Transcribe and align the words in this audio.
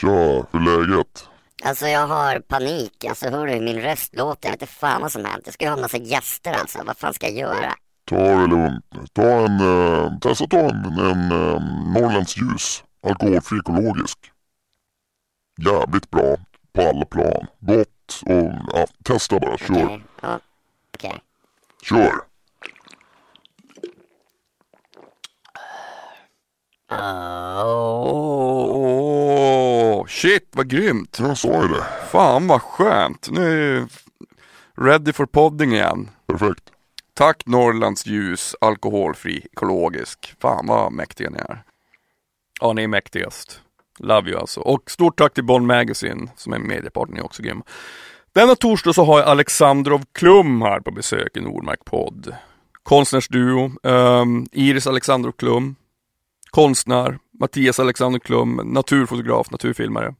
Tja, 0.00 0.46
hur 0.50 0.60
är 0.60 0.86
läget? 0.86 1.28
Alltså 1.64 1.86
jag 1.86 2.06
har 2.06 2.40
panik, 2.40 3.04
alltså 3.04 3.28
hör 3.30 3.46
du 3.46 3.52
hur 3.52 3.60
min 3.60 3.80
röst 3.80 4.16
låter? 4.16 4.48
Jag 4.48 4.52
vet 4.52 4.62
inte 4.62 4.72
fan 4.74 5.02
vad 5.02 5.12
som 5.12 5.24
hänt. 5.24 5.42
Jag 5.44 5.54
ska 5.54 5.64
ju 5.64 5.68
ha 5.68 5.76
en 5.76 5.80
massa 5.82 5.96
gäster 5.96 6.52
alltså, 6.52 6.78
vad 6.84 6.96
fan 6.96 7.14
ska 7.14 7.26
jag 7.28 7.36
göra? 7.36 7.74
Ta 8.04 8.16
det 8.16 8.46
lugnt. 8.46 8.84
Ta 9.12 9.22
en, 9.22 9.60
eh, 9.60 10.18
testa 10.18 10.46
ta 10.46 10.58
en, 10.58 10.98
en 10.98 11.32
eh, 11.32 11.62
Norrlands 11.94 12.36
ljus. 12.36 12.84
Alkoholfri 13.06 13.58
ekologisk. 13.58 14.18
Jävligt 15.58 16.10
bra 16.10 16.36
på 16.72 16.82
alla 16.82 17.04
plan. 17.04 17.46
Gott 17.60 18.22
och 18.26 18.52
ja, 18.72 18.86
testa 19.04 19.38
bara. 19.40 19.58
Kör. 19.58 19.84
Okej, 19.84 20.04
ja, 20.22 20.40
okej. 20.94 21.20
Kör. 21.82 22.12
Shit 30.08 30.48
vad 30.52 30.68
grymt. 30.68 31.18
Jag 31.20 31.38
sa 31.38 31.62
ju 31.62 31.68
det. 31.68 31.86
Fan 32.10 32.46
vad 32.46 32.62
skönt. 32.62 33.28
Nu 33.30 33.42
är 33.42 33.74
jag 33.74 33.88
ready 34.86 35.12
for 35.12 35.26
podding 35.26 35.72
igen. 35.72 36.10
Perfekt. 36.26 36.64
Tack 37.14 37.46
Norrlands 37.46 38.06
ljus, 38.06 38.56
alkoholfri, 38.60 39.46
ekologisk. 39.52 40.34
Fan 40.40 40.66
vad 40.66 40.92
mäktiga 40.92 41.30
ni 41.30 41.38
är. 41.38 41.62
Ja, 42.60 42.72
ni 42.72 42.82
är 42.82 42.88
mäktigast. 42.88 43.60
Love 43.98 44.30
you 44.30 44.40
alltså. 44.40 44.60
Och 44.60 44.90
stort 44.90 45.18
tack 45.18 45.34
till 45.34 45.44
Bond 45.44 45.66
Magazine 45.66 46.28
som 46.36 46.52
är 46.52 46.58
mediepartner, 46.58 47.14
ni 47.14 47.20
är 47.20 47.24
också 47.24 47.42
grymma. 47.42 47.64
Denna 48.32 48.54
torsdag 48.54 48.92
så 48.92 49.04
har 49.04 49.18
jag 49.18 49.28
Alexandrov 49.28 50.04
Klum 50.12 50.62
här 50.62 50.80
på 50.80 50.90
besök 50.90 51.36
i 51.36 51.40
Nordmark 51.40 51.84
podd. 51.84 52.34
Konstnärsduo, 52.82 53.70
um, 53.82 54.46
Iris 54.52 54.86
Alexandrov 54.86 55.32
Klum, 55.32 55.76
konstnär, 56.56 57.18
Mattias 57.40 57.80
Alexander 57.80 58.18
Klum, 58.18 58.60
naturfotograf, 58.64 59.50
naturfilmare. 59.50 60.14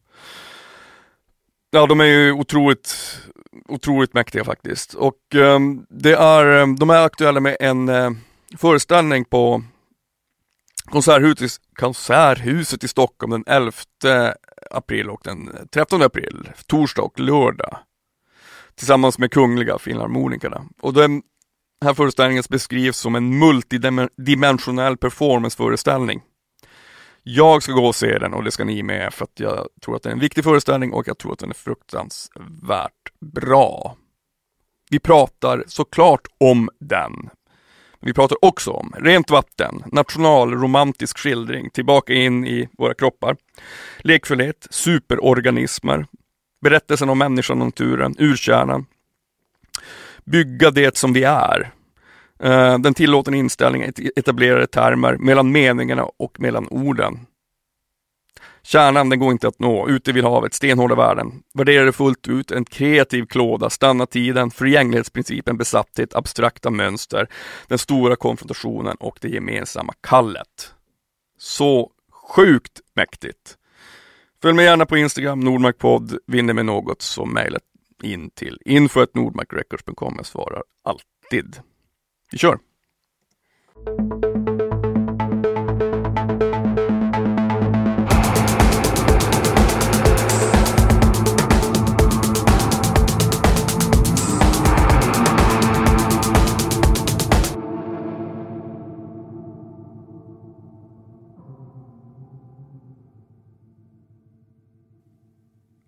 Ja, 1.71 1.87
de 1.87 2.01
är 2.01 2.05
ju 2.05 2.33
otroligt, 2.33 3.19
otroligt 3.69 4.15
mäktiga 4.15 4.45
faktiskt. 4.45 4.95
Och 4.95 5.35
eh, 5.35 5.61
det 5.89 6.13
är, 6.13 6.47
ehm, 6.47 6.77
de 6.77 6.91
är 6.91 7.05
aktuella 7.05 7.41
med 7.41 7.57
en 7.61 7.89
eh, 7.89 8.11
föreställning 8.57 9.25
på 9.25 9.63
Konserthuset, 10.85 11.61
Konserthuset 11.75 12.85
i 12.85 12.89
Stockholm 12.89 13.31
den 13.31 13.45
11 13.47 13.73
april 14.71 15.11
och 15.11 15.21
den 15.25 15.69
13 15.73 16.03
april, 16.03 16.49
torsdag 16.67 17.03
och 17.03 17.21
lördag. 17.21 17.79
Tillsammans 18.75 19.19
med 19.19 19.31
Kungliga 19.33 19.79
Filharmonikerna. 19.79 20.63
Och 20.81 20.93
den 20.93 21.23
här 21.85 21.95
föreställningen 21.95 22.45
beskrivs 22.49 22.97
som 22.97 23.15
en 23.15 23.39
multidimensionell 23.39 24.97
performanceföreställning. 24.97 26.23
Jag 27.29 27.63
ska 27.63 27.73
gå 27.73 27.87
och 27.87 27.95
se 27.95 28.19
den 28.19 28.35
och 28.35 28.45
det 28.45 28.51
ska 28.51 28.65
ni 28.65 28.83
med 28.83 29.15
för 29.15 29.25
att 29.25 29.41
jag 29.41 29.69
tror 29.85 29.97
att 29.97 30.03
det 30.03 30.09
är 30.09 30.13
en 30.13 30.19
viktig 30.19 30.45
föreställning 30.45 30.93
och 30.93 31.09
jag 31.09 31.19
tror 31.19 31.33
att 31.33 31.39
den 31.39 31.51
är 31.51 31.55
fruktansvärt 31.55 33.21
bra. 33.21 33.97
Vi 34.91 34.99
pratar 34.99 35.65
såklart 35.67 36.27
om 36.39 36.71
den. 36.81 37.31
Vi 38.01 38.13
pratar 38.15 38.45
också 38.45 38.71
om 38.71 38.95
rent 38.99 39.31
vatten, 39.31 39.83
nationalromantisk 39.93 41.19
skildring, 41.19 41.71
tillbaka 41.71 42.13
in 42.13 42.47
i 42.47 42.69
våra 42.79 42.95
kroppar, 42.95 43.37
lekfullhet, 43.99 44.67
superorganismer, 44.71 46.07
berättelsen 46.63 47.09
om 47.09 47.19
människan 47.19 47.61
och 47.61 47.67
naturen, 47.67 48.15
urkärnan, 48.19 48.87
bygga 50.25 50.71
det 50.71 50.97
som 50.97 51.13
vi 51.13 51.25
är. 51.25 51.73
Eh, 52.39 52.79
den 52.79 52.95
tillåtna 52.95 53.37
inställningen 53.37 53.93
etablerade 54.17 54.67
termer 54.67 55.17
mellan 55.17 55.53
meningarna 55.53 56.05
och 56.05 56.41
mellan 56.41 56.69
orden. 56.69 57.27
Kärnan 58.63 59.09
den 59.09 59.19
går 59.19 59.33
inte 59.33 59.49
att 59.49 59.59
nå, 59.59 59.89
ute 59.89 60.13
vid 60.13 60.25
havet, 60.25 60.55
stenhårda 60.55 60.95
världen. 60.95 61.43
Värderade 61.55 61.93
fullt 61.93 62.29
ut, 62.29 62.51
en 62.51 62.65
kreativ 62.65 63.27
klåda, 63.27 63.71
stanna 63.71 64.07
tiden, 64.07 64.51
förgänglighetsprincipen, 64.51 65.57
besatthet, 65.57 66.15
abstrakta 66.15 66.71
mönster, 66.71 67.29
den 67.69 67.79
stora 67.79 68.17
konfrontationen 68.17 68.97
och 68.97 69.19
det 69.21 69.29
gemensamma 69.29 69.93
kallet. 70.01 70.75
Så 71.39 71.91
sjukt 72.13 72.81
mäktigt. 72.95 73.57
Följ 74.43 74.55
mig 74.55 74.65
gärna 74.65 74.87
på 74.87 74.97
Instagram, 74.97 75.41
Nordmarkpodd, 75.41 76.19
vinner 76.27 76.55
med 76.55 76.67
något 76.67 77.03
så 77.03 77.25
mejlet 77.25 77.63
in 78.03 78.31
till 78.31 78.59
info.nordmarkrecords.com. 78.65 80.15
Jag 80.17 80.27
svarar 80.27 80.63
alltid. 80.85 81.61
Vi 82.33 82.39
kör! 82.39 82.59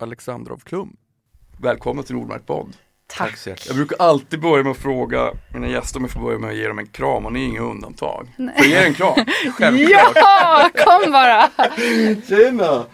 Alexandrov 0.01 0.59
Klum. 0.59 0.97
Välkommen 1.61 2.05
till 2.05 2.15
Nordmark 2.17 2.47
Bond! 2.47 2.77
Tack. 3.17 3.37
så 3.37 3.51
Jag 3.67 3.77
brukar 3.77 3.97
alltid 3.99 4.41
börja 4.41 4.65
med 4.65 4.71
att 4.71 4.77
fråga 4.77 5.31
mina 5.55 5.69
gäster 5.69 5.99
om 5.99 6.05
jag 6.05 6.11
får 6.11 6.21
börja 6.21 6.39
med 6.39 6.51
att 6.51 6.57
ge 6.57 6.69
dem 6.69 6.79
en 6.79 6.87
kram 6.87 7.27
och 7.27 7.33
ni 7.33 7.45
är 7.45 7.49
inga 7.49 7.61
undantag. 7.61 8.29
Får 8.37 8.51
jag 8.57 8.67
ge 8.67 8.77
er 8.77 8.87
en 8.87 8.95
kram? 8.95 9.15
Självklart. 9.59 10.13
Ja, 10.15 10.71
kom 10.85 11.13
bara! 11.13 11.51
Tjena! 12.29 12.85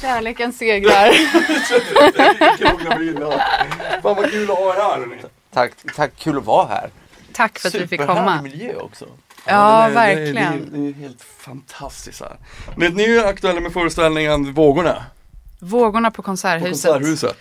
Kärleken 0.00 0.52
segrar. 0.52 1.12
Fan 4.02 4.16
vad 4.16 4.30
kul 4.30 4.50
att 4.50 4.58
ha 4.58 4.74
er 4.74 4.80
här. 4.80 5.18
Tack, 5.52 5.72
tack, 5.96 6.10
kul 6.18 6.38
att 6.38 6.44
vara 6.44 6.66
här. 6.68 6.90
Tack 7.32 7.58
för 7.58 7.68
att 7.68 7.74
vi 7.74 7.86
fick 7.86 8.00
komma. 8.06 8.42
miljö 8.42 8.74
också. 8.76 9.06
Ja, 9.46 9.78
det 9.80 9.84
är- 9.84 9.90
verkligen. 9.94 10.70
Det 10.72 10.78
är, 10.78 10.82
det 10.82 10.88
är 10.88 10.92
helt 10.92 11.22
fantastiskt 11.38 12.20
här. 12.20 12.36
Men 12.76 12.94
ni 12.94 13.16
är 13.16 13.24
aktuella 13.26 13.60
med 13.60 13.72
föreställningen 13.72 14.52
Vågorna 14.52 15.04
Vågorna 15.58 16.10
på 16.10 16.14
på 16.16 16.22
Konserthuset. 16.22 16.92
Konserthuset. 16.92 17.36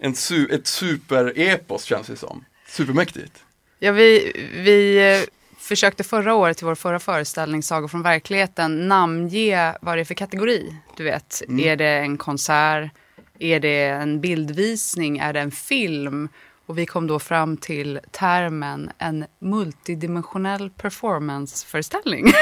En 0.00 0.14
su- 0.14 0.54
ett 0.54 0.66
superepos 0.66 1.84
känns 1.84 2.06
det 2.06 2.16
som. 2.16 2.44
Supermäktigt. 2.68 3.32
Ja, 3.78 3.92
vi, 3.92 4.32
vi 4.54 4.98
eh, 5.14 5.28
försökte 5.58 6.04
förra 6.04 6.34
året 6.34 6.62
i 6.62 6.64
vår 6.64 6.74
förra 6.74 6.98
föreställning 6.98 7.62
Sagor 7.62 7.88
från 7.88 8.02
verkligheten 8.02 8.88
namnge 8.88 9.74
vad 9.80 9.96
det 9.96 10.00
är 10.00 10.04
för 10.04 10.14
kategori. 10.14 10.74
Du 10.96 11.04
vet, 11.04 11.42
är 11.60 11.76
det 11.76 11.88
en 11.88 12.18
konsert? 12.18 12.90
Är 13.38 13.60
det 13.60 13.84
en 13.84 14.20
bildvisning? 14.20 15.18
Är 15.18 15.32
det 15.32 15.40
en 15.40 15.50
film? 15.50 16.28
Och 16.70 16.78
vi 16.78 16.86
kom 16.86 17.06
då 17.06 17.18
fram 17.18 17.56
till 17.56 18.00
termen 18.10 18.90
en 18.98 19.24
multidimensionell 19.40 20.70
performanceföreställning. 20.70 22.32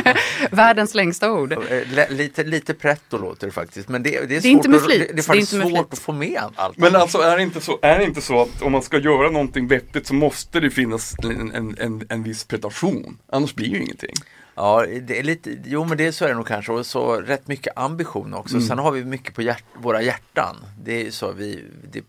Världens 0.50 0.94
längsta 0.94 1.32
ord. 1.32 1.52
Eh, 1.52 1.58
l- 1.70 2.06
Lite, 2.10 2.44
lite 2.44 2.74
pretto 2.74 3.18
låter 3.18 3.46
det 3.46 3.52
faktiskt. 3.52 3.88
Men 3.88 4.02
det, 4.02 4.10
det 4.10 4.16
är, 4.16 4.26
Det 4.26 4.36
är 4.36 4.40
svårt 4.40 4.66
att. 4.66 4.88
Det, 4.88 4.98
det 4.98 5.10
är 5.10 5.12
Det 5.14 5.18
är 5.20 5.22
faktiskt 5.22 5.52
inte 5.52 5.64
med 5.66 5.76
svårt 5.76 5.86
flit. 5.88 5.92
att 5.92 5.98
få 5.98 6.12
med 6.12 6.42
allt. 6.56 6.78
Men 6.78 6.96
alltså 6.96 7.18
är 7.18 7.36
det, 7.36 7.42
inte 7.42 7.60
så, 7.60 7.78
är 7.82 7.98
det 7.98 8.04
inte 8.04 8.20
så 8.20 8.42
att 8.42 8.62
om 8.62 8.72
man 8.72 8.82
ska 8.82 8.98
göra 8.98 9.30
någonting 9.30 9.68
vettigt 9.68 10.06
så 10.06 10.14
måste 10.14 10.60
det 10.60 10.70
finnas 10.70 11.14
en, 11.22 11.52
en, 11.54 11.76
en, 11.78 12.06
en 12.08 12.22
viss 12.22 12.44
pretension. 12.44 13.18
Annars 13.32 13.54
blir 13.54 13.68
det 13.70 13.76
ju 13.76 13.82
ingenting. 13.82 14.14
Ja, 14.54 14.86
det 15.02 15.18
är 15.18 15.22
lite, 15.22 15.56
jo 15.64 15.84
men 15.84 15.98
det 15.98 16.06
är 16.06 16.12
så 16.12 16.24
är 16.24 16.28
det 16.28 16.34
nog 16.34 16.46
kanske 16.46 16.72
och 16.72 16.86
så 16.86 17.12
rätt 17.16 17.48
mycket 17.48 17.78
ambition 17.78 18.34
också. 18.34 18.60
Sen 18.60 18.78
har 18.78 18.90
vi 18.90 19.04
mycket 19.04 19.34
på 19.34 19.42
hjärt, 19.42 19.64
våra 19.82 20.02
hjärtan. 20.02 20.56
Det 20.82 21.06
är 21.06 21.10
så 21.10 21.32
vi, 21.32 21.64
det, 21.92 22.00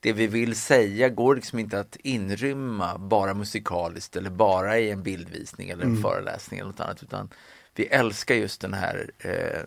det 0.00 0.12
vi 0.12 0.26
vill 0.26 0.56
säga 0.56 1.08
går 1.08 1.34
liksom 1.34 1.58
inte 1.58 1.80
att 1.80 1.96
inrymma 1.96 2.98
bara 2.98 3.34
musikaliskt 3.34 4.16
eller 4.16 4.30
bara 4.30 4.78
i 4.78 4.90
en 4.90 5.02
bildvisning 5.02 5.70
eller 5.70 5.84
en 5.84 6.02
föreläsning 6.02 6.60
eller 6.60 6.70
något 6.70 6.80
annat. 6.80 7.02
Utan 7.02 7.28
vi 7.74 7.86
älskar 7.86 8.34
just 8.34 8.60
den 8.60 8.74
här 8.74 9.10
eh, 9.18 9.62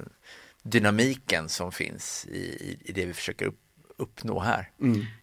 dynamiken 0.64 1.50
som 1.50 1.72
finns 1.72 2.26
i, 2.26 2.78
i, 2.86 2.92
det 2.92 3.06
vi 3.06 3.14
försöker 3.14 3.46
upp, 3.46 3.60
uppnå 3.98 4.40
här. 4.40 4.70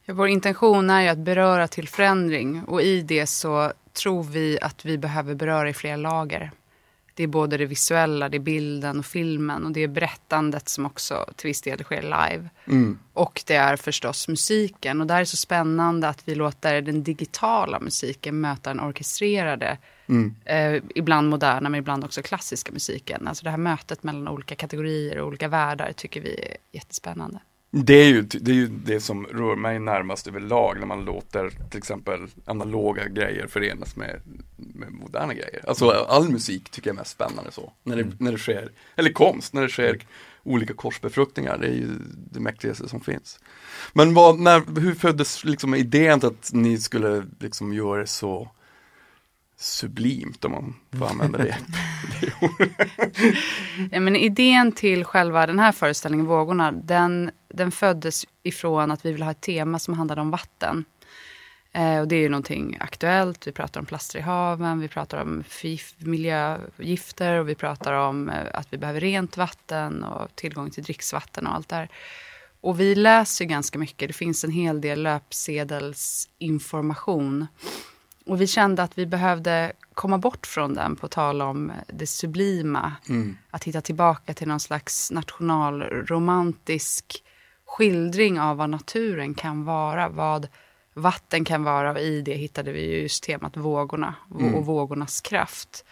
Ja, 0.05 0.15
vår 0.15 0.29
intention 0.29 0.91
är 0.91 1.03
ju 1.03 1.09
att 1.09 1.19
beröra 1.19 1.69
till 1.69 1.89
förändring 1.89 2.63
och 2.65 2.83
i 2.83 3.03
det 3.03 3.27
så 3.27 3.73
tror 3.93 4.23
vi 4.23 4.59
att 4.61 4.85
vi 4.85 4.99
behöver 4.99 5.35
beröra 5.35 5.69
i 5.69 5.75
flera 5.75 5.97
lager. 5.97 6.51
Det 7.17 7.23
är 7.23 7.27
både 7.27 7.57
det 7.57 7.67
visuella, 7.67 8.29
det 8.29 8.37
är 8.37 8.41
bilden 8.41 8.99
och 8.99 9.07
filmen 9.07 9.65
och 9.65 9.73
det 9.73 9.81
är 9.81 9.89
berättandet 9.89 10.69
som 10.69 10.87
också 10.87 11.27
till 11.37 11.49
viss 11.49 11.63
del 11.63 11.85
sker 11.85 12.03
live. 12.03 12.49
Och 13.13 13.43
det 13.47 13.55
är 13.55 13.77
förstås 13.77 14.29
musiken 14.29 15.01
och 15.01 15.07
där 15.07 15.15
är 15.15 15.21
det 15.21 15.27
så 15.27 15.37
spännande 15.37 16.09
att 16.09 16.29
vi 16.29 16.35
låter 16.35 16.83
den 16.83 17.03
digitala 17.03 17.81
musiken 17.81 18.41
möta 18.41 18.71
den 18.71 18.81
orkestrerade, 18.81 19.79
eh, 20.45 20.83
ibland 20.95 21.29
moderna 21.29 21.69
men 21.69 21.79
ibland 21.79 22.05
också 22.05 22.23
klassiska 22.23 22.73
musiken. 22.73 23.29
Alltså 23.29 23.45
det 23.45 23.51
här 23.51 23.59
mötet 23.59 24.03
mellan 24.03 24.29
olika 24.29 24.55
kategorier 24.55 25.19
och 25.19 25.27
olika 25.27 25.49
världar 25.49 25.93
tycker 25.93 26.21
vi 26.21 26.41
är 26.41 26.57
jättespännande. 26.73 27.41
Det 27.71 27.95
är, 27.95 28.09
ju, 28.09 28.23
det 28.23 28.51
är 28.51 28.55
ju 28.55 28.67
det 28.67 29.01
som 29.01 29.27
rör 29.27 29.57
mig 29.57 29.79
närmast 29.79 30.27
överlag 30.27 30.77
när 30.79 30.87
man 30.87 31.05
låter 31.05 31.51
till 31.71 31.79
exempel 31.79 32.27
analoga 32.45 33.09
grejer 33.09 33.47
förenas 33.47 33.97
med, 33.97 34.21
med 34.57 34.93
moderna 34.93 35.35
grejer. 35.35 35.65
Alltså 35.69 35.91
all 35.91 36.29
musik 36.29 36.71
tycker 36.71 36.91
jag 36.91 36.95
är 36.95 36.99
mest 36.99 37.11
spännande 37.11 37.51
så. 37.53 37.73
När 37.83 37.97
det, 37.97 38.07
när 38.19 38.33
det 38.33 38.39
sker, 38.39 38.73
eller 38.97 39.13
konst, 39.13 39.53
när 39.53 39.63
det 39.63 39.69
sker 39.69 39.99
olika 40.47 40.75
korsbefruktningar. 40.75 41.59
Det 41.59 41.67
är 41.67 41.73
ju 41.73 41.89
det 42.33 42.41
mäktigaste 42.41 42.89
som 42.89 43.01
finns. 43.01 43.41
Men 43.93 44.15
vad, 44.15 44.39
när, 44.39 44.81
hur 44.81 44.95
föddes 44.95 45.45
liksom 45.45 45.75
idén 45.75 46.21
att 46.23 46.51
ni 46.53 46.79
skulle 46.79 47.27
liksom 47.41 47.73
göra 47.73 48.01
det 48.01 48.07
så 48.07 48.51
sublimt 49.57 50.45
om 50.45 50.53
man 50.53 50.75
får 50.99 51.07
använda 51.07 51.39
det. 51.39 51.59
ja, 53.91 54.01
men 54.01 54.17
idén 54.17 54.73
till 54.73 55.05
själva 55.05 55.47
den 55.47 55.59
här 55.59 55.73
föreställningen, 55.73 56.27
Vågorna, 56.27 56.73
den, 56.73 57.31
den 57.49 57.71
föddes 57.71 58.27
ifrån 58.43 58.91
att 58.91 59.07
vi 59.07 59.13
ville 59.13 59.25
ha 59.25 59.33
ett 59.33 59.41
tema 59.41 59.79
som 59.79 59.95
handlade 59.95 60.21
om 60.21 60.31
vatten. 60.31 60.85
Eh, 61.73 62.01
och 62.01 62.09
det 62.09 62.17
är 62.17 62.21
ju 62.21 62.29
någonting 62.29 62.77
aktuellt. 62.81 63.47
Vi 63.47 63.53
pratar 63.53 63.81
om 63.81 63.87
plaster 63.87 64.19
i 64.19 64.23
haven, 64.23 64.81
vi 64.81 64.89
pratar 64.89 65.23
om 65.23 65.45
miljögifter 65.99 67.35
och 67.35 67.49
vi 67.49 67.55
pratar 67.55 67.93
om 67.93 68.29
eh, 68.29 68.47
att 68.53 68.67
vi 68.71 68.79
behöver 68.79 69.01
rent 69.01 69.37
vatten 69.37 70.05
och 70.05 70.37
tillgång 70.37 70.71
till 70.71 70.85
dricksvatten 70.85 71.47
och 71.47 71.55
allt 71.55 71.69
det 71.69 71.77
här. 71.77 71.89
Och 72.61 72.81
vi 72.81 72.95
läser 72.95 73.45
ganska 73.45 73.79
mycket. 73.79 74.09
Det 74.09 74.13
finns 74.13 74.45
en 74.45 74.51
hel 74.51 74.81
del 74.81 75.03
löpsedelsinformation 75.03 77.47
och 78.27 78.41
vi 78.41 78.47
kände 78.47 78.83
att 78.83 78.99
vi 78.99 79.07
behövde 79.07 79.73
komma 79.95 80.19
bort 80.19 80.47
från 80.47 80.75
den 80.75 80.97
på 80.97 81.09
tal 81.09 81.43
om 81.43 81.73
det 81.89 82.07
sublima. 82.07 82.93
Mm. 83.09 83.37
Att 83.51 83.65
hitta 83.65 83.81
tillbaka 83.81 84.35
till 84.35 84.49
någon 84.49 84.61
slags 84.61 85.11
nationalromantisk 85.11 87.23
skildring 87.67 88.41
av 88.41 88.57
vad 88.57 88.71
naturen 88.71 89.35
kan 89.35 89.65
vara. 89.65 90.09
Vad 90.09 90.49
vatten 90.95 91.45
kan 91.45 91.65
vara 91.65 91.91
och 91.91 91.99
i 91.99 92.23
det 92.23 92.35
hittade 92.35 92.73
vi 92.73 93.03
just 93.03 93.25
temat 93.25 93.57
vågorna 93.57 94.15
mm. 94.41 94.55
och 94.55 94.67
vågornas 94.67 95.21
kraft. 95.21 95.85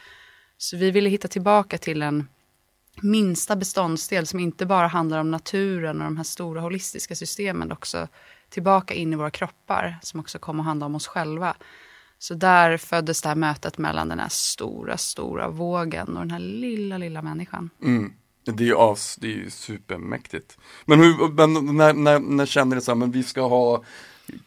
Så 0.59 0.77
vi 0.77 0.91
ville 0.91 1.09
hitta 1.09 1.29
tillbaka 1.29 1.79
till 1.79 2.03
en 2.03 2.29
minsta 3.03 3.57
beståndsdel 3.57 4.27
som 4.27 4.41
inte 4.41 4.67
bara 4.67 4.87
handlar 4.87 5.19
om 5.19 5.31
naturen 5.31 6.01
och 6.01 6.05
de 6.05 6.17
här 6.17 6.25
stora 6.25 6.61
holistiska 6.61 7.15
systemen, 7.15 7.73
också 7.73 8.09
tillbaka 8.49 8.95
in 8.95 9.13
i 9.13 9.17
våra 9.17 9.31
kroppar 9.31 9.99
som 10.03 10.21
också 10.21 10.39
kommer 10.39 10.63
att 10.63 10.67
handla 10.67 10.87
om 10.87 10.95
oss 10.95 11.07
själva. 11.07 11.57
Så 12.25 12.35
där 12.35 12.77
föddes 12.77 13.23
det 13.23 13.29
här 13.29 13.37
mötet 13.37 13.79
mellan 13.79 14.09
den 14.09 14.19
här 14.19 14.29
stora, 14.29 14.97
stora 14.97 15.49
vågen 15.49 16.17
och 16.17 16.23
den 16.23 16.31
här 16.31 16.39
lilla, 16.39 16.99
lilla 16.99 17.23
människan. 17.23 17.71
Mm. 17.83 18.13
Det 18.45 18.65
är 18.65 18.67
ju 18.67 18.77
as, 18.77 19.17
det 19.17 19.27
är 19.27 19.37
ju 19.37 19.51
supermäktigt. 19.51 20.59
Men, 20.85 20.99
hur, 20.99 21.29
men 21.29 21.77
när, 21.77 21.93
när, 21.93 22.19
när 22.19 22.47
kände 22.47 22.77
ni 22.77 22.83
så 22.83 22.91
här, 22.91 22.97
men 22.97 23.11
vi 23.11 23.23
ska 23.23 23.49
ha 23.49 23.85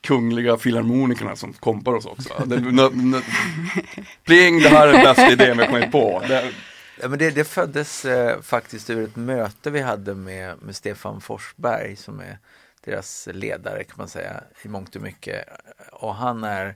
Kungliga 0.01 0.57
Filharmonikerna 0.57 1.35
som 1.35 1.53
kompar 1.53 1.94
oss 1.94 2.06
också. 2.06 2.44
Det, 2.45 2.62
pling, 4.23 4.59
det 4.59 4.69
här 4.69 4.88
är 4.88 4.94
den 4.94 5.03
bästa 5.03 5.31
idén 5.31 5.57
vi 5.57 5.65
kommit 5.65 5.91
på. 5.91 6.23
Det, 6.27 6.51
Ja, 7.01 7.07
men 7.07 7.19
det, 7.19 7.31
det 7.31 7.44
föddes 7.44 8.06
eh, 8.06 8.41
faktiskt 8.41 8.89
ur 8.89 9.03
ett 9.03 9.15
möte 9.15 9.69
vi 9.69 9.81
hade 9.81 10.15
med, 10.15 10.62
med 10.62 10.75
Stefan 10.75 11.21
Forsberg 11.21 11.95
som 11.95 12.19
är 12.19 12.38
deras 12.85 13.27
ledare 13.31 13.83
kan 13.83 13.95
man 13.97 14.07
säga 14.07 14.44
i 14.62 14.68
mångt 14.68 14.95
och 14.95 15.01
mycket. 15.01 15.45
Och 15.91 16.15
han 16.15 16.44
är 16.44 16.75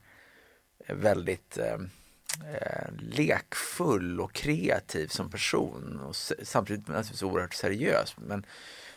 väldigt 0.88 1.58
eh, 1.58 1.78
eh, 2.54 2.94
lekfull 3.00 4.20
och 4.20 4.34
kreativ 4.34 5.08
som 5.08 5.30
person 5.30 6.00
och 6.00 6.16
samtidigt 6.44 6.88
naturligtvis 6.88 7.24
oerhört 7.24 7.54
seriös. 7.54 8.16
Men 8.18 8.46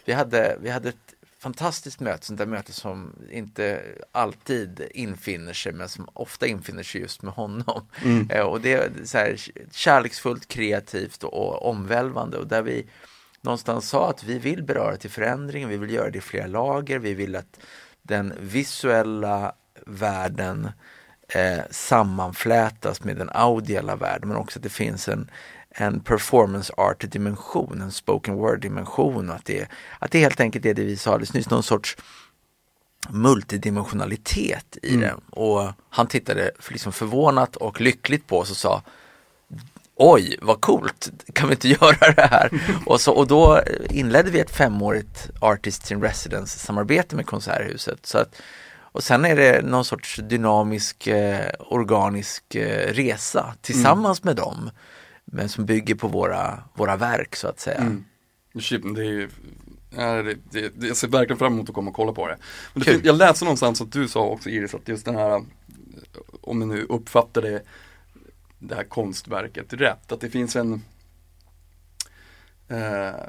vi 0.04 0.12
hade, 0.12 0.58
vi 0.60 0.70
hade 0.70 0.88
ett 0.88 1.14
fantastiskt 1.38 2.00
möte, 2.00 2.26
sånt 2.26 2.38
där 2.38 2.46
möte 2.46 2.72
som 2.72 3.12
inte 3.30 3.82
alltid 4.12 4.88
infinner 4.90 5.52
sig 5.52 5.72
men 5.72 5.88
som 5.88 6.08
ofta 6.12 6.46
infinner 6.46 6.82
sig 6.82 7.00
just 7.00 7.22
med 7.22 7.34
honom. 7.34 7.86
Mm. 8.04 8.28
Eh, 8.30 8.42
och 8.42 8.60
det 8.60 8.72
är 8.72 8.90
så 9.04 9.18
här, 9.18 9.36
kärleksfullt, 9.70 10.48
kreativt 10.48 11.24
och 11.24 11.68
omvälvande 11.68 12.38
och 12.38 12.46
där 12.46 12.62
vi 12.62 12.86
någonstans 13.40 13.88
sa 13.88 14.10
att 14.10 14.24
vi 14.24 14.38
vill 14.38 14.62
beröra 14.62 14.96
till 14.96 15.10
förändring, 15.10 15.68
vi 15.68 15.76
vill 15.76 15.90
göra 15.90 16.10
det 16.10 16.18
i 16.18 16.20
flera 16.20 16.46
lager, 16.46 16.98
vi 16.98 17.14
vill 17.14 17.36
att 17.36 17.60
den 18.02 18.32
visuella 18.40 19.54
världen 19.86 20.70
eh, 21.34 21.60
sammanflätas 21.70 23.04
med 23.04 23.16
den 23.16 23.30
audiella 23.32 23.96
världen 23.96 24.28
men 24.28 24.36
också 24.36 24.58
att 24.58 24.62
det 24.62 24.68
finns 24.68 25.08
en, 25.08 25.30
en 25.70 26.00
performance 26.00 26.72
art 26.76 27.12
dimension, 27.12 27.82
en 27.82 27.92
spoken 27.92 28.34
word 28.34 28.60
dimension 28.60 29.30
att 29.30 29.44
det, 29.44 29.68
att 29.98 30.10
det 30.10 30.18
helt 30.18 30.40
enkelt 30.40 30.66
är 30.66 30.74
det 30.74 30.84
vi 30.84 30.96
sa 30.96 31.10
alldeles 31.10 31.34
nyss, 31.34 31.50
någon 31.50 31.62
sorts 31.62 31.96
multidimensionalitet 33.08 34.78
i 34.82 34.94
mm. 34.94 35.00
det. 35.00 35.14
Och 35.30 35.72
han 35.90 36.06
tittade 36.06 36.50
liksom 36.68 36.92
förvånat 36.92 37.56
och 37.56 37.80
lyckligt 37.80 38.26
på 38.26 38.38
oss 38.38 38.50
och 38.50 38.56
sa 38.56 38.82
Oj, 39.96 40.38
vad 40.42 40.60
coolt, 40.60 41.10
kan 41.32 41.48
vi 41.48 41.54
inte 41.54 41.68
göra 41.80 42.12
det 42.12 42.28
här? 42.30 42.50
och, 42.86 43.00
så, 43.00 43.12
och 43.12 43.26
då 43.26 43.62
inledde 43.90 44.30
vi 44.30 44.40
ett 44.40 44.50
femårigt 44.50 45.30
Artists 45.40 45.92
in 45.92 46.02
Residence 46.02 46.58
samarbete 46.58 47.16
med 47.16 47.26
Konserthuset. 47.26 48.06
Så 48.06 48.18
att 48.18 48.40
och 48.94 49.04
sen 49.04 49.24
är 49.24 49.36
det 49.36 49.62
någon 49.62 49.84
sorts 49.84 50.16
dynamisk, 50.16 51.06
eh, 51.06 51.50
organisk 51.58 52.54
eh, 52.54 52.92
resa 52.92 53.54
tillsammans 53.60 54.22
mm. 54.22 54.28
med 54.28 54.44
dem. 54.44 54.70
Men 55.24 55.48
som 55.48 55.66
bygger 55.66 55.94
på 55.94 56.08
våra, 56.08 56.62
våra 56.74 56.96
verk 56.96 57.36
så 57.36 57.48
att 57.48 57.60
säga. 57.60 57.78
Mm. 57.78 58.04
Det 58.52 58.58
är 59.96 60.22
det, 60.22 60.36
det, 60.50 60.72
det, 60.74 60.86
jag 60.86 60.96
ser 60.96 61.08
verkligen 61.08 61.38
fram 61.38 61.52
emot 61.52 61.68
att 61.68 61.74
komma 61.74 61.90
och 61.90 61.96
kolla 61.96 62.12
på 62.12 62.28
det. 62.28 62.36
Men 62.72 62.82
det 62.82 62.90
finns, 62.90 63.04
jag 63.04 63.16
läste 63.16 63.44
någonstans 63.44 63.80
att 63.80 63.92
du 63.92 64.08
sa 64.08 64.24
också 64.24 64.50
Iris 64.50 64.74
att 64.74 64.88
just 64.88 65.04
den 65.04 65.16
här, 65.16 65.44
om 66.40 66.60
jag 66.60 66.68
nu 66.68 66.82
uppfattade 66.82 67.62
det 68.58 68.74
här 68.74 68.84
konstverket 68.84 69.72
rätt, 69.72 70.12
att 70.12 70.20
det 70.20 70.30
finns 70.30 70.56
en 70.56 70.82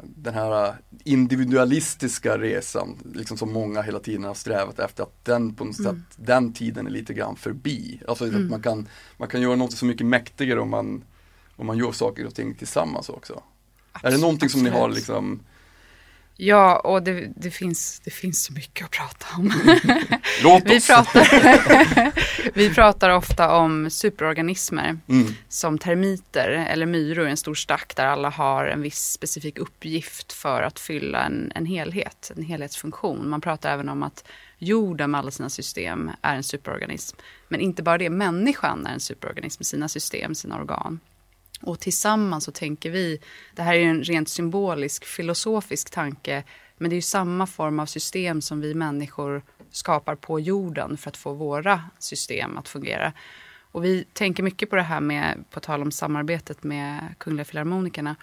den 0.04 0.34
här 0.34 0.76
individualistiska 1.04 2.38
resan, 2.38 2.98
liksom 3.14 3.38
som 3.38 3.54
många 3.54 3.82
hela 3.82 4.00
tiden 4.00 4.24
har 4.24 4.34
strävat 4.34 4.80
efter, 4.80 5.04
att 5.04 5.26
den 5.26 5.56
på 5.56 5.66
något 5.66 5.80
mm. 5.80 5.96
sätt, 5.96 6.18
den 6.18 6.54
tiden 6.54 6.88
är 6.88 6.92
lite 6.92 7.14
grann 7.14 7.36
förbi. 7.36 8.02
Alltså 8.08 8.28
mm. 8.28 8.44
att 8.44 8.52
man 8.52 8.62
kan, 8.62 8.88
man 9.18 9.28
kan 9.28 9.42
göra 9.42 9.56
något 9.56 9.74
så 9.74 9.86
mycket 9.86 10.08
mäktigare 10.08 10.60
om 10.60 10.70
man, 10.70 11.04
om 11.56 11.68
man 11.68 11.78
gör 11.78 11.92
saker 11.92 12.26
och 12.26 12.36
ting 12.36 12.56
tillsammans 12.56 13.10
också. 13.10 13.44
Absolut. 13.92 14.14
Är 14.14 14.18
det 14.18 14.22
någonting 14.22 14.50
som 14.50 14.64
ni 14.64 14.70
har 14.70 14.90
liksom 14.90 15.40
Ja, 16.38 16.80
och 16.80 17.04
det, 17.04 17.32
det, 17.36 17.52
finns, 17.52 18.00
det 18.00 18.12
finns 18.12 18.44
så 18.44 18.54
mycket 18.54 18.86
att 18.86 18.92
prata 18.92 19.26
om. 19.38 19.54
Låt 20.44 20.64
oss. 20.64 20.72
vi, 20.72 20.82
pratar, 20.82 22.12
vi 22.54 22.74
pratar 22.74 23.10
ofta 23.10 23.56
om 23.56 23.90
superorganismer 23.90 24.98
mm. 25.08 25.28
som 25.50 25.78
termiter 25.78 26.50
eller 26.50 26.86
myror, 26.86 27.28
en 27.28 27.38
stor 27.38 27.56
stack 27.56 27.96
där 27.96 28.06
alla 28.06 28.30
har 28.30 28.66
en 28.66 28.82
viss 28.82 29.12
specifik 29.12 29.58
uppgift 29.58 30.34
för 30.34 30.62
att 30.62 30.80
fylla 30.80 31.24
en, 31.24 31.52
en 31.56 31.66
helhet, 31.66 32.32
en 32.36 32.44
helhetsfunktion. 32.44 33.30
Man 33.30 33.42
pratar 33.42 33.74
även 33.74 33.90
om 33.90 34.04
att 34.04 34.28
jorden 34.58 35.12
med 35.12 35.20
alla 35.20 35.32
sina 35.32 35.50
system 35.50 36.12
är 36.22 36.36
en 36.36 36.44
superorganism. 36.44 37.18
Men 37.48 37.60
inte 37.60 37.84
bara 37.84 37.98
det, 37.98 38.10
människan 38.10 38.86
är 38.86 38.94
en 38.94 39.00
superorganism 39.00 39.60
med 39.60 39.68
sina 39.68 39.88
system, 39.88 40.36
sina 40.36 40.58
organ. 40.58 41.00
Och 41.62 41.80
tillsammans 41.80 42.44
så 42.44 42.52
tänker 42.52 42.90
vi, 42.90 43.20
det 43.56 43.62
här 43.62 43.74
är 43.74 43.80
ju 43.80 43.90
en 43.90 44.04
rent 44.04 44.30
symbolisk, 44.30 45.06
filosofisk 45.06 45.90
tanke, 45.90 46.44
men 46.78 46.90
det 46.90 46.94
är 46.94 46.98
ju 46.98 47.02
samma 47.02 47.48
form 47.48 47.80
av 47.80 47.86
system 47.86 48.42
som 48.42 48.62
vi 48.62 48.74
människor 48.74 49.44
skapar 49.72 50.16
på 50.16 50.40
jorden 50.40 50.98
för 50.98 51.10
att 51.10 51.18
få 51.18 51.34
våra 51.34 51.82
system 52.00 52.58
att 52.58 52.70
fungera. 52.70 53.14
Och 53.72 53.84
vi 53.84 54.06
tänker 54.14 54.44
mycket 54.44 54.70
på 54.70 54.76
det 54.76 54.82
här 54.82 55.02
med, 55.02 55.46
på 55.50 55.60
tal 55.60 55.82
om 55.82 55.92
samarbetet 55.92 56.64
med 56.64 57.16
Kungliga 57.18 57.46
Filharmonikerna, 57.46 58.16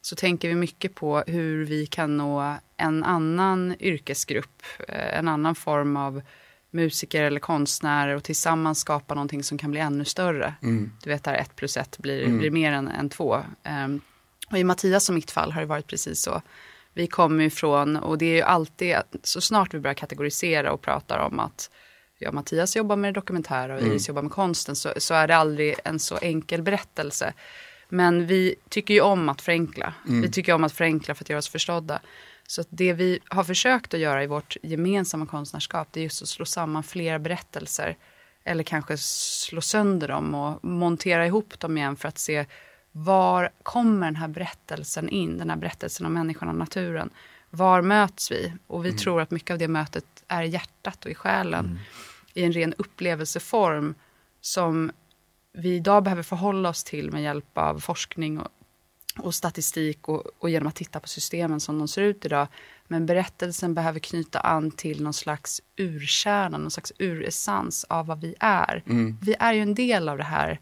så 0.00 0.16
tänker 0.16 0.48
vi 0.48 0.54
mycket 0.54 0.94
på 0.94 1.22
hur 1.26 1.64
vi 1.64 1.86
kan 1.86 2.16
nå 2.16 2.56
en 2.76 3.04
annan 3.04 3.74
yrkesgrupp, 3.80 4.62
eh, 4.88 5.18
en 5.18 5.28
annan 5.28 5.54
form 5.54 5.96
av 5.96 6.22
musiker 6.70 7.22
eller 7.22 7.40
konstnärer 7.40 8.16
och 8.16 8.24
tillsammans 8.24 8.80
skapa 8.80 9.14
någonting 9.14 9.42
som 9.42 9.58
kan 9.58 9.70
bli 9.70 9.80
ännu 9.80 10.04
större. 10.04 10.54
Mm. 10.62 10.92
Du 11.02 11.10
vet, 11.10 11.24
där 11.24 11.34
ett 11.34 11.56
plus 11.56 11.76
ett 11.76 11.98
blir, 11.98 12.24
mm. 12.24 12.38
blir 12.38 12.50
mer 12.50 12.72
än, 12.72 12.88
än 12.88 13.08
två. 13.08 13.42
Um, 13.84 14.00
och 14.50 14.58
i 14.58 14.64
Mattias 14.64 15.08
och 15.08 15.14
mitt 15.14 15.30
fall 15.30 15.52
har 15.52 15.60
det 15.60 15.66
varit 15.66 15.86
precis 15.86 16.22
så. 16.22 16.42
Vi 16.94 17.06
kommer 17.06 17.44
ifrån, 17.44 17.96
och 17.96 18.18
det 18.18 18.26
är 18.26 18.34
ju 18.34 18.42
alltid, 18.42 18.96
så 19.22 19.40
snart 19.40 19.74
vi 19.74 19.80
börjar 19.80 19.94
kategorisera 19.94 20.72
och 20.72 20.82
pratar 20.82 21.18
om 21.18 21.40
att 21.40 21.70
ja, 22.18 22.32
Mattias 22.32 22.76
jobbar 22.76 22.96
med 22.96 23.14
det 23.14 23.20
dokumentära 23.20 23.74
och 23.74 23.80
mm. 23.80 23.92
Iris 23.92 24.08
jobbar 24.08 24.22
med 24.22 24.32
konsten, 24.32 24.76
så, 24.76 24.92
så 24.96 25.14
är 25.14 25.28
det 25.28 25.36
aldrig 25.36 25.74
en 25.84 25.98
så 25.98 26.18
enkel 26.22 26.62
berättelse. 26.62 27.32
Men 27.88 28.26
vi 28.26 28.54
tycker 28.68 28.94
ju 28.94 29.00
om 29.00 29.28
att 29.28 29.42
förenkla. 29.42 29.94
Mm. 30.08 30.22
Vi 30.22 30.30
tycker 30.30 30.52
om 30.52 30.64
att 30.64 30.72
förenkla 30.72 31.14
för 31.14 31.24
att 31.24 31.30
göra 31.30 31.38
oss 31.38 31.48
förstådda. 31.48 32.00
Så 32.50 32.64
det 32.70 32.92
vi 32.92 33.20
har 33.28 33.44
försökt 33.44 33.94
att 33.94 34.00
göra 34.00 34.24
i 34.24 34.26
vårt 34.26 34.56
gemensamma 34.62 35.26
konstnärskap, 35.26 35.88
det 35.90 36.00
är 36.00 36.04
just 36.04 36.22
att 36.22 36.28
slå 36.28 36.44
samman 36.44 36.82
flera 36.82 37.18
berättelser. 37.18 37.96
Eller 38.44 38.64
kanske 38.64 38.96
slå 38.96 39.60
sönder 39.60 40.08
dem 40.08 40.34
och 40.34 40.64
montera 40.64 41.26
ihop 41.26 41.60
dem 41.60 41.76
igen 41.76 41.96
för 41.96 42.08
att 42.08 42.18
se 42.18 42.46
var 42.92 43.50
kommer 43.62 44.06
den 44.06 44.16
här 44.16 44.28
berättelsen 44.28 45.08
in, 45.08 45.38
den 45.38 45.50
här 45.50 45.56
berättelsen 45.56 46.06
om 46.06 46.12
människan 46.12 46.48
och 46.48 46.54
naturen. 46.54 47.10
Var 47.50 47.82
möts 47.82 48.30
vi? 48.30 48.52
Och 48.66 48.84
vi 48.84 48.88
mm. 48.88 48.98
tror 48.98 49.20
att 49.20 49.30
mycket 49.30 49.50
av 49.50 49.58
det 49.58 49.68
mötet 49.68 50.24
är 50.28 50.42
i 50.42 50.48
hjärtat 50.48 51.04
och 51.04 51.10
i 51.10 51.14
själen. 51.14 51.64
Mm. 51.64 51.78
I 52.34 52.44
en 52.44 52.52
ren 52.52 52.74
upplevelseform 52.78 53.94
som 54.40 54.92
vi 55.52 55.74
idag 55.74 56.02
behöver 56.02 56.22
förhålla 56.22 56.68
oss 56.68 56.84
till 56.84 57.10
med 57.10 57.22
hjälp 57.22 57.58
av 57.58 57.78
forskning 57.80 58.38
och 58.40 58.48
och 59.18 59.34
statistik 59.34 60.08
och, 60.08 60.22
och 60.38 60.50
genom 60.50 60.68
att 60.68 60.74
titta 60.74 61.00
på 61.00 61.08
systemen 61.08 61.60
som 61.60 61.78
de 61.78 61.88
ser 61.88 62.02
ut 62.02 62.24
idag. 62.24 62.46
Men 62.88 63.06
berättelsen 63.06 63.74
behöver 63.74 64.00
knyta 64.00 64.40
an 64.40 64.70
till 64.70 65.02
någon 65.02 65.14
slags 65.14 65.60
urkärna, 65.76 66.58
någon 66.58 66.70
slags 66.70 66.92
uressens 66.98 67.84
av 67.84 68.06
vad 68.06 68.20
vi 68.20 68.34
är. 68.40 68.82
Vi 69.20 69.34
är 69.38 69.52
ju 69.52 69.60
en 69.60 69.74
del 69.74 70.08
av 70.08 70.18
det 70.18 70.24
här 70.24 70.58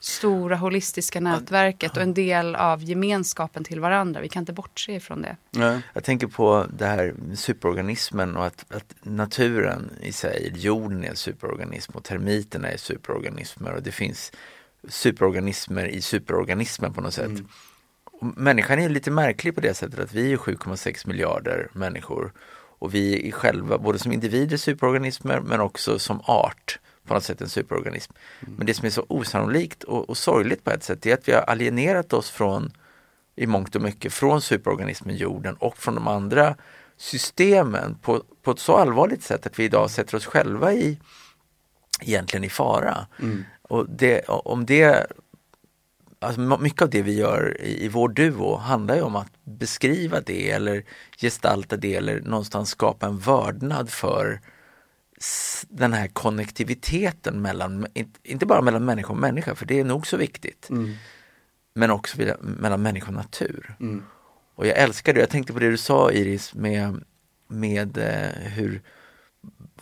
stora 0.00 0.56
holistiska 0.56 1.20
nätverket 1.20 1.96
och 1.96 2.02
en 2.02 2.14
del 2.14 2.56
av 2.56 2.82
gemenskapen 2.82 3.64
till 3.64 3.80
varandra. 3.80 4.20
Vi 4.20 4.28
kan 4.28 4.42
inte 4.42 4.52
bortse 4.52 4.92
ifrån 4.92 5.22
det. 5.22 5.36
Nej. 5.50 5.80
Jag 5.92 6.04
tänker 6.04 6.26
på 6.26 6.66
det 6.78 6.86
här 6.86 7.14
med 7.28 7.38
superorganismen 7.38 8.36
och 8.36 8.46
att, 8.46 8.72
att 8.72 8.94
naturen 9.02 9.90
i 10.02 10.12
sig, 10.12 10.52
jorden 10.56 11.04
är 11.04 11.08
en 11.08 11.16
superorganism 11.16 11.92
och 11.92 12.04
termiterna 12.04 12.68
är 12.68 12.76
superorganismer 12.76 13.74
och 13.74 13.82
det 13.82 13.92
finns 13.92 14.32
superorganismer 14.88 15.86
i 15.86 16.02
superorganismen 16.02 16.92
på 16.92 17.00
något 17.00 17.14
sätt. 17.14 17.40
Och 17.40 17.69
människan 18.20 18.78
är 18.78 18.88
lite 18.88 19.10
märklig 19.10 19.54
på 19.54 19.60
det 19.60 19.74
sättet 19.74 20.00
att 20.00 20.12
vi 20.12 20.32
är 20.32 20.36
7,6 20.36 21.08
miljarder 21.08 21.68
människor 21.72 22.32
och 22.78 22.94
vi 22.94 23.28
är 23.28 23.32
själva, 23.32 23.78
både 23.78 23.98
som 23.98 24.12
individer 24.12 24.56
superorganismer 24.56 25.40
men 25.40 25.60
också 25.60 25.98
som 25.98 26.20
art 26.24 26.78
på 27.06 27.14
något 27.14 27.24
sätt 27.24 27.40
en 27.40 27.48
superorganism. 27.48 28.12
Men 28.40 28.66
det 28.66 28.74
som 28.74 28.86
är 28.86 28.90
så 28.90 29.06
osannolikt 29.08 29.82
och, 29.82 30.10
och 30.10 30.16
sorgligt 30.16 30.64
på 30.64 30.70
ett 30.70 30.84
sätt 30.84 31.06
är 31.06 31.14
att 31.14 31.28
vi 31.28 31.32
har 31.32 31.42
alienerat 31.42 32.12
oss 32.12 32.30
från 32.30 32.72
i 33.36 33.46
mångt 33.46 33.76
och 33.76 33.82
mycket 33.82 34.12
från 34.12 34.42
superorganismen 34.42 35.16
jorden 35.16 35.54
och 35.54 35.76
från 35.76 35.94
de 35.94 36.08
andra 36.08 36.56
systemen 36.96 37.94
på, 38.02 38.24
på 38.42 38.50
ett 38.50 38.58
så 38.58 38.76
allvarligt 38.76 39.22
sätt 39.22 39.46
att 39.46 39.58
vi 39.58 39.64
idag 39.64 39.90
sätter 39.90 40.16
oss 40.16 40.26
själva 40.26 40.72
i 40.72 40.98
egentligen 42.00 42.44
i 42.44 42.48
fara. 42.48 43.06
Och 43.62 43.86
det, 43.88 44.20
om 44.28 44.66
det 44.66 45.06
Alltså 46.22 46.40
mycket 46.40 46.82
av 46.82 46.90
det 46.90 47.02
vi 47.02 47.14
gör 47.14 47.60
i, 47.60 47.84
i 47.84 47.88
vår 47.88 48.08
duo 48.08 48.56
handlar 48.56 48.94
ju 48.94 49.02
om 49.02 49.16
att 49.16 49.32
beskriva 49.44 50.20
det 50.20 50.50
eller 50.50 50.84
gestalta 51.18 51.76
det 51.76 51.94
eller 51.94 52.20
någonstans 52.20 52.70
skapa 52.70 53.06
en 53.06 53.18
vördnad 53.18 53.90
för 53.90 54.40
den 55.68 55.92
här 55.92 56.08
konnektiviteten 56.08 57.42
mellan, 57.42 57.86
inte- 58.22 58.46
bara 58.46 58.62
mellan 58.62 58.84
människa 58.84 59.08
och 59.12 59.18
människa, 59.18 59.54
för 59.54 59.66
det 59.66 59.80
är 59.80 59.84
nog 59.84 60.06
så 60.06 60.16
viktigt, 60.16 60.68
men 61.74 61.90
också 61.90 62.16
mellan 62.40 62.82
människa 62.82 63.08
och 63.08 63.14
natur. 63.14 63.74
Och 64.54 64.66
jag 64.66 64.78
älskar 64.78 65.14
det, 65.14 65.20
jag 65.20 65.30
tänkte 65.30 65.52
på 65.52 65.58
det 65.58 65.70
du 65.70 65.76
sa 65.76 66.10
Iris 66.12 66.54
med, 66.54 67.04
med 67.48 67.98
eh, 67.98 68.50
hur 68.50 68.82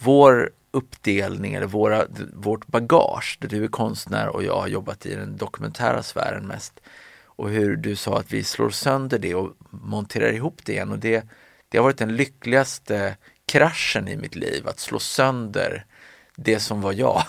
vår 0.00 0.50
uppdelning 0.70 1.54
eller 1.54 1.66
våra, 1.66 2.06
vårt 2.32 2.66
bagage, 2.66 3.38
där 3.40 3.48
du 3.48 3.64
är 3.64 3.68
konstnär 3.68 4.28
och 4.28 4.42
jag 4.44 4.60
har 4.60 4.68
jobbat 4.68 5.06
i 5.06 5.14
den 5.14 5.36
dokumentära 5.36 6.02
sfären 6.02 6.46
mest. 6.46 6.80
Och 7.24 7.50
hur 7.50 7.76
du 7.76 7.96
sa 7.96 8.18
att 8.18 8.32
vi 8.32 8.44
slår 8.44 8.70
sönder 8.70 9.18
det 9.18 9.34
och 9.34 9.52
monterar 9.70 10.32
ihop 10.32 10.60
det 10.64 10.72
igen 10.72 10.92
och 10.92 10.98
det, 10.98 11.26
det 11.68 11.78
har 11.78 11.84
varit 11.84 11.98
den 11.98 12.16
lyckligaste 12.16 13.16
kraschen 13.46 14.08
i 14.08 14.16
mitt 14.16 14.36
liv, 14.36 14.68
att 14.68 14.78
slå 14.78 14.98
sönder 14.98 15.86
det 16.40 16.60
som 16.60 16.80
var 16.80 16.92
jag. 16.92 17.22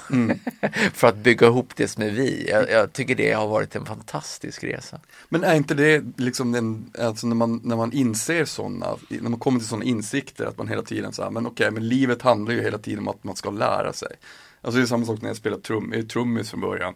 För 0.94 1.08
att 1.08 1.18
bygga 1.18 1.48
ihop 1.48 1.75
det 1.75 1.88
som 1.88 2.04
är 2.04 2.10
vi. 2.10 2.50
Jag, 2.50 2.70
jag 2.70 2.94
tycker 2.94 3.16
det 3.16 3.32
har 3.32 3.48
varit 3.48 3.75
en 3.75 3.86
fantastisk 3.86 4.63
resa. 4.63 5.00
Men 5.30 5.44
är 5.44 5.56
inte 5.56 5.74
det 5.74 6.04
liksom 6.18 6.56
en, 6.56 6.92
alltså 7.00 7.28
när 7.28 7.36
man, 7.36 7.62
när 7.63 7.75
man 7.75 7.94
inser 7.94 8.46
sådana, 8.46 8.96
när 9.10 9.30
man 9.30 9.39
kommer 9.39 9.60
till 9.60 9.68
sådana 9.68 9.86
insikter 9.86 10.46
att 10.46 10.58
man 10.58 10.68
hela 10.68 10.82
tiden 10.82 11.12
här, 11.18 11.30
men 11.30 11.48
okej, 11.48 11.72
men 11.72 11.88
livet 11.88 12.22
handlar 12.22 12.54
ju 12.54 12.62
hela 12.62 12.78
tiden 12.78 13.00
om 13.00 13.08
att 13.08 13.24
man 13.24 13.36
ska 13.36 13.50
lära 13.50 13.94
sig. 13.94 14.16
Alltså 14.62 14.78
det 14.78 14.84
är 14.84 14.88
samma 14.88 15.06
sak 15.06 15.22
när 15.22 15.30
jag 15.30 15.38
spelar 15.38 15.58
trum, 15.58 15.89
jag 15.92 16.01
är 16.04 16.08
trummis 16.08 16.50
från 16.50 16.62
början. 16.62 16.94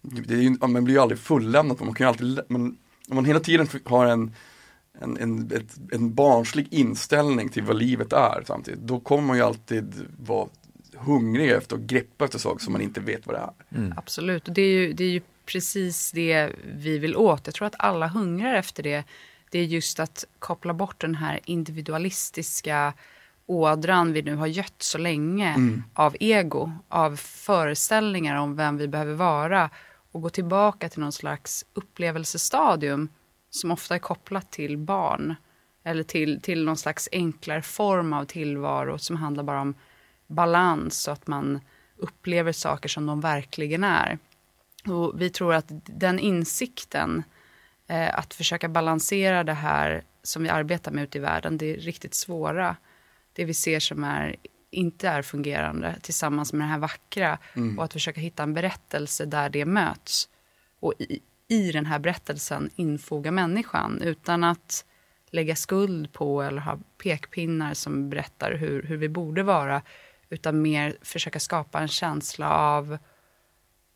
Det 0.00 0.34
är 0.34 0.38
ju, 0.38 0.56
man 0.60 0.84
blir 0.84 0.94
ju 0.94 1.00
aldrig 1.00 1.18
fullämnad, 1.18 1.80
man 1.80 1.94
kan 1.94 2.04
ju 2.04 2.08
alltid, 2.08 2.40
men 2.48 2.76
om 3.08 3.14
man 3.14 3.24
hela 3.24 3.40
tiden 3.40 3.68
har 3.84 4.06
en 4.06 4.34
en, 5.00 5.16
en, 5.16 5.52
ett, 5.52 5.92
en 5.92 6.14
barnslig 6.14 6.68
inställning 6.70 7.48
till 7.48 7.62
vad 7.62 7.76
livet 7.76 8.12
är 8.12 8.42
samtidigt, 8.46 8.80
då 8.80 9.00
kommer 9.00 9.22
man 9.22 9.36
ju 9.36 9.42
alltid 9.42 9.94
vara 10.18 10.48
hungrig 10.96 11.50
efter 11.50 11.76
att 11.76 11.82
greppa 11.82 12.24
efter 12.24 12.38
saker 12.38 12.64
som 12.64 12.72
man 12.72 12.82
inte 12.82 13.00
vet 13.00 13.26
vad 13.26 13.36
det 13.36 13.40
är. 13.40 13.94
Absolut, 13.96 14.48
och 14.48 14.54
det 14.54 14.62
är, 14.62 14.72
ju, 14.72 14.92
det 14.92 15.04
är 15.04 15.10
ju 15.10 15.20
precis 15.46 16.12
det 16.12 16.50
vi 16.64 16.98
vill 16.98 17.16
åt. 17.16 17.46
Jag 17.46 17.54
tror 17.54 17.66
att 17.66 17.74
alla 17.78 18.06
hungrar 18.06 18.54
efter 18.54 18.82
det. 18.82 19.04
Det 19.50 19.58
är 19.58 19.64
just 19.64 20.00
att 20.00 20.24
koppla 20.38 20.74
bort 20.74 21.00
den 21.00 21.14
här 21.14 21.40
individualistiska 21.44 22.92
ådran 23.46 24.12
vi 24.12 24.22
nu 24.22 24.34
har 24.34 24.46
gött 24.46 24.82
så 24.82 24.98
länge 24.98 25.56
av 25.94 26.16
ego, 26.20 26.72
av 26.88 27.16
föreställningar 27.16 28.36
om 28.36 28.56
vem 28.56 28.76
vi 28.76 28.88
behöver 28.88 29.14
vara 29.14 29.70
och 30.12 30.22
gå 30.22 30.30
tillbaka 30.30 30.88
till 30.88 31.00
någon 31.00 31.12
slags 31.12 31.64
upplevelsestadium 31.74 33.08
som 33.50 33.70
ofta 33.70 33.94
är 33.94 33.98
kopplat 33.98 34.50
till 34.50 34.78
barn 34.78 35.34
eller 35.84 36.02
till, 36.02 36.40
till 36.40 36.64
någon 36.64 36.76
slags 36.76 37.08
enklare 37.12 37.62
form 37.62 38.12
av 38.12 38.24
tillvaro 38.24 38.98
som 38.98 39.16
handlar 39.16 39.42
bara 39.42 39.60
om 39.60 39.74
balans 40.32 41.02
så 41.02 41.10
att 41.10 41.26
man 41.26 41.60
upplever 41.96 42.52
saker 42.52 42.88
som 42.88 43.06
de 43.06 43.20
verkligen 43.20 43.84
är. 43.84 44.18
Och 44.86 45.20
vi 45.20 45.30
tror 45.30 45.54
att 45.54 45.66
den 45.84 46.18
insikten, 46.18 47.22
eh, 47.86 48.18
att 48.18 48.34
försöka 48.34 48.68
balansera 48.68 49.44
det 49.44 49.52
här 49.52 50.04
som 50.22 50.42
vi 50.42 50.48
arbetar 50.48 50.92
med 50.92 51.04
ute 51.04 51.18
i 51.18 51.20
världen, 51.20 51.58
det 51.58 51.66
är 51.66 51.76
riktigt 51.76 52.14
svåra. 52.14 52.76
Det 53.32 53.44
vi 53.44 53.54
ser 53.54 53.80
som 53.80 54.04
är, 54.04 54.36
inte 54.70 55.08
är 55.08 55.22
fungerande 55.22 55.96
tillsammans 56.02 56.52
med 56.52 56.66
det 56.66 56.70
här 56.70 56.78
vackra 56.78 57.38
och 57.78 57.84
att 57.84 57.92
försöka 57.92 58.20
hitta 58.20 58.42
en 58.42 58.54
berättelse 58.54 59.24
där 59.24 59.48
det 59.48 59.64
möts. 59.64 60.28
Och 60.80 60.94
i, 60.98 61.20
i 61.48 61.72
den 61.72 61.86
här 61.86 61.98
berättelsen 61.98 62.70
infoga 62.76 63.30
människan 63.30 64.02
utan 64.02 64.44
att 64.44 64.84
lägga 65.30 65.56
skuld 65.56 66.12
på 66.12 66.42
eller 66.42 66.60
ha 66.60 66.78
pekpinnar 67.02 67.74
som 67.74 68.10
berättar 68.10 68.54
hur, 68.54 68.82
hur 68.82 68.96
vi 68.96 69.08
borde 69.08 69.42
vara 69.42 69.82
utan 70.32 70.62
mer 70.62 70.96
försöka 71.02 71.40
skapa 71.40 71.80
en 71.80 71.88
känsla 71.88 72.58
av, 72.58 72.98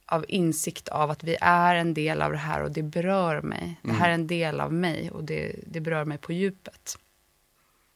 av 0.06 0.24
insikt 0.28 0.88
av 0.88 1.10
att 1.10 1.24
vi 1.24 1.36
är 1.40 1.74
en 1.74 1.94
del 1.94 2.22
av 2.22 2.32
det 2.32 2.38
här 2.38 2.62
och 2.62 2.70
det 2.70 2.82
berör 2.82 3.42
mig. 3.42 3.80
Det 3.82 3.92
här 3.92 4.08
är 4.08 4.14
en 4.14 4.26
del 4.26 4.60
av 4.60 4.72
mig 4.72 5.10
och 5.10 5.24
det, 5.24 5.56
det 5.66 5.80
berör 5.80 6.04
mig 6.04 6.18
på 6.18 6.32
djupet. 6.32 6.98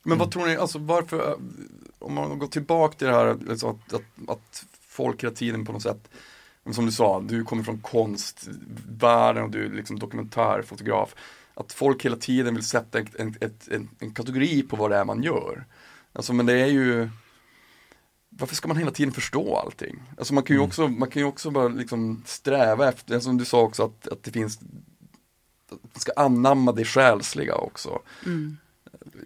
Men 0.02 0.18
vad 0.18 0.30
tror 0.30 0.46
ni, 0.46 0.56
alltså 0.56 0.78
varför, 0.78 1.36
om 1.98 2.14
man 2.14 2.38
går 2.38 2.46
tillbaka 2.46 2.98
till 2.98 3.06
det 3.06 3.12
här 3.12 3.26
alltså 3.26 3.68
att, 3.68 3.92
att, 3.92 4.28
att 4.28 4.64
folk 4.80 5.22
hela 5.24 5.34
tiden 5.34 5.66
på 5.66 5.72
något 5.72 5.82
sätt, 5.82 6.10
som 6.72 6.86
du 6.86 6.92
sa, 6.92 7.20
du 7.20 7.44
kommer 7.44 7.62
från 7.62 7.78
konstvärlden 7.80 9.44
och 9.44 9.50
du 9.50 9.64
är 9.64 9.70
liksom 9.70 9.98
dokumentärfotograf. 9.98 11.14
Att 11.54 11.72
folk 11.72 12.04
hela 12.04 12.16
tiden 12.16 12.54
vill 12.54 12.64
sätta 12.64 12.98
en, 12.98 13.06
en, 13.18 13.34
en, 13.70 13.88
en 13.98 14.14
kategori 14.14 14.62
på 14.62 14.76
vad 14.76 14.90
det 14.90 14.96
är 14.96 15.04
man 15.04 15.22
gör. 15.22 15.64
Alltså 16.12 16.32
men 16.32 16.46
det 16.46 16.60
är 16.60 16.66
ju 16.66 17.08
varför 18.40 18.54
ska 18.54 18.68
man 18.68 18.76
hela 18.76 18.90
tiden 18.90 19.12
förstå 19.14 19.56
allting? 19.56 20.02
Alltså 20.18 20.34
man 20.34 20.42
kan 20.42 20.56
ju 20.56 20.62
också, 20.62 20.88
man 20.88 21.08
kan 21.10 21.22
ju 21.22 21.26
också 21.28 21.50
bara 21.50 21.68
liksom 21.68 22.22
sträva 22.26 22.88
efter, 22.88 23.20
som 23.20 23.36
du 23.38 23.44
sa 23.44 23.60
också 23.60 23.84
att, 23.84 24.08
att 24.08 24.22
det 24.22 24.30
finns 24.32 24.58
att 25.70 25.78
man 25.82 26.00
ska 26.00 26.12
anamma 26.16 26.72
det 26.72 26.84
själsliga 26.84 27.54
också. 27.54 27.98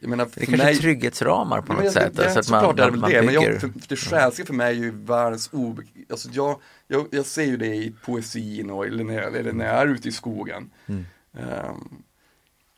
Jag 0.00 0.10
menar, 0.10 0.24
Det 0.24 0.30
för 0.30 0.40
är 0.40 0.46
kanske 0.46 0.64
mig- 0.66 0.76
trygghetsramar 0.78 1.60
på 1.60 1.72
Ja, 1.72 1.74
något 1.74 1.84
men 1.84 1.92
sätt. 1.92 2.16
Det, 2.16 2.24
alltså 2.24 2.40
att 2.40 2.50
man, 2.50 2.60
såklart 2.60 2.78
är 2.80 2.84
det 2.84 2.90
väl 2.90 3.00
man 3.00 3.10
det, 3.10 3.16
men 3.22 3.26
bygger- 3.26 3.50
jag, 3.52 3.60
för, 3.60 3.68
för 3.68 3.88
det 3.88 3.96
själsliga 3.96 4.46
för 4.46 4.54
mig 4.54 4.76
är 4.76 4.80
ju 4.82 4.90
världens 4.90 5.48
obe... 5.52 5.82
Alltså 6.10 6.28
jag, 6.32 6.60
jag, 6.88 7.06
jag 7.10 7.26
ser 7.26 7.44
ju 7.44 7.56
det 7.56 7.74
i 7.76 7.92
poesin 8.04 8.70
och 8.70 8.86
eller 8.86 9.04
när, 9.04 9.14
jag, 9.14 9.36
eller 9.36 9.52
när 9.52 9.66
jag 9.66 9.74
är 9.82 9.86
ute 9.86 10.08
i 10.08 10.12
skogen. 10.12 10.70
Mm. 10.86 11.04
Ehm, 11.38 11.88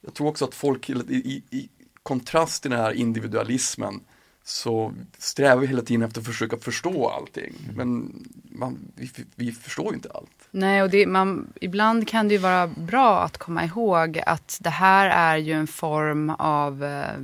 jag 0.01 0.15
tror 0.15 0.29
också 0.29 0.45
att 0.45 0.55
folk, 0.55 0.91
i, 0.91 0.93
i, 1.09 1.43
i 1.57 1.69
kontrast 2.03 2.63
till 2.63 2.71
den 2.71 2.81
här 2.81 2.93
individualismen 2.93 4.01
så 4.49 4.95
strävar 5.19 5.61
vi 5.61 5.67
hela 5.67 5.83
tiden 5.83 6.03
efter 6.03 6.21
att 6.21 6.27
försöka 6.27 6.57
förstå 6.57 7.09
allting. 7.09 7.55
Mm. 7.65 7.77
Men 7.77 8.23
man, 8.59 8.93
vi, 8.95 9.11
vi 9.35 9.53
förstår 9.53 9.87
ju 9.87 9.95
inte 9.95 10.11
allt. 10.11 10.49
Nej, 10.51 10.83
och 10.83 10.91
det, 10.91 11.07
man, 11.07 11.53
ibland 11.61 12.09
kan 12.09 12.29
det 12.29 12.35
ju 12.35 12.39
vara 12.39 12.67
bra 12.67 13.23
att 13.23 13.39
komma 13.39 13.65
ihåg 13.65 14.21
att 14.27 14.59
det 14.61 14.71
här 14.71 15.11
är 15.11 15.37
ju 15.37 15.53
en 15.53 15.67
form 15.67 16.31
av 16.31 16.85
eh, 16.85 17.21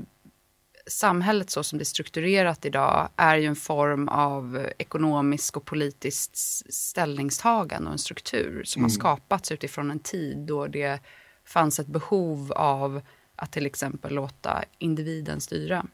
samhället 0.86 1.50
så 1.50 1.62
som 1.62 1.78
det 1.78 1.82
är 1.82 1.86
strukturerat 1.86 2.64
idag 2.64 3.08
är 3.16 3.36
ju 3.36 3.46
en 3.46 3.56
form 3.56 4.08
av 4.08 4.66
ekonomisk 4.78 5.56
och 5.56 5.64
politiskt 5.64 6.36
ställningstagande 6.74 7.86
och 7.86 7.92
en 7.92 7.98
struktur 7.98 8.64
som 8.64 8.82
har 8.82 8.90
skapats 8.90 9.52
utifrån 9.52 9.90
en 9.90 9.98
tid 9.98 10.38
då 10.38 10.66
det 10.66 11.00
fanns 11.44 11.78
ett 11.78 11.86
behov 11.86 12.52
av 12.52 13.00
att 13.36 13.52
till 13.52 13.66
exempel 13.66 14.14
låta 14.14 14.64
individen 14.78 15.40
styra. 15.40 15.86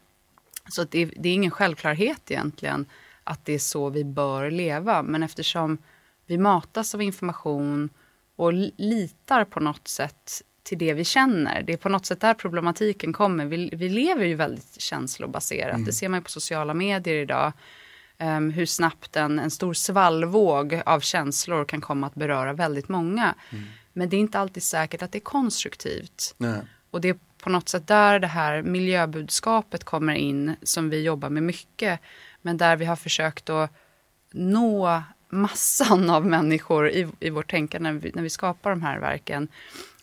Så 0.69 0.83
det, 0.83 1.05
det 1.05 1.29
är 1.29 1.33
ingen 1.33 1.51
självklarhet 1.51 2.31
egentligen 2.31 2.85
att 3.23 3.45
det 3.45 3.53
är 3.53 3.59
så 3.59 3.89
vi 3.89 4.03
bör 4.03 4.51
leva. 4.51 5.03
Men 5.03 5.23
eftersom 5.23 5.77
vi 6.25 6.37
matas 6.37 6.95
av 6.95 7.01
information 7.01 7.89
och 8.35 8.53
li- 8.53 8.73
litar 8.77 9.45
på 9.45 9.59
något 9.59 9.87
sätt 9.87 10.41
till 10.63 10.77
det 10.77 10.93
vi 10.93 11.03
känner. 11.03 11.63
Det 11.63 11.73
är 11.73 11.77
på 11.77 11.89
något 11.89 12.05
sätt 12.05 12.21
där 12.21 12.33
problematiken 12.33 13.13
kommer. 13.13 13.45
Vi, 13.45 13.69
vi 13.73 13.89
lever 13.89 14.25
ju 14.25 14.35
väldigt 14.35 14.81
känslobaserat. 14.81 15.85
Det 15.85 15.93
ser 15.93 16.09
man 16.09 16.19
ju 16.19 16.23
på 16.23 16.29
sociala 16.29 16.73
medier 16.73 17.15
idag. 17.15 17.53
Ehm, 18.17 18.51
hur 18.51 18.65
snabbt 18.65 19.15
en, 19.15 19.39
en 19.39 19.51
stor 19.51 19.73
svallvåg 19.73 20.81
av 20.85 20.99
känslor 20.99 21.65
kan 21.65 21.81
komma 21.81 22.07
att 22.07 22.15
beröra 22.15 22.53
väldigt 22.53 22.89
många. 22.89 23.35
Men 23.93 24.09
det 24.09 24.15
är 24.15 24.19
inte 24.19 24.39
alltid 24.39 24.63
säkert 24.63 25.01
att 25.01 25.11
det 25.11 25.17
är 25.17 25.19
konstruktivt. 25.19 26.35
Nej. 26.37 26.61
Och 26.91 27.01
det 27.01 27.09
är 27.09 27.17
på 27.43 27.49
något 27.49 27.69
sätt 27.69 27.87
där 27.87 28.19
det 28.19 28.27
här 28.27 28.61
miljöbudskapet 28.61 29.83
kommer 29.83 30.13
in 30.13 30.55
som 30.63 30.89
vi 30.89 31.03
jobbar 31.03 31.29
med 31.29 31.43
mycket. 31.43 31.99
Men 32.41 32.57
där 32.57 32.75
vi 32.75 32.85
har 32.85 32.95
försökt 32.95 33.49
att 33.49 33.71
nå 34.31 35.03
massan 35.29 36.09
av 36.09 36.25
människor 36.25 36.89
i, 36.89 37.07
i 37.19 37.29
vårt 37.29 37.51
tänkande 37.51 37.91
när 37.91 37.99
vi, 37.99 38.11
när 38.15 38.23
vi 38.23 38.29
skapar 38.29 38.69
de 38.69 38.81
här 38.81 38.99
verken. 38.99 39.47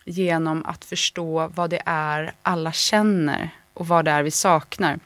Genom 0.05 0.65
att 0.65 0.85
förstå 0.85 1.47
vad 1.47 1.69
det 1.69 1.81
är 1.85 2.33
alla 2.41 2.71
känner 2.71 3.49
och 3.73 3.87
vad 3.87 4.05
det 4.05 4.11
är 4.11 4.23
vi 4.23 4.31
saknar. 4.31 4.99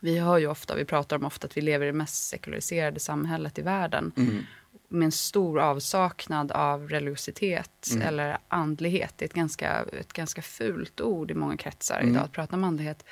Vi 0.00 0.18
hör 0.18 0.38
ju 0.38 0.46
ofta, 0.46 0.74
vi 0.74 0.84
pratar 0.84 1.16
om 1.16 1.24
ofta 1.24 1.46
att 1.46 1.56
vi 1.56 1.60
lever 1.60 1.86
i 1.86 1.88
det 1.88 1.96
mest 1.96 2.28
sekulariserade 2.28 3.00
samhället 3.00 3.58
i 3.58 3.62
världen. 3.62 4.12
Mm. 4.16 4.46
Med 4.88 5.06
en 5.06 5.12
stor 5.12 5.60
avsaknad 5.60 6.52
av 6.52 6.88
religiositet 6.88 7.88
Mm. 7.92 8.08
eller 8.08 8.38
andlighet. 8.48 9.14
Det 9.16 9.24
är 9.24 9.28
ett 9.28 9.34
ganska, 9.34 9.84
ett 10.00 10.12
ganska 10.12 10.42
fult 10.42 11.00
ord 11.00 11.30
i 11.30 11.34
många 11.34 11.56
kretsar 11.56 12.00
Mm. 12.00 12.12
idag 12.14 12.24
att 12.24 12.32
prata 12.32 12.56
om 12.56 12.64
andlighet. 12.64 13.04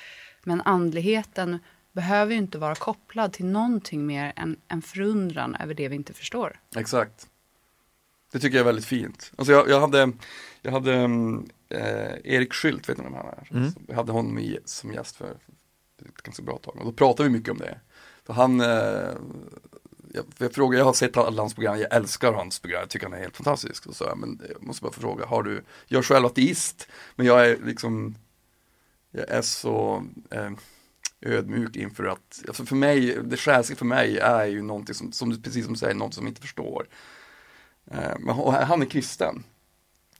Men 0.43 0.61
andligheten 0.61 1.59
behöver 1.91 2.31
ju 2.31 2.37
inte 2.37 2.57
vara 2.57 2.75
kopplad 2.75 3.33
till 3.33 3.45
någonting 3.45 4.05
mer 4.05 4.33
än 4.35 4.57
en 4.67 4.81
förundran 4.81 5.55
över 5.55 5.73
det 5.73 5.87
vi 5.87 5.95
inte 5.95 6.13
förstår. 6.13 6.59
Exakt. 6.75 7.27
Det 8.31 8.39
tycker 8.39 8.57
jag 8.57 8.61
är 8.61 8.65
väldigt 8.65 8.85
fint. 8.85 9.31
Alltså 9.37 9.53
jag, 9.53 9.69
jag 9.69 9.79
hade, 9.79 10.11
jag 10.61 10.71
hade 10.71 10.93
eh, 11.69 12.11
Erik 12.23 12.53
Skylt, 12.53 12.89
vet 12.89 12.97
ni 12.97 13.03
vem 13.03 13.13
han 13.13 13.25
är? 13.25 13.47
Mm. 13.51 13.71
Jag 13.87 13.95
hade 13.95 14.11
honom 14.11 14.39
i, 14.39 14.59
som 14.65 14.93
gäst 14.93 15.15
för 15.15 15.31
ett 16.05 16.21
ganska 16.23 16.43
bra 16.43 16.57
tag. 16.57 16.75
Och 16.77 16.85
då 16.85 16.91
pratade 16.91 17.29
vi 17.29 17.37
mycket 17.37 17.51
om 17.51 17.57
det. 17.57 17.79
För 18.25 18.33
han, 18.33 18.61
eh, 18.61 19.15
jag, 20.13 20.25
jag 20.37 20.53
frågade, 20.53 20.77
jag 20.79 20.85
har 20.85 20.93
sett 20.93 21.17
alla 21.17 21.41
hans 21.41 21.53
program, 21.53 21.79
jag 21.79 21.93
älskar 21.95 22.33
hans 22.33 22.59
program, 22.59 22.79
jag 22.79 22.89
tycker 22.89 23.05
han 23.05 23.13
är 23.17 23.21
helt 23.21 23.37
fantastisk. 23.37 23.85
Och 23.85 23.95
så, 23.95 24.03
jag, 24.03 24.17
men 24.17 24.41
jag 24.53 24.63
måste 24.63 24.81
bara 24.83 24.91
få 24.91 25.01
fråga, 25.01 25.25
har 25.25 25.43
du, 25.43 25.63
jag 25.87 25.99
är 25.99 26.03
själv 26.03 26.25
ateist, 26.25 26.87
men 27.15 27.25
jag 27.25 27.47
är 27.49 27.57
liksom, 27.65 28.15
jag 29.11 29.29
är 29.29 29.41
så 29.41 30.03
eh, 30.31 30.49
ödmjuk 31.21 31.75
inför 31.75 32.05
att, 32.05 32.41
alltså 32.47 32.65
för 32.65 32.75
mig, 32.75 33.17
det 33.23 33.37
själsliga 33.37 33.77
för 33.77 33.85
mig 33.85 34.17
är 34.17 34.45
ju 34.45 34.61
någonting 34.61 34.95
som, 34.95 35.11
som 35.11 35.29
du- 35.29 35.41
precis 35.41 35.63
som 35.65 35.73
du 35.73 35.79
säger, 35.79 35.93
någonting 35.95 36.15
som 36.17 36.27
inte 36.27 36.41
förstår. 36.41 36.87
Eh, 37.91 38.13
men 38.19 38.35
han- 38.35 38.63
han 38.67 38.81
är 38.81 38.85
kristen. 38.85 39.43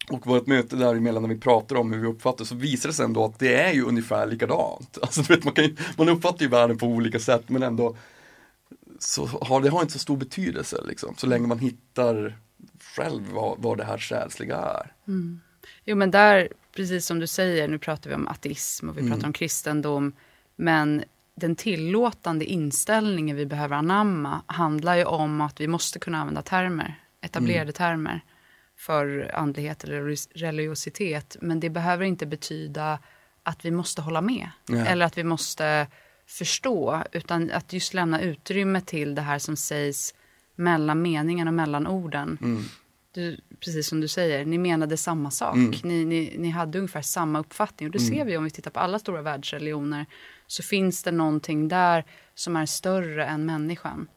Och 0.09 0.27
vårt 0.27 0.47
möte 0.47 0.75
däremellan 0.75 1.21
när 1.23 1.29
vi 1.29 1.39
pratar 1.39 1.75
om 1.75 1.93
hur 1.93 1.99
vi 2.01 2.07
uppfattar 2.07 2.45
så 2.45 2.55
visar 2.55 2.89
det 2.89 2.93
sig 2.95 3.05
ändå 3.05 3.25
att 3.25 3.39
det 3.39 3.55
är 3.55 3.73
ju 3.73 3.83
ungefär 3.83 4.25
likadant. 4.27 4.97
Alltså, 5.01 5.21
du 5.21 5.35
vet, 5.35 5.43
man, 5.43 5.53
kan 5.53 5.63
ju, 5.63 5.75
man 5.97 6.09
uppfattar 6.09 6.41
ju 6.41 6.47
världen 6.47 6.77
på 6.77 6.85
olika 6.85 7.19
sätt 7.19 7.43
men 7.49 7.63
ändå 7.63 7.95
så 8.99 9.25
har 9.25 9.61
det 9.61 9.69
har 9.69 9.81
inte 9.81 9.93
så 9.93 9.99
stor 9.99 10.17
betydelse 10.17 10.77
liksom, 10.87 11.15
så 11.17 11.27
länge 11.27 11.47
man 11.47 11.59
hittar 11.59 12.37
själv 12.95 13.23
vad, 13.31 13.57
vad 13.59 13.77
det 13.77 13.83
här 13.83 13.97
själsliga 13.97 14.55
är. 14.57 14.93
Jo 15.85 15.95
men 15.95 16.11
där, 16.11 16.49
precis 16.75 17.05
som 17.05 17.19
du 17.19 17.27
säger, 17.27 17.67
nu 17.67 17.79
pratar 17.79 18.09
vi 18.09 18.15
om 18.15 18.27
ateism 18.27 18.89
och 18.89 18.97
vi 18.97 19.01
Mm. 19.01 19.11
pratar 19.13 19.27
om 19.27 19.33
kristendom. 19.33 20.13
Men 20.55 21.03
den 21.35 21.55
tillåtande 21.55 22.45
inställningen 22.45 23.35
vi 23.37 23.45
behöver 23.45 23.75
anamma 23.75 24.41
handlar 24.45 24.95
ju 24.95 25.05
om 25.05 25.41
att 25.41 25.61
vi 25.61 25.67
måste 25.67 25.99
kunna 25.99 26.17
använda 26.17 26.41
termer, 26.41 26.95
etablerade 27.21 27.61
Mm. 27.61 27.73
termer 27.73 28.21
för 28.77 29.31
andlighet 29.35 29.83
eller 29.83 30.01
religios- 30.01 30.29
religiositet. 30.35 31.37
Men 31.41 31.59
det 31.59 31.69
behöver 31.69 32.05
inte 32.05 32.25
betyda 32.25 32.99
att 33.43 33.65
vi 33.65 33.71
måste 33.71 34.01
hålla 34.01 34.21
med. 34.21 34.49
Nej. 34.69 34.87
Eller 34.87 35.05
att 35.05 35.17
vi 35.17 35.23
måste 35.23 35.87
förstå. 36.27 37.03
Utan 37.11 37.51
att 37.51 37.73
just 37.73 37.93
lämna 37.93 38.21
utrymme 38.21 38.81
till 38.81 39.15
det 39.15 39.21
här 39.21 39.39
som 39.39 39.55
sägs 39.55 40.13
mellan 40.55 41.01
meningen 41.01 41.47
och 41.47 41.53
mellan 41.53 41.87
orden. 41.87 42.37
Mm. 42.41 42.63
Du, 43.11 43.39
precis 43.59 43.87
som 43.87 44.01
du 44.01 44.07
säger, 44.07 44.45
ni 44.45 44.57
menade 44.57 44.97
samma 44.97 45.31
sak. 45.31 45.55
Mm. 45.55 45.73
Ni, 45.83 46.05
ni, 46.05 46.35
ni 46.37 46.49
hade 46.49 46.77
ungefär 46.77 47.01
samma 47.01 47.39
uppfattning. 47.39 47.89
Och 47.89 47.93
det 47.93 47.99
ser 47.99 48.25
vi 48.25 48.37
om 48.37 48.43
vi 48.43 48.49
tittar 48.49 48.71
på 48.71 48.79
alla 48.79 48.99
stora 48.99 49.21
världsreligioner. 49.21 50.05
Så 50.47 50.63
finns 50.63 51.03
det 51.03 51.11
någonting 51.11 51.67
där 51.67 52.05
som 52.35 52.55
är 52.55 52.65
större 52.65 53.25
än 53.25 53.45
människan. 53.45 54.07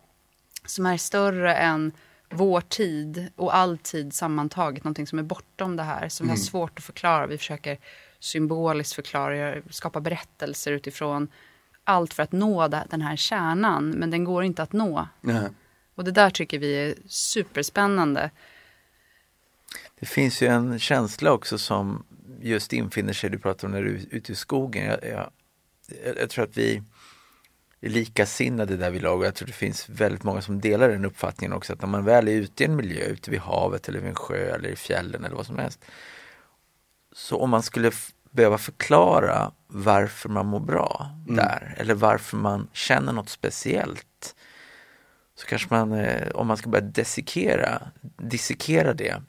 Som 0.66 0.86
är 0.86 0.96
större 0.96 1.54
än 1.54 1.92
vår 2.30 2.60
tid 2.60 3.26
och 3.36 3.56
all 3.56 3.78
tid 3.78 4.14
sammantaget. 4.14 4.84
Någonting 4.84 5.06
som 5.06 5.18
är 5.18 5.22
bortom 5.22 5.76
det 5.76 5.82
här. 5.82 6.08
Som 6.08 6.26
vi 6.26 6.30
har 6.30 6.36
svårt 6.36 6.78
att 6.78 6.84
förklara. 6.84 7.26
Vi 7.26 7.38
försöker 7.38 7.78
symboliskt 8.20 8.94
förklara, 8.94 9.62
skapa 9.70 10.00
berättelser 10.00 10.72
utifrån 10.72 11.28
allt 11.84 12.14
för 12.14 12.22
att 12.22 12.32
nå 12.32 12.68
den 12.68 13.00
här 13.00 13.16
kärnan. 13.16 13.90
Men 13.90 14.10
den 14.10 14.24
går 14.24 14.44
inte 14.44 14.62
att 14.62 14.72
nå. 14.72 15.08
Nej. 15.20 15.48
Och 15.94 16.04
det 16.04 16.10
där 16.10 16.30
tycker 16.30 16.58
vi 16.58 16.74
är 16.74 16.94
superspännande. 17.06 18.30
Det 20.00 20.06
finns 20.06 20.42
ju 20.42 20.46
en 20.46 20.78
känsla 20.78 21.32
också 21.32 21.58
som 21.58 22.04
just 22.40 22.72
infinner 22.72 23.12
sig, 23.12 23.30
du 23.30 23.38
pratar 23.38 23.68
om 23.68 23.72
när 23.72 23.82
du 23.82 23.96
är 23.96 24.06
ute 24.10 24.32
i 24.32 24.34
skogen. 24.34 24.84
Jag, 24.84 25.04
jag, 25.04 25.30
jag, 26.16 26.30
tror 26.30 26.44
att 26.44 26.56
vi 26.56 26.82
är 27.80 27.88
likasinnade 27.88 28.76
där 28.76 28.90
vi 28.90 29.00
lag 29.00 29.18
och 29.18 29.26
jag 29.26 29.34
tror 29.34 29.46
det 29.46 29.52
finns 29.52 29.88
väldigt 29.88 30.22
många 30.22 30.42
som 30.42 30.60
delar 30.60 30.88
den 30.88 31.04
uppfattningen 31.04 31.52
också 31.52 31.72
att 31.72 31.80
när 31.80 31.88
man 31.88 32.04
väl 32.04 32.28
är 32.28 32.32
ute 32.32 32.62
i 32.62 32.66
en 32.66 32.76
miljö, 32.76 33.04
ute 33.04 33.30
vid 33.30 33.40
havet 33.40 33.88
eller 33.88 34.00
vid 34.00 34.08
en 34.08 34.14
sjö 34.14 34.54
eller 34.54 34.68
i 34.68 34.76
fjällen 34.76 35.24
eller 35.24 35.36
vad 35.36 35.46
som 35.46 35.58
helst. 35.58 35.84
Så 37.12 37.38
om 37.38 37.50
man 37.50 37.62
skulle 37.62 37.90
behöva 38.30 38.58
förklara 38.58 39.52
varför 39.66 40.28
man 40.28 40.46
mår 40.46 40.60
bra 40.60 41.10
där 41.26 41.74
eller 41.78 41.94
varför 41.94 42.36
man 42.36 42.68
känner 42.72 43.12
något 43.12 43.28
speciellt 43.28 44.34
så 45.34 45.46
kanske 45.46 45.74
man, 45.74 45.92
eh, 45.92 46.28
om 46.28 46.46
man 46.46 46.56
ska 46.56 46.68
börja 46.68 46.84
dissekera, 46.84 47.82
dissekera 48.16 48.94
det 48.94 49.22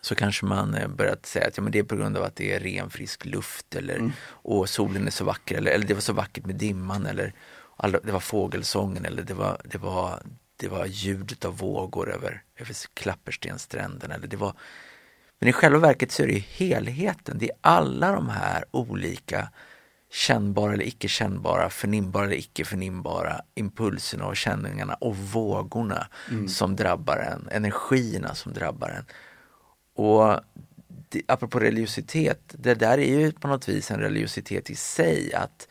så 0.00 0.14
kanske 0.14 0.46
man 0.46 0.74
eh, 0.74 0.88
börjat 0.88 1.26
säga 1.26 1.46
att 1.46 1.56
ja, 1.56 1.62
men 1.62 1.72
det 1.72 1.78
är 1.78 1.82
på 1.82 1.96
grund 1.96 2.16
av 2.16 2.22
att 2.22 2.36
det 2.36 2.54
är 2.54 2.60
ren 2.60 2.90
frisk 2.90 3.24
luft 3.24 3.74
eller 3.74 4.12
och 4.26 4.68
solen 4.68 5.06
är 5.06 5.10
så 5.10 5.24
vacker 5.24 5.56
eller, 5.56 5.70
eller 5.70 5.86
det 5.86 5.94
var 5.94 6.00
så 6.00 6.12
vackert 6.12 6.46
med 6.46 6.56
dimman 6.56 7.06
eller 7.06 7.34
alla, 7.76 7.98
det 7.98 8.12
var 8.12 8.20
fågelsången 8.20 9.04
eller 9.04 9.22
det 9.22 9.34
var, 9.34 9.60
det 9.64 9.78
var, 9.78 10.22
det 10.56 10.68
var 10.68 10.86
ljudet 10.86 11.44
av 11.44 11.58
vågor 11.58 12.14
över, 12.14 12.42
över 12.56 12.76
Klapperstenstränderna 12.94 14.14
eller 14.14 14.26
det 14.26 14.36
var 14.36 14.54
men 15.38 15.48
i 15.48 15.52
själva 15.52 15.78
verket 15.78 16.12
så 16.12 16.22
är 16.22 16.26
det 16.26 16.32
ju 16.32 16.38
helheten, 16.38 17.38
det 17.38 17.50
är 17.50 17.56
alla 17.60 18.12
de 18.12 18.28
här 18.28 18.64
olika 18.70 19.48
kännbara 20.10 20.72
eller 20.72 20.86
icke 20.86 21.08
kännbara, 21.08 21.70
förnimbara 21.70 22.24
eller 22.24 22.36
icke 22.36 22.64
förnimbara 22.64 23.40
impulserna 23.54 24.26
och 24.26 24.36
känningarna 24.36 24.94
och 24.94 25.16
vågorna 25.16 26.06
som 26.48 26.76
drabbar 26.76 27.16
en, 27.16 27.48
energierna 27.52 28.34
som 28.34 28.52
drabbar 28.52 28.88
en. 28.88 29.04
Och 29.94 30.40
det, 31.08 31.22
apropå 31.28 31.58
religiositet, 31.58 32.40
det 32.48 32.74
där 32.74 32.98
är 32.98 33.20
ju 33.20 33.32
på 33.32 33.48
något 33.48 33.68
vis 33.68 33.90
en 33.90 34.00
religiositet 34.00 34.70
i 34.70 34.74
sig 34.74 35.34
att 35.34 35.68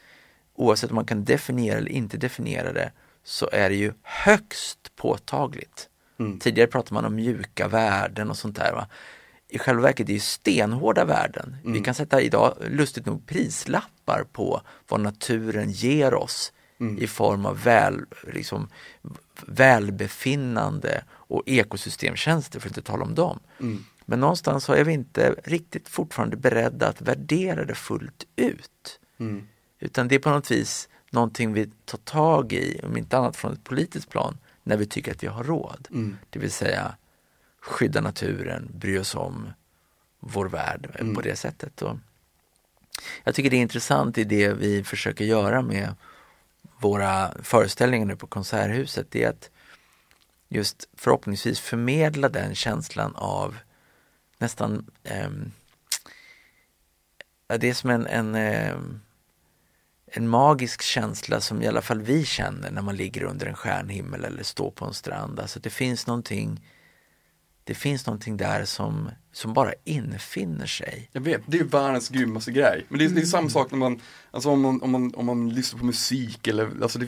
oavsett 0.55 0.89
om 0.89 0.95
man 0.95 1.05
kan 1.05 1.25
definiera 1.25 1.77
eller 1.77 1.91
inte 1.91 2.17
definiera 2.17 2.73
det 2.73 2.91
så 3.23 3.49
är 3.51 3.69
det 3.69 3.75
ju 3.75 3.93
högst 4.01 4.95
påtagligt. 4.95 5.89
Tidigare 6.39 6.67
pratade 6.67 6.93
man 6.93 7.05
om 7.05 7.15
mjuka 7.15 7.67
värden 7.67 8.29
och 8.29 8.37
sånt 8.37 8.55
där. 8.55 8.73
Va? 8.73 8.87
I 9.55 9.59
själva 9.59 9.81
verket 9.81 10.09
är 10.09 10.13
ju 10.13 10.19
stenhårda 10.19 11.05
värden. 11.05 11.57
Vi 11.63 11.79
kan 11.81 11.93
sätta 11.93 12.21
idag, 12.21 12.57
lustigt 12.69 13.05
nog, 13.05 13.27
prislappar 13.27 14.25
på 14.31 14.61
vad 14.87 14.99
naturen 14.99 15.71
ger 15.71 16.13
oss 16.13 16.53
i 16.99 17.07
form 17.07 17.45
av 17.45 17.63
väl, 17.63 18.05
liksom, 18.33 18.67
välbefinnande 19.45 21.03
och 21.09 21.43
ekosystemtjänster, 21.45 22.59
för 22.59 22.69
att 22.69 22.77
inte 22.77 22.91
tala 22.91 23.03
om 23.03 23.15
dem. 23.15 23.39
Men 24.05 24.19
någonstans 24.19 24.63
så 24.63 24.73
är 24.73 24.83
vi 24.83 24.93
inte 24.93 25.35
riktigt 25.43 25.89
fortfarande 25.89 26.37
beredda 26.37 26.87
att 26.87 27.01
värdera 27.01 27.65
det 27.65 27.75
fullt 27.75 28.25
ut. 28.35 28.99
Utan 29.79 30.07
det 30.07 30.15
är 30.15 30.19
på 30.19 30.29
något 30.29 30.51
vis 30.51 30.89
någonting 31.09 31.53
vi 31.53 31.71
tar 31.85 31.97
tag 31.97 32.53
i, 32.53 32.81
om 32.83 32.97
inte 32.97 33.17
annat 33.17 33.35
från 33.35 33.53
ett 33.53 33.63
politiskt 33.63 34.09
plan, 34.09 34.37
när 34.63 34.77
vi 34.77 34.85
tycker 34.85 35.11
att 35.11 35.23
vi 35.23 35.27
har 35.27 35.43
råd. 35.43 35.87
Det 36.29 36.39
vill 36.39 36.51
säga 36.51 36.95
skydda 37.65 38.01
naturen, 38.01 38.71
bry 38.73 38.97
oss 38.97 39.15
om 39.15 39.53
vår 40.19 40.49
värld 40.49 41.13
på 41.15 41.21
det 41.21 41.35
sättet. 41.35 41.81
Och 41.81 41.97
jag 43.23 43.35
tycker 43.35 43.49
det 43.49 43.57
är 43.57 43.61
intressant 43.61 44.17
i 44.17 44.23
det 44.23 44.53
vi 44.53 44.83
försöker 44.83 45.25
göra 45.25 45.61
med 45.61 45.95
våra 46.79 47.33
föreställningar 47.43 48.05
nu 48.05 48.15
på 48.15 48.27
Konserthuset, 48.27 49.07
det 49.09 49.23
är 49.23 49.29
att 49.29 49.49
just 50.49 50.89
förhoppningsvis 50.93 51.59
förmedla 51.59 52.29
den 52.29 52.55
känslan 52.55 53.15
av 53.15 53.57
nästan 54.37 54.85
ja, 57.47 57.57
det 57.57 57.69
är 57.69 57.73
som 57.73 57.89
en, 57.89 58.07
en, 58.07 58.35
ehm, 58.35 59.01
en 60.05 60.27
magisk 60.27 60.81
känsla 60.81 61.41
som 61.41 61.61
i 61.61 61.67
alla 61.67 61.81
fall 61.81 62.01
vi 62.01 62.25
känner 62.25 62.71
när 62.71 62.81
man 62.81 62.95
ligger 62.95 63.23
under 63.23 63.45
en 63.45 63.55
stjärnhimmel 63.55 64.25
eller 64.25 64.43
står 64.43 64.71
på 64.71 64.85
en 64.85 64.93
strand. 64.93 65.39
Alltså 65.39 65.59
det 65.59 65.69
finns 65.69 66.07
någonting 66.07 66.61
det 67.67 67.73
finns 67.73 68.05
någonting 68.05 68.37
där 68.37 68.65
som, 68.65 69.09
som 69.31 69.53
bara 69.53 69.73
infinner 69.83 70.65
sig. 70.65 71.09
Jag 71.11 71.21
vet, 71.21 71.41
det 71.45 71.59
är 71.59 71.63
världens 71.63 72.09
grymmaste 72.09 72.51
grej. 72.51 72.85
Men 72.89 72.99
det 72.99 73.05
är, 73.05 73.09
det 73.09 73.21
är 73.21 73.25
samma 73.25 73.49
sak 73.49 73.71
när 73.71 73.77
man, 73.77 74.01
alltså 74.31 74.49
om 74.49 74.61
man, 74.61 74.81
om 74.81 74.91
man, 74.91 75.15
om 75.15 75.25
man 75.25 75.49
lyssnar 75.49 75.79
på 75.79 75.85
musik 75.85 76.47
eller, 76.47 76.71
alltså 76.81 76.99
det, 76.99 77.07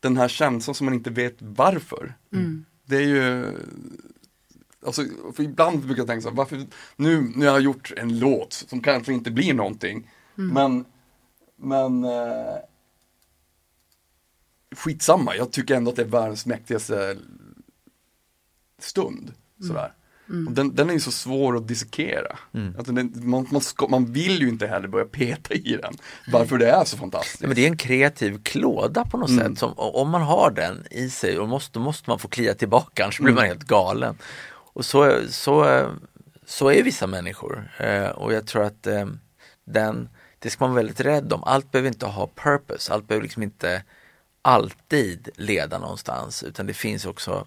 den 0.00 0.16
här 0.16 0.28
känslan 0.28 0.74
som 0.74 0.84
man 0.84 0.94
inte 0.94 1.10
vet 1.10 1.36
varför. 1.38 2.14
Det 2.84 2.96
är 2.96 3.06
ju, 3.06 3.54
alltså, 4.86 5.04
för 5.34 5.42
ibland 5.42 5.80
brukar 5.80 6.00
jag 6.00 6.06
tänka 6.06 6.22
så 6.22 6.28
här, 6.28 6.36
varför, 6.36 6.66
nu, 6.96 7.32
nu 7.36 7.46
har 7.46 7.52
jag 7.52 7.60
gjort 7.60 7.92
en 7.96 8.18
låt 8.18 8.52
som 8.52 8.80
kanske 8.80 9.12
inte 9.12 9.30
blir 9.30 9.54
någonting, 9.54 10.10
men, 10.54 10.84
men 11.56 12.04
eh, 12.04 12.56
skitsamma, 14.76 15.36
jag 15.36 15.52
tycker 15.52 15.74
ändå 15.74 15.90
att 15.90 15.96
det 15.96 16.02
är 16.02 16.06
världens 16.06 16.46
mäktigaste 16.46 17.16
stund. 18.78 19.32
Sådär. 19.66 19.92
Och 20.46 20.52
den, 20.52 20.74
den 20.74 20.90
är 20.90 20.94
ju 20.94 21.00
så 21.00 21.10
svår 21.10 21.56
att 21.56 21.68
dissekera. 21.68 22.38
Alltså 22.76 22.92
den, 22.92 23.12
man, 23.14 23.46
man, 23.50 23.60
ska, 23.60 23.88
man 23.88 24.12
vill 24.12 24.40
ju 24.40 24.48
inte 24.48 24.66
heller 24.66 24.88
börja 24.88 25.06
peta 25.06 25.54
i 25.54 25.78
den. 25.82 25.94
Varför 26.32 26.58
det 26.58 26.70
är 26.70 26.84
så 26.84 26.96
fantastiskt. 26.96 27.40
Nej, 27.40 27.48
men 27.48 27.54
det 27.54 27.64
är 27.64 27.66
en 27.66 27.76
kreativ 27.76 28.42
klåda 28.42 29.04
på 29.04 29.16
något 29.16 29.30
sätt. 29.36 29.58
Som, 29.58 29.72
om 29.76 30.10
man 30.10 30.22
har 30.22 30.50
den 30.50 30.84
i 30.90 31.10
sig, 31.10 31.38
och 31.38 31.48
måste, 31.48 31.78
måste 31.78 32.10
man 32.10 32.18
få 32.18 32.28
klia 32.28 32.54
tillbaka, 32.54 33.04
annars 33.04 33.20
blir 33.20 33.34
man 33.34 33.44
helt 33.44 33.64
galen. 33.64 34.18
Och 34.50 34.84
så, 34.84 35.20
så, 35.28 35.86
så 36.46 36.70
är 36.70 36.82
vissa 36.82 37.06
människor. 37.06 37.70
Eh, 37.78 38.08
och 38.08 38.32
jag 38.32 38.46
tror 38.46 38.64
att 38.64 38.86
eh, 38.86 39.06
den, 39.64 40.08
det 40.38 40.50
ska 40.50 40.64
man 40.64 40.70
vara 40.70 40.82
väldigt 40.82 41.00
rädd 41.00 41.32
om. 41.32 41.44
Allt 41.44 41.72
behöver 41.72 41.88
inte 41.88 42.06
ha 42.06 42.30
purpose, 42.34 42.92
allt 42.92 43.08
behöver 43.08 43.22
liksom 43.22 43.42
inte 43.42 43.82
alltid 44.42 45.28
leda 45.36 45.78
någonstans. 45.78 46.42
Utan 46.42 46.66
det 46.66 46.74
finns 46.74 47.06
också 47.06 47.46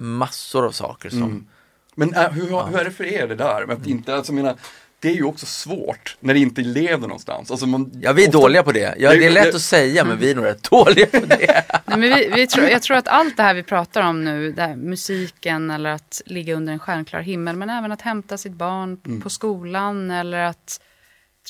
massor 0.00 0.66
av 0.66 0.70
saker 0.72 1.10
som 1.10 1.48
Men 1.94 2.14
äh, 2.14 2.30
hur, 2.30 2.66
hur 2.66 2.78
är 2.78 2.84
det 2.84 2.90
för 2.90 3.04
er 3.04 3.28
det 3.28 3.34
där? 3.34 3.66
Med 3.66 3.76
att 3.76 3.86
inte, 3.86 4.14
alltså, 4.14 4.32
menar, 4.32 4.56
det 4.98 5.08
är 5.08 5.14
ju 5.14 5.24
också 5.24 5.46
svårt 5.46 6.16
när 6.20 6.34
det 6.34 6.40
inte 6.40 6.60
leder 6.60 6.98
någonstans. 6.98 7.50
Alltså, 7.50 7.66
man, 7.66 7.90
Ja, 8.02 8.12
vi 8.12 8.22
är 8.24 8.28
ofta- 8.28 8.38
dåliga 8.38 8.62
på 8.62 8.72
det. 8.72 8.94
Ja, 8.98 9.10
det 9.10 9.26
är 9.26 9.30
lätt 9.30 9.44
det- 9.44 9.54
att 9.56 9.62
säga, 9.62 10.04
men 10.04 10.18
vi 10.18 10.30
är 10.30 10.34
nog 10.34 10.44
rätt 10.44 10.70
dåliga 10.70 11.06
på 11.06 11.26
det. 11.26 11.64
Nej, 11.86 11.98
men 11.98 12.00
vi, 12.00 12.30
vi 12.34 12.46
tror, 12.46 12.66
jag 12.68 12.82
tror 12.82 12.96
att 12.96 13.08
allt 13.08 13.36
det 13.36 13.42
här 13.42 13.54
vi 13.54 13.62
pratar 13.62 14.02
om 14.02 14.24
nu, 14.24 14.52
det 14.52 14.62
här, 14.62 14.76
musiken 14.76 15.70
eller 15.70 15.90
att 15.90 16.22
ligga 16.26 16.54
under 16.54 16.72
en 16.72 16.78
stjärnklar 16.78 17.20
himmel, 17.20 17.56
men 17.56 17.70
även 17.70 17.92
att 17.92 18.02
hämta 18.02 18.38
sitt 18.38 18.52
barn 18.52 19.20
på 19.22 19.30
skolan 19.30 20.10
eller 20.10 20.38
att 20.38 20.80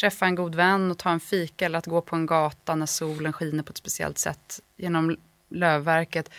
träffa 0.00 0.26
en 0.26 0.34
god 0.34 0.54
vän 0.54 0.90
och 0.90 0.98
ta 0.98 1.10
en 1.10 1.20
fika 1.20 1.66
eller 1.66 1.78
att 1.78 1.86
gå 1.86 2.00
på 2.00 2.16
en 2.16 2.26
gata 2.26 2.74
när 2.74 2.86
solen 2.86 3.32
skiner 3.32 3.62
på 3.62 3.70
ett 3.70 3.78
speciellt 3.78 4.18
sätt 4.18 4.60
genom 4.76 5.16
lövverket 5.50 6.30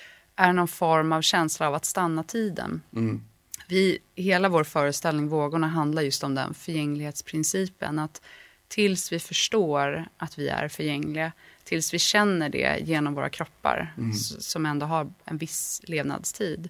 är 0.41 0.53
någon 0.53 0.67
form 0.67 1.11
av 1.11 1.21
känsla 1.21 1.67
av 1.67 1.73
att 1.73 1.85
stanna 1.85 2.23
tiden. 2.23 2.81
Mm. 2.95 3.23
Vi, 3.67 3.99
hela 4.15 4.49
vår 4.49 4.63
föreställning 4.63 5.27
Vågorna 5.27 5.67
handlar 5.67 6.01
just 6.01 6.23
om 6.23 6.35
den 6.35 6.53
förgänglighetsprincipen. 6.53 7.99
Att 7.99 8.21
tills 8.67 9.11
vi 9.11 9.19
förstår 9.19 10.05
att 10.17 10.37
vi 10.39 10.47
är 10.49 10.67
förgängliga, 10.67 11.31
tills 11.63 11.93
vi 11.93 11.99
känner 11.99 12.49
det 12.49 12.79
genom 12.81 13.13
våra 13.13 13.29
kroppar, 13.29 13.93
s- 14.13 14.49
som 14.49 14.65
ändå 14.65 14.85
har 14.85 15.13
en 15.25 15.37
viss 15.37 15.81
levnadstid, 15.83 16.69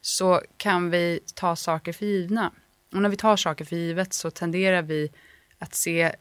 så 0.00 0.42
kan 0.56 0.90
vi 0.90 1.20
ta 1.34 1.56
saker 1.56 1.92
för 1.92 2.06
givna. 2.06 2.52
Och 2.92 3.02
när 3.02 3.08
vi 3.08 3.16
tar 3.16 3.36
saker 3.36 3.64
för 3.64 3.76
givet 3.76 4.12
så 4.12 4.30
tenderar 4.30 4.82
vi 4.82 5.12
att 5.58 5.74
se 5.74 6.12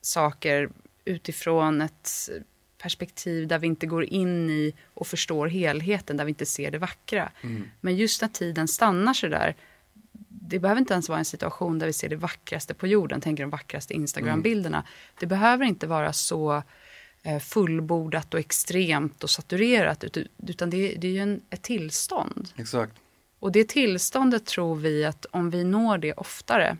saker 0.00 0.70
utifrån 1.04 1.80
ett 1.80 2.28
perspektiv 2.78 3.46
där 3.48 3.58
vi 3.58 3.66
inte 3.66 3.86
går 3.86 4.04
in 4.04 4.50
i 4.50 4.74
och 4.94 5.06
förstår 5.06 5.46
helheten, 5.46 6.16
där 6.16 6.24
vi 6.24 6.28
inte 6.28 6.46
ser 6.46 6.70
det 6.70 6.78
vackra. 6.78 7.32
Men 7.80 7.96
just 7.96 8.22
när 8.22 8.28
tiden 8.28 8.68
stannar 8.68 9.14
så 9.14 9.26
där, 9.28 9.54
det 10.28 10.58
behöver 10.58 10.78
inte 10.80 10.92
ens 10.92 11.08
vara 11.08 11.18
en 11.18 11.24
situation 11.24 11.78
där 11.78 11.86
vi 11.86 11.92
ser 11.92 12.08
det 12.08 12.16
vackraste 12.16 12.74
på 12.74 12.86
jorden, 12.86 13.20
tänker 13.20 13.42
de 13.42 13.50
vackraste 13.50 13.94
Instagram-bilderna. 13.94 14.84
Det 15.20 15.26
behöver 15.26 15.64
inte 15.64 15.86
vara 15.86 16.12
så 16.12 16.62
eh, 17.22 17.38
fullbordat 17.38 18.34
och 18.34 18.40
extremt 18.40 19.24
och 19.24 19.30
saturerat, 19.30 20.04
ut- 20.04 20.30
utan 20.46 20.70
det, 20.70 20.94
det 20.94 21.06
är 21.06 21.12
ju 21.12 21.18
en, 21.18 21.40
ett 21.50 21.62
tillstånd. 21.62 22.48
Exakt. 22.56 22.92
Och 23.40 23.52
det 23.52 23.68
tillståndet 23.68 24.46
tror 24.46 24.76
vi 24.76 25.04
att 25.04 25.26
om 25.30 25.50
vi 25.50 25.64
når 25.64 25.98
det 25.98 26.12
oftare, 26.12 26.76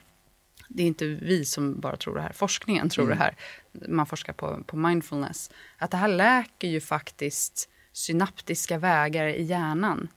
det 0.68 0.82
är 0.82 0.87
inte 0.87 1.06
vi 1.06 1.44
som 1.44 1.80
bara 1.80 1.96
tror 1.96 2.14
det 2.14 2.20
här, 2.22 2.32
forskningen 2.32 2.88
tror 2.88 3.08
det 3.08 3.14
här, 3.14 3.34
man 3.72 4.07
forskar 4.07 4.33
på, 4.33 4.64
på 4.66 4.76
mindfulness, 4.76 5.50
att 5.78 5.90
det 5.90 5.96
här 5.96 6.09
läker 6.09 6.68
ju 6.68 6.81
faktiskt 6.81 7.68
synaptiska 7.92 8.78
vägar 8.78 9.26
i 9.26 9.42
hjärnan. 9.42 10.09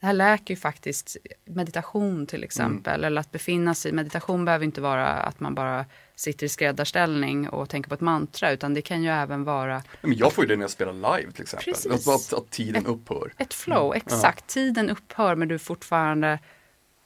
Det 0.00 0.06
här 0.06 0.12
läker 0.12 0.54
ju 0.54 0.60
faktiskt 0.60 1.16
meditation 1.44 2.26
till 2.26 2.44
exempel, 2.44 3.04
eller 3.04 3.20
att 3.20 3.32
befinna 3.32 3.74
sig, 3.74 3.92
meditation 3.92 4.44
behöver 4.44 4.64
inte 4.64 4.80
vara 4.80 5.08
att 5.08 5.40
man 5.40 5.54
bara 5.54 5.84
sitter 6.14 6.46
i 6.46 6.48
skräddarställning 6.48 7.48
och 7.48 7.68
tänker 7.68 7.88
på 7.88 7.94
ett 7.94 8.00
mantra, 8.00 8.52
utan 8.52 8.74
det 8.74 8.82
kan 8.82 9.02
ju 9.02 9.10
även 9.10 9.44
vara 9.44 9.82
Men 10.02 10.16
jag 10.16 10.32
får 10.32 10.44
ju 10.44 10.48
det 10.48 10.56
när 10.56 10.62
jag 10.62 10.70
spelar 10.70 10.92
live 10.92 11.32
till 11.32 11.42
exempel. 11.42 11.92
Att, 11.92 12.08
att, 12.08 12.32
att 12.32 12.50
tiden 12.50 12.86
upphör. 12.86 13.32
Ett 13.38 13.54
flow, 13.54 13.94
exakt. 13.94 14.46
Tiden 14.46 14.90
upphör 14.90 15.34
men 15.34 15.48
du 15.48 15.58
fortfarande 15.58 16.38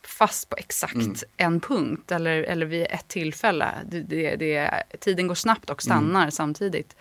fast 0.07 0.49
på 0.49 0.57
exakt 0.57 1.25
en 1.37 1.61
punkt 1.61 2.13
eller, 2.13 2.43
eller 2.43 2.67
vid 2.67 2.87
ett 2.91 3.09
tillfälle. 3.09 3.75
Det, 3.85 4.01
det, 4.01 4.37
det, 4.37 4.83
tiden 5.01 5.27
går 5.27 5.35
snabbt 5.35 5.71
och 5.71 5.83
stannar 5.83 6.31
samtidigt. 6.31 6.97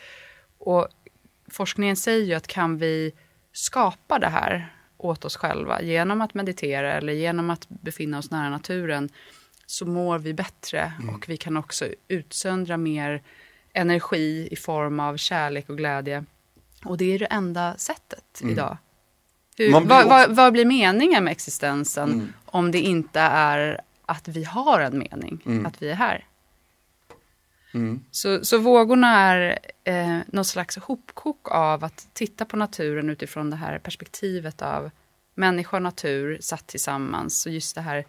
Och 0.58 0.88
forskningen 1.48 1.96
säger 1.96 2.26
ju 2.26 2.34
att 2.34 2.48
kan 2.48 2.78
vi 2.78 3.14
skapa 3.52 4.20
det 4.20 4.28
här 4.28 4.74
åt 4.98 5.26
oss 5.26 5.38
själva 5.38 5.82
genom 5.82 6.22
att 6.22 6.34
meditera 6.34 6.94
eller 6.94 7.14
genom 7.14 7.50
att 7.50 7.70
befinna 7.70 8.18
oss 8.18 8.32
nära 8.32 8.50
naturen 8.50 9.10
så 9.66 9.86
mår 9.86 10.20
vi 10.20 10.34
bättre 10.34 10.94
och 11.16 11.30
vi 11.30 11.38
kan 11.38 11.58
också 11.58 11.86
utsöndra 12.08 12.78
mer 12.78 13.24
energi 13.74 14.48
i 14.52 14.56
form 14.56 15.00
av 15.00 15.18
kärlek 15.18 15.70
och 15.70 15.78
glädje. 15.78 16.26
Och 16.86 16.98
det 16.98 17.14
är 17.16 17.20
det 17.20 17.26
enda 17.26 17.78
sättet 17.78 18.42
idag. 18.44 18.78
Hur, 19.58 19.68
blir 19.68 19.90
vad, 19.90 20.08
vad, 20.08 20.36
vad 20.36 20.54
blir 20.54 20.66
meningen 20.66 21.24
med 21.24 21.32
existensen 21.32 22.34
om 22.56 22.72
det 22.72 22.80
inte 22.80 23.20
är 23.20 23.82
att 24.06 24.28
vi 24.28 24.44
har 24.44 24.80
en 24.80 24.98
mening, 24.98 25.42
att 25.66 25.82
vi 25.82 25.90
är 25.90 25.96
här? 25.96 26.26
Så, 28.12 28.46
så 28.46 28.58
vågorna 28.58 29.08
är 29.08 29.60
eh, 29.84 30.20
någon 30.28 30.46
slags 30.46 30.78
hopkok 30.78 31.52
av 31.52 31.84
att 31.84 32.08
titta 32.14 32.46
på 32.46 32.58
naturen 32.58 33.10
utifrån 33.10 33.50
det 33.50 33.56
här 33.56 33.80
perspektivet 33.80 34.62
av 34.62 34.92
människa 35.34 35.78
och 35.78 35.84
natur 35.84 36.38
satt 36.42 36.68
tillsammans. 36.68 37.46
Och 37.46 37.52
just 37.52 37.76
det 37.76 37.82
här 37.82 38.06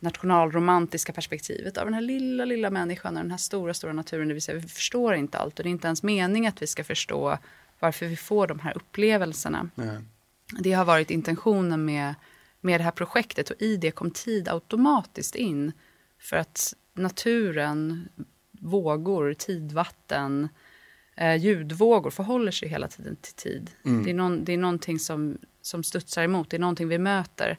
nationalromantiska 0.00 1.12
perspektivet 1.12 1.78
av 1.78 1.84
den 1.84 1.94
här 1.94 2.00
lilla, 2.00 2.44
lilla 2.44 2.70
människan 2.70 3.16
och 3.16 3.22
den 3.22 3.30
här 3.30 3.38
stora, 3.38 3.74
stora 3.74 3.92
naturen. 3.92 4.28
Det 4.28 4.34
vill 4.34 4.42
säga, 4.42 4.58
vi 4.58 4.68
förstår 4.68 5.14
inte 5.14 5.38
allt 5.38 5.58
och 5.58 5.62
det 5.62 5.68
är 5.68 5.70
inte 5.70 5.88
ens 5.88 6.02
mening 6.02 6.46
att 6.46 6.62
vi 6.62 6.66
ska 6.66 6.84
förstå 6.84 7.38
varför 7.80 8.06
vi 8.06 8.16
får 8.16 8.46
de 8.46 8.58
här 8.58 8.76
upplevelserna. 8.76 9.70
Nej. 9.74 9.98
Det 10.58 10.72
har 10.72 10.84
varit 10.84 11.10
intentionen 11.10 11.84
med, 11.84 12.14
med 12.66 12.80
det 12.80 12.84
här 12.84 12.90
projektet 12.90 13.50
och 13.50 13.62
i 13.62 13.76
det 13.76 13.90
kom 13.90 14.10
tid 14.10 14.48
automatiskt 14.48 15.34
in. 15.34 15.72
För 16.18 16.36
att 16.36 16.74
naturen, 16.94 18.08
vågor, 18.60 19.34
tidvatten, 19.34 20.48
eh, 21.16 21.36
ljudvågor 21.36 22.10
förhåller 22.10 22.52
sig 22.52 22.68
hela 22.68 22.88
tiden 22.88 23.16
till 23.16 23.34
tid. 23.34 23.70
Det, 23.82 24.10
är 24.10 24.14
någon, 24.14 24.44
det 24.44 24.52
är 24.52 24.56
någonting 24.56 24.98
som, 24.98 25.38
som 25.62 25.82
studsar 25.82 26.22
emot, 26.22 26.50
det 26.50 26.56
är 26.56 26.60
någonting 26.60 26.88
vi 26.88 26.98
möter. 26.98 27.58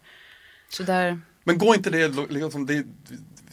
Så 0.70 0.84
där, 0.84 1.20
Men 1.44 1.58
går 1.58 1.76
inte 1.76 1.90
det, 1.90 2.08
liksom, 2.30 2.66
det, 2.66 2.86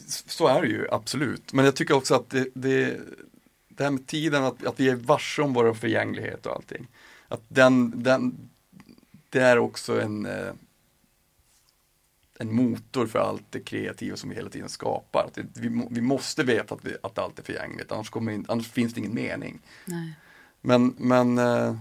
så 0.06 0.46
är 0.46 0.62
det 0.62 0.68
ju 0.68 0.86
absolut. 0.90 1.52
Men 1.52 1.64
jag 1.64 1.76
tycker 1.76 1.94
också 1.94 2.14
att 2.14 2.30
det, 2.30 2.48
det, 2.54 3.00
det 3.68 3.84
här 3.84 3.90
med 3.90 4.06
tiden, 4.06 4.44
att, 4.44 4.66
att 4.66 4.80
vi 4.80 4.88
är 4.88 4.94
varse 4.94 5.42
om 5.42 5.52
vår 5.52 5.74
förgänglighet 5.74 6.46
och 6.46 6.54
allting. 6.54 6.86
Att 7.28 7.42
den, 7.48 8.02
den, 8.02 8.48
det 9.30 9.40
är 9.40 9.58
också 9.58 10.00
en, 10.00 10.26
eh, 10.26 10.52
en 12.38 12.54
motor 12.54 13.06
för 13.06 13.18
allt 13.18 13.42
det 13.50 13.60
kreativa 13.60 14.16
som 14.16 14.30
vi 14.30 14.36
hela 14.36 14.50
tiden 14.50 14.68
skapar. 14.68 15.24
Att 15.24 15.34
det, 15.34 15.42
vi, 15.54 15.86
vi 15.90 16.00
måste 16.00 16.42
veta 16.42 16.74
att, 16.74 16.84
vi, 16.84 16.96
att 17.02 17.18
allt 17.18 17.38
är 17.38 17.42
förgängligt, 17.42 17.92
annars, 17.92 18.10
kommer 18.10 18.32
in, 18.32 18.44
annars 18.48 18.70
finns 18.70 18.94
det 18.94 19.00
ingen 19.00 19.14
mening. 19.14 19.60
nej. 19.84 20.14
Men, 20.60 20.94
men 20.98 21.38
eh, 21.38 21.76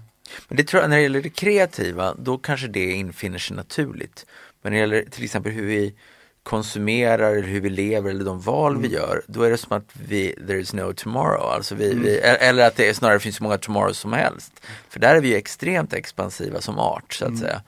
Men 0.48 0.58
det 0.58 0.64
tror 0.64 0.82
jag, 0.82 0.90
när 0.90 0.98
det 0.98 1.04
gäller 1.04 1.22
det 1.22 1.30
kreativa, 1.30 2.14
då 2.14 2.38
kanske 2.38 2.68
det 2.68 2.92
infinner 2.92 3.38
sig 3.40 3.56
naturligt. 3.56 4.26
Men 4.62 4.74
när 4.74 4.80
det 4.80 4.82
gäller 4.82 5.10
till 5.10 5.24
exempel 5.24 5.52
hur 5.52 5.66
vi 5.66 5.96
konsumerar 6.44 7.32
eller 7.32 7.48
hur 7.48 7.62
vi 7.62 7.70
lever 7.70 8.10
eller 8.10 8.26
de 8.26 8.42
val 8.42 8.82
vi 8.82 8.88
gör, 8.88 9.22
då 9.28 9.44
är 9.44 9.50
det 9.50 9.58
som 9.58 9.78
att 9.78 9.90
vi, 10.08 10.36
there 10.48 10.60
is 10.60 10.74
no 10.74 10.94
tomorrow. 10.94 11.42
Alltså 11.42 11.76
vi, 11.76 11.94
vi, 11.94 12.18
eller 12.20 12.68
att 12.68 12.76
det 12.76 12.90
är, 12.90 12.94
snarare 12.94 13.20
finns 13.20 13.36
så 13.36 13.44
många 13.44 13.58
tomorrows 13.58 13.98
som 13.98 14.14
helst. 14.14 14.54
För 14.90 15.00
där 15.00 15.16
är 15.16 15.22
vi 15.22 15.28
ju 15.28 15.36
extremt 15.36 15.94
expansiva 15.94 16.62
som 16.62 16.80
art 16.80 17.14
så 17.14 17.26
att 17.26 17.38
säga. 17.38 17.62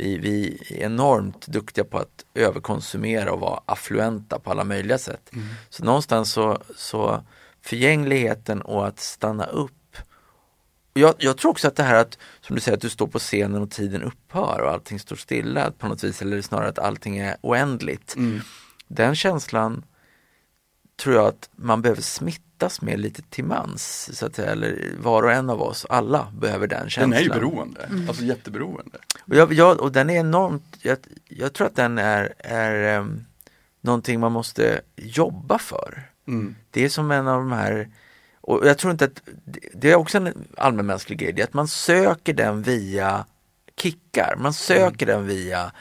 Vi, 0.00 0.18
vi 0.18 0.62
är 0.70 0.76
enormt 0.76 1.46
duktiga 1.46 1.84
på 1.84 1.98
att 1.98 2.24
överkonsumera 2.34 3.32
och 3.32 3.40
vara 3.40 3.60
affluenta 3.66 4.38
på 4.38 4.50
alla 4.50 4.64
möjliga 4.64 4.98
sätt. 4.98 5.30
Så 5.68 5.84
någonstans 5.84 6.32
så, 6.32 6.62
så 6.76 7.24
förgängligheten 7.62 8.62
och 8.62 8.86
att 8.86 9.00
stanna 9.00 9.46
upp 9.46 9.72
jag, 10.92 11.14
jag 11.18 11.36
tror 11.36 11.50
också 11.50 11.68
att 11.68 11.76
det 11.76 11.82
här 11.82 11.94
att, 11.94 12.18
som 12.40 12.56
du 12.56 12.60
säger, 12.60 12.76
att 12.76 12.82
du 12.82 12.88
står 12.88 13.06
på 13.06 13.18
scenen 13.18 13.62
och 13.62 13.70
tiden 13.70 14.02
upphör 14.02 14.60
och 14.60 14.70
allting 14.70 14.98
står 14.98 15.16
stilla 15.16 15.70
på 15.70 15.88
något 15.88 16.04
vis, 16.04 16.22
eller 16.22 16.42
snarare 16.42 16.68
att 16.68 16.78
allting 16.78 17.18
är 17.18 17.36
oändligt. 17.40 18.16
Den 18.88 19.14
känslan 19.14 19.84
tror 21.02 21.14
jag 21.14 21.26
att 21.26 21.50
man 21.56 21.82
behöver 21.82 22.02
smittas 22.02 22.82
med 22.82 23.00
lite 23.00 23.22
till 23.22 23.44
mans, 23.44 24.10
så 24.18 24.26
att 24.26 24.34
säga, 24.34 24.50
eller 24.50 24.92
var 24.98 25.22
och 25.22 25.32
en 25.32 25.50
av 25.50 25.62
oss, 25.62 25.86
alla 25.88 26.32
behöver 26.38 26.66
den 26.66 26.80
den 26.80 26.90
känslan. 26.90 27.12
är 27.12 27.20
ju 27.20 27.28
beroende, 27.28 27.88
alltså 28.08 28.24
jätteberoende. 28.24 28.98
Och, 29.30 29.36
jag, 29.36 29.52
jag, 29.52 29.80
och 29.80 29.92
den 29.92 30.10
är 30.10 30.20
enormt, 30.20 30.76
jag, 30.82 30.98
jag 31.28 31.52
tror 31.52 31.66
att 31.66 31.76
den 31.76 31.98
är, 31.98 32.34
är 32.38 32.98
um, 32.98 33.24
någonting 33.80 34.20
man 34.20 34.32
måste 34.32 34.80
jobba 34.96 35.58
för. 35.58 36.10
Mm. 36.28 36.54
Det 36.70 36.84
är 36.84 36.88
som 36.88 37.10
en 37.10 37.28
av 37.28 37.38
de 37.38 37.52
här 37.52 37.88
och 38.40 38.66
jag 38.66 38.78
tror 38.78 38.90
inte 38.90 39.04
att, 39.04 39.22
det 39.72 39.90
är 39.90 39.94
också 39.94 40.18
en 40.18 40.48
allmänmänsklig 40.56 41.18
grej, 41.18 41.32
det 41.32 41.42
är 41.42 41.46
att 41.46 41.54
man 41.54 41.68
söker 41.68 42.34
den 42.34 42.62
via 42.62 43.24
kickar, 43.76 44.36
man 44.38 44.52
söker 44.52 45.06
den 45.06 45.26
via 45.26 45.72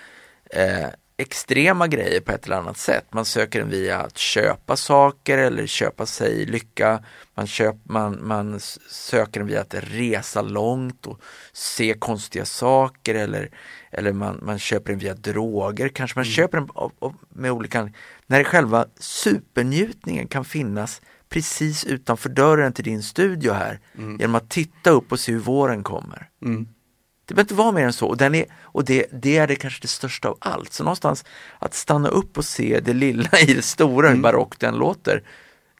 eh, 0.46 0.88
extrema 1.20 1.88
grejer 1.88 2.22
på 2.22 2.32
ett 2.32 2.46
eller 2.46 2.56
annat 2.56 2.78
sätt. 2.78 3.06
Man 3.12 3.26
söker 3.26 3.60
den 3.60 3.70
via 3.70 4.00
att 4.00 4.18
köpa 4.18 4.76
saker 4.76 5.38
eller 5.38 5.68
köpa 5.68 6.06
sig 6.06 6.46
lycka. 6.46 7.04
Man, 7.36 7.48
köp, 7.48 7.76
man, 7.84 8.28
man 8.28 8.60
söker 8.90 9.40
den 9.40 9.48
via 9.48 9.62
att 9.62 9.74
resa 9.78 10.42
långt 10.42 11.06
och 11.06 11.22
se 11.54 11.94
konstiga 11.94 12.46
saker 12.46 13.16
eller, 13.16 13.50
eller 13.92 14.14
man, 14.14 14.40
man 14.42 14.60
köper 14.60 14.92
den 14.92 15.00
via 15.00 15.14
droger. 15.14 15.90
Kanske 15.90 16.20
man 16.20 16.26
mm. 16.26 16.34
köper 16.34 16.58
den 16.58 16.70
av, 16.74 16.92
av, 17.00 17.16
med 17.30 17.52
olika 17.52 17.90
När 18.28 18.44
själva 18.44 18.86
supernjutningen 19.00 20.28
kan 20.28 20.46
finnas 20.46 21.02
precis 21.30 21.86
utanför 21.86 22.30
dörren 22.30 22.74
till 22.74 22.84
din 22.84 23.04
studio 23.04 23.54
här 23.54 23.80
mm. 23.98 24.18
genom 24.20 24.36
att 24.36 24.50
titta 24.50 24.90
upp 24.90 25.12
och 25.12 25.20
se 25.20 25.32
hur 25.32 25.40
våren 25.40 25.84
kommer. 25.84 26.30
Mm. 26.42 26.68
Det 27.30 27.36
behöver 27.36 27.44
inte 27.44 27.54
vara 27.54 27.72
mer 27.72 27.86
än 27.86 27.94
så 27.94 28.08
och, 28.08 28.18
den 28.18 28.36
är, 28.36 28.46
och 28.62 28.86
det, 28.86 29.06
det 29.12 29.38
är 29.38 29.48
det 29.48 29.56
kanske 29.56 29.82
det 29.82 29.88
största 29.88 30.30
av 30.30 30.38
allt. 30.42 30.74
Så 30.74 30.84
någonstans 30.84 31.26
att 31.60 31.74
stanna 31.74 32.10
upp 32.10 32.38
och 32.38 32.46
se 32.46 32.80
det 32.80 32.94
lilla 32.94 33.40
i 33.40 33.54
det 33.54 33.62
stora, 33.62 34.08
mm. 34.08 34.18
hur 34.18 34.24
barockt 34.24 34.60
den 34.60 34.76
låter. 34.76 35.24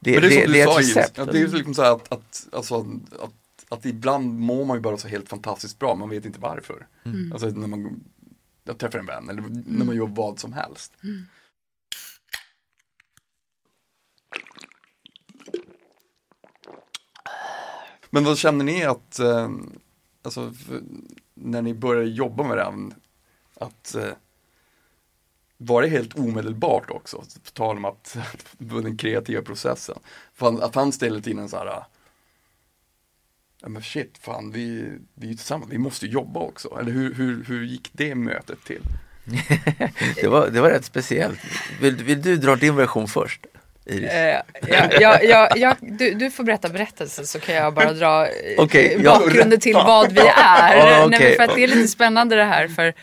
Det, 0.02 0.20
det, 0.20 0.30
det, 0.30 0.46
det 0.46 0.62
är 0.62 0.72
ett 0.72 0.80
recept. 0.80 1.18
Ja, 1.18 1.26
det 1.26 1.42
är 1.42 1.48
liksom 1.48 1.74
så 1.74 1.82
att, 1.82 2.12
att, 2.12 2.48
alltså, 2.52 2.86
att, 3.20 3.34
att 3.70 3.86
ibland 3.86 4.40
mår 4.40 4.66
man 4.66 4.78
ju 4.78 4.82
bara 4.82 4.98
så 4.98 5.08
helt 5.08 5.30
fantastiskt 5.30 5.80
bra, 5.80 5.96
man 5.96 6.10
vet 6.10 6.26
inte 6.26 6.40
varför. 6.40 6.88
Mm. 7.06 7.32
Alltså 7.32 7.48
när 7.48 7.68
man 7.68 8.04
jag 8.64 8.78
träffar 8.78 9.00
en 9.00 9.06
vän 9.06 9.30
eller 9.30 9.44
när 9.66 9.86
man 9.86 9.96
gör 9.96 10.08
vad 10.08 10.40
som 10.40 10.54
helst. 10.54 10.94
Mm. 11.04 11.26
Men 18.10 18.24
vad 18.24 18.38
känner 18.38 18.66
ni 18.66 18.84
att, 18.84 19.20
eh, 19.20 19.50
alltså, 20.22 20.54
när 21.42 21.62
ni 21.62 21.74
började 21.74 22.10
jobba 22.10 22.44
med 22.44 22.58
den, 22.58 22.94
att 23.56 23.96
eh, 23.96 24.12
var 25.58 25.82
det 25.82 25.88
helt 25.88 26.16
omedelbart 26.16 26.90
också? 26.90 27.18
På 27.18 27.52
tal 27.54 27.78
om 27.78 27.86
att, 27.86 28.18
den 28.58 28.98
kreativa 28.98 29.42
processen. 29.42 30.00
fanns 30.74 30.98
det 30.98 31.06
hela 31.06 31.22
tiden 31.22 31.50
så 31.50 31.58
här, 31.58 31.84
ja 33.62 33.70
men 33.70 33.84
shit, 33.84 34.18
fan 34.18 34.52
vi, 34.52 34.98
vi 35.14 35.30
är 35.30 35.34
tillsammans, 35.34 35.72
vi 35.72 35.78
måste 35.78 36.08
jobba 36.08 36.40
också. 36.40 36.78
Eller 36.80 36.92
hur, 36.92 37.14
hur, 37.14 37.44
hur 37.44 37.64
gick 37.66 37.90
det 37.92 38.16
mötet 38.16 38.64
till? 38.64 38.84
det, 40.16 40.28
var, 40.28 40.50
det 40.50 40.62
var 40.62 40.70
rätt 40.70 40.86
speciellt. 40.86 41.40
Vill, 41.82 41.96
vill 41.96 42.22
du 42.22 42.38
dra 42.38 42.56
din 42.56 42.76
version 42.76 43.08
först? 43.08 43.46
Iris? 43.90 44.10
Eh, 44.10 44.42
ja, 45.00 45.20
ja, 45.22 45.50
ja, 45.56 45.76
du, 45.82 46.14
du 46.14 46.32
får 46.32 46.44
berätta 46.44 46.70
berättelsen 46.70 47.28
så 47.28 47.40
kan 47.40 47.56
jag 47.56 47.74
bara 47.74 47.94
dra 47.94 48.28
eh, 48.28 48.64
okay, 48.64 49.04
bakgrunden 49.04 49.60
till 49.60 49.74
vad 49.74 50.12
vi 50.12 50.22
är. 50.38 51.06
okay. 51.06 51.20
Nej, 51.20 51.36
för 51.36 51.44
att 51.44 51.56
det 51.56 51.64
är 51.64 51.68
lite 51.68 51.88
spännande 51.88 52.36
det 52.36 52.44
här. 52.44 52.68
För 52.68 52.94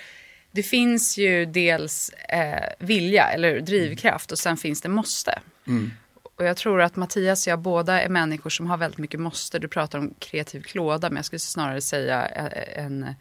det 0.50 0.62
finns 0.62 1.18
ju 1.18 1.46
dels 1.46 2.08
eh, 2.08 2.86
vilja 2.86 3.30
eller 3.30 3.60
drivkraft 3.60 4.32
och 4.32 4.38
sen 4.38 4.56
finns 4.56 4.80
det 4.80 4.88
måste. 4.88 5.38
Mm. 5.66 5.90
Och 6.36 6.44
jag 6.44 6.56
tror 6.56 6.82
att 6.82 6.96
Mattias 6.96 7.46
och 7.46 7.50
jag 7.50 7.58
båda 7.58 8.02
är 8.02 8.08
människor 8.08 8.50
som 8.50 8.66
har 8.66 8.76
väldigt 8.76 8.98
mycket 8.98 9.20
måste. 9.20 9.58
Du 9.58 9.68
pratar 9.68 9.98
om 9.98 10.14
kreativ 10.18 10.62
klåda 10.62 11.08
men 11.10 11.16
jag 11.16 11.24
skulle 11.24 11.40
snarare 11.40 11.80
säga 11.80 12.28
eh, 12.28 12.84
en 12.84 13.14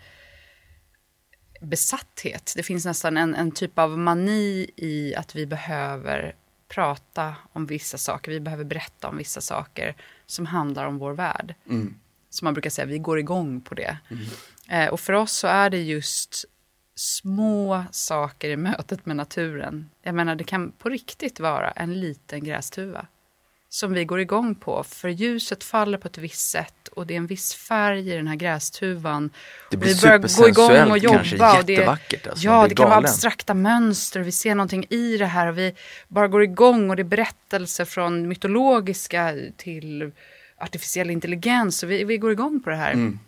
besatthet. 1.62 2.54
Det 2.56 2.64
finns 2.64 2.86
nästan 2.86 3.18
en, 3.18 3.36
en 3.36 3.52
typ 3.52 3.80
av 3.80 3.98
mani 3.98 4.70
i 4.76 5.16
att 5.16 5.36
vi 5.36 5.46
behöver 5.46 6.36
prata 6.68 7.36
om 7.54 7.66
vissa 7.66 7.98
saker, 7.98 8.32
vi 8.32 8.40
behöver 8.40 8.64
berätta 8.64 9.08
om 9.08 9.18
vissa 9.18 9.42
saker 9.42 9.96
som 10.26 10.46
handlar 10.46 10.86
om 10.86 10.98
vår 10.98 11.14
värld. 11.14 11.56
Mm. 11.70 11.96
Som 12.30 12.46
man 12.46 12.54
brukar 12.54 12.70
säga, 12.70 12.86
vi 12.86 12.98
går 12.98 13.20
igång 13.20 13.62
på 13.62 13.76
det. 13.76 13.98
Mm. 14.10 14.26
Eh, 14.70 14.94
och 14.94 15.00
för 15.00 15.14
oss 15.14 15.32
så 15.32 15.48
är 15.48 15.70
det 15.70 15.82
just 15.82 16.46
små 16.96 17.84
saker 17.92 18.50
i 18.50 18.58
mötet 18.58 19.06
med 19.06 19.16
naturen. 19.16 19.90
Jag 20.02 20.16
menar, 20.16 20.36
det 20.36 20.44
kan 20.44 20.72
på 20.72 20.90
riktigt 20.90 21.40
vara 21.40 21.72
en 21.72 22.00
liten 22.00 22.44
grästuva 22.44 23.08
som 23.76 23.94
vi 23.94 24.06
går 24.06 24.20
igång 24.20 24.56
på. 24.56 24.84
För 24.84 25.10
ljuset 25.10 25.64
faller 25.64 25.98
på 25.98 26.08
ett 26.08 26.18
visst 26.18 26.50
sätt 26.50 26.88
och 26.88 27.08
det 27.08 27.14
är 27.14 27.18
en 27.18 27.28
viss 27.28 27.54
färg 27.54 28.12
i 28.12 28.16
den 28.16 28.28
här 28.28 28.36
grästuvan. 28.36 29.30
Det 29.72 29.78
blir 29.78 29.94
vi 29.94 30.02
börjar 30.02 30.18
gå 30.38 30.48
igång 30.48 30.92
och 30.92 30.98
jobba. 30.98 31.16
Kanske, 31.16 31.60
och 31.60 31.66
det, 31.66 31.74
jättevackert. 31.74 32.28
Alltså, 32.28 32.46
ja, 32.46 32.68
det 32.68 32.76
kan 32.76 32.90
vara 32.90 32.98
abstrakta 32.98 33.54
mönster. 33.54 34.20
Vi 34.20 34.32
ser 34.32 34.56
någonting 34.56 34.86
i 34.90 35.18
det 35.18 35.26
här 35.26 35.48
och 35.48 35.58
vi 35.58 35.76
bara 36.08 36.28
går 36.28 36.44
igång 36.44 36.90
och 36.90 36.96
det 36.96 37.02
är 37.02 37.04
berättelser 37.04 37.86
från 37.86 38.28
mytologiska 38.28 39.36
till 39.58 40.12
artificiell 40.58 41.10
intelligens. 41.10 41.84
Och 41.84 41.92
vi, 41.92 42.04
vi 42.04 42.18
går 42.18 42.32
igång 42.32 42.60
på 42.64 42.70
det 42.70 42.76
här. 42.76 42.94
Mm. 42.94 43.20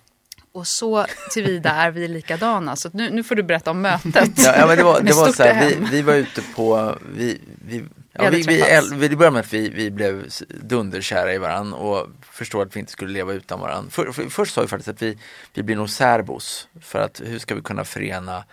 Och 0.51 0.67
så 0.67 1.05
tillvida 1.31 1.71
är 1.71 1.91
vi 1.91 2.07
likadana. 2.07 2.75
Så 2.75 2.89
nu, 2.93 3.09
nu 3.09 3.23
får 3.23 3.35
du 3.35 3.43
berätta 3.43 3.71
om 3.71 3.81
mötet. 3.81 4.31
ja, 4.35 4.67
men 4.67 4.77
det 4.77 4.83
var, 4.83 5.01
det 5.01 5.13
var 5.13 5.31
så 5.31 5.43
här, 5.43 5.65
vi, 5.65 5.77
vi 5.91 6.01
var 6.01 6.13
ute 6.13 6.41
på, 6.55 6.97
vi, 7.15 7.41
vi 7.67 7.83
Ja, 8.19 8.29
vi, 8.29 8.41
vi, 8.41 9.07
det 9.07 9.15
började 9.15 9.33
med 9.33 9.39
att 9.39 9.53
vi, 9.53 9.69
vi 9.69 9.91
blev 9.91 10.29
dunderkära 10.49 11.33
i 11.33 11.37
varandra 11.37 11.77
och 11.77 12.07
förstod 12.21 12.61
att 12.61 12.75
vi 12.75 12.79
inte 12.79 12.91
skulle 12.91 13.11
leva 13.11 13.33
utan 13.33 13.59
varandra. 13.59 13.91
För, 13.91 14.11
för, 14.11 14.29
först 14.29 14.53
sa 14.53 14.61
vi 14.61 14.67
faktiskt 14.67 14.89
att 14.89 15.01
vi, 15.01 15.17
vi 15.53 15.63
blir 15.63 15.75
nog 15.75 15.89
särbos 15.89 16.67
för 16.81 16.99
att 16.99 17.21
hur 17.25 17.39
ska 17.39 17.55
vi 17.55 17.61
kunna 17.61 17.83
förena 17.83 18.43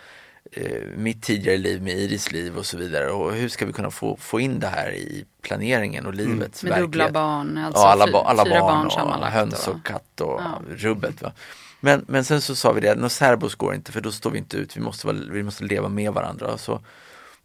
eh, 0.51 0.81
mitt 0.95 1.23
tidigare 1.23 1.57
liv 1.57 1.81
med 1.81 1.97
Iris 1.97 2.31
liv 2.31 2.57
och 2.57 2.65
så 2.65 2.77
vidare 2.77 3.11
och 3.11 3.33
hur 3.33 3.49
ska 3.49 3.65
vi 3.65 3.73
kunna 3.73 3.91
få, 3.91 4.17
få 4.17 4.39
in 4.39 4.59
det 4.59 4.67
här 4.67 4.91
i 4.91 5.25
planeringen 5.41 6.05
och 6.05 6.13
mm. 6.13 6.29
livets 6.29 6.63
mm. 6.63 6.73
Med 6.73 6.83
dubbla 6.83 7.11
barn, 7.11 7.57
alltså 7.57 7.81
ja, 7.81 7.91
alla, 7.91 8.19
alla 8.19 8.45
fyra 8.45 8.59
barn, 8.59 8.87
barn 8.95 9.19
och 9.19 9.27
höns 9.27 9.67
och 9.67 9.85
katt 9.85 10.21
och 10.21 10.41
ja. 10.41 10.61
rubbet. 10.75 11.21
Va? 11.21 11.31
Men, 11.79 12.05
men 12.07 12.25
sen 12.25 12.41
så 12.41 12.55
sa 12.55 12.71
vi 12.71 12.81
det, 12.81 13.09
särbos 13.09 13.55
går 13.55 13.75
inte 13.75 13.91
för 13.91 14.01
då 14.01 14.11
står 14.11 14.31
vi 14.31 14.37
inte 14.37 14.57
ut, 14.57 14.77
vi 14.77 14.81
måste, 14.81 15.13
vi 15.13 15.43
måste 15.43 15.63
leva 15.63 15.89
med 15.89 16.13
varandra. 16.13 16.57
Så 16.57 16.81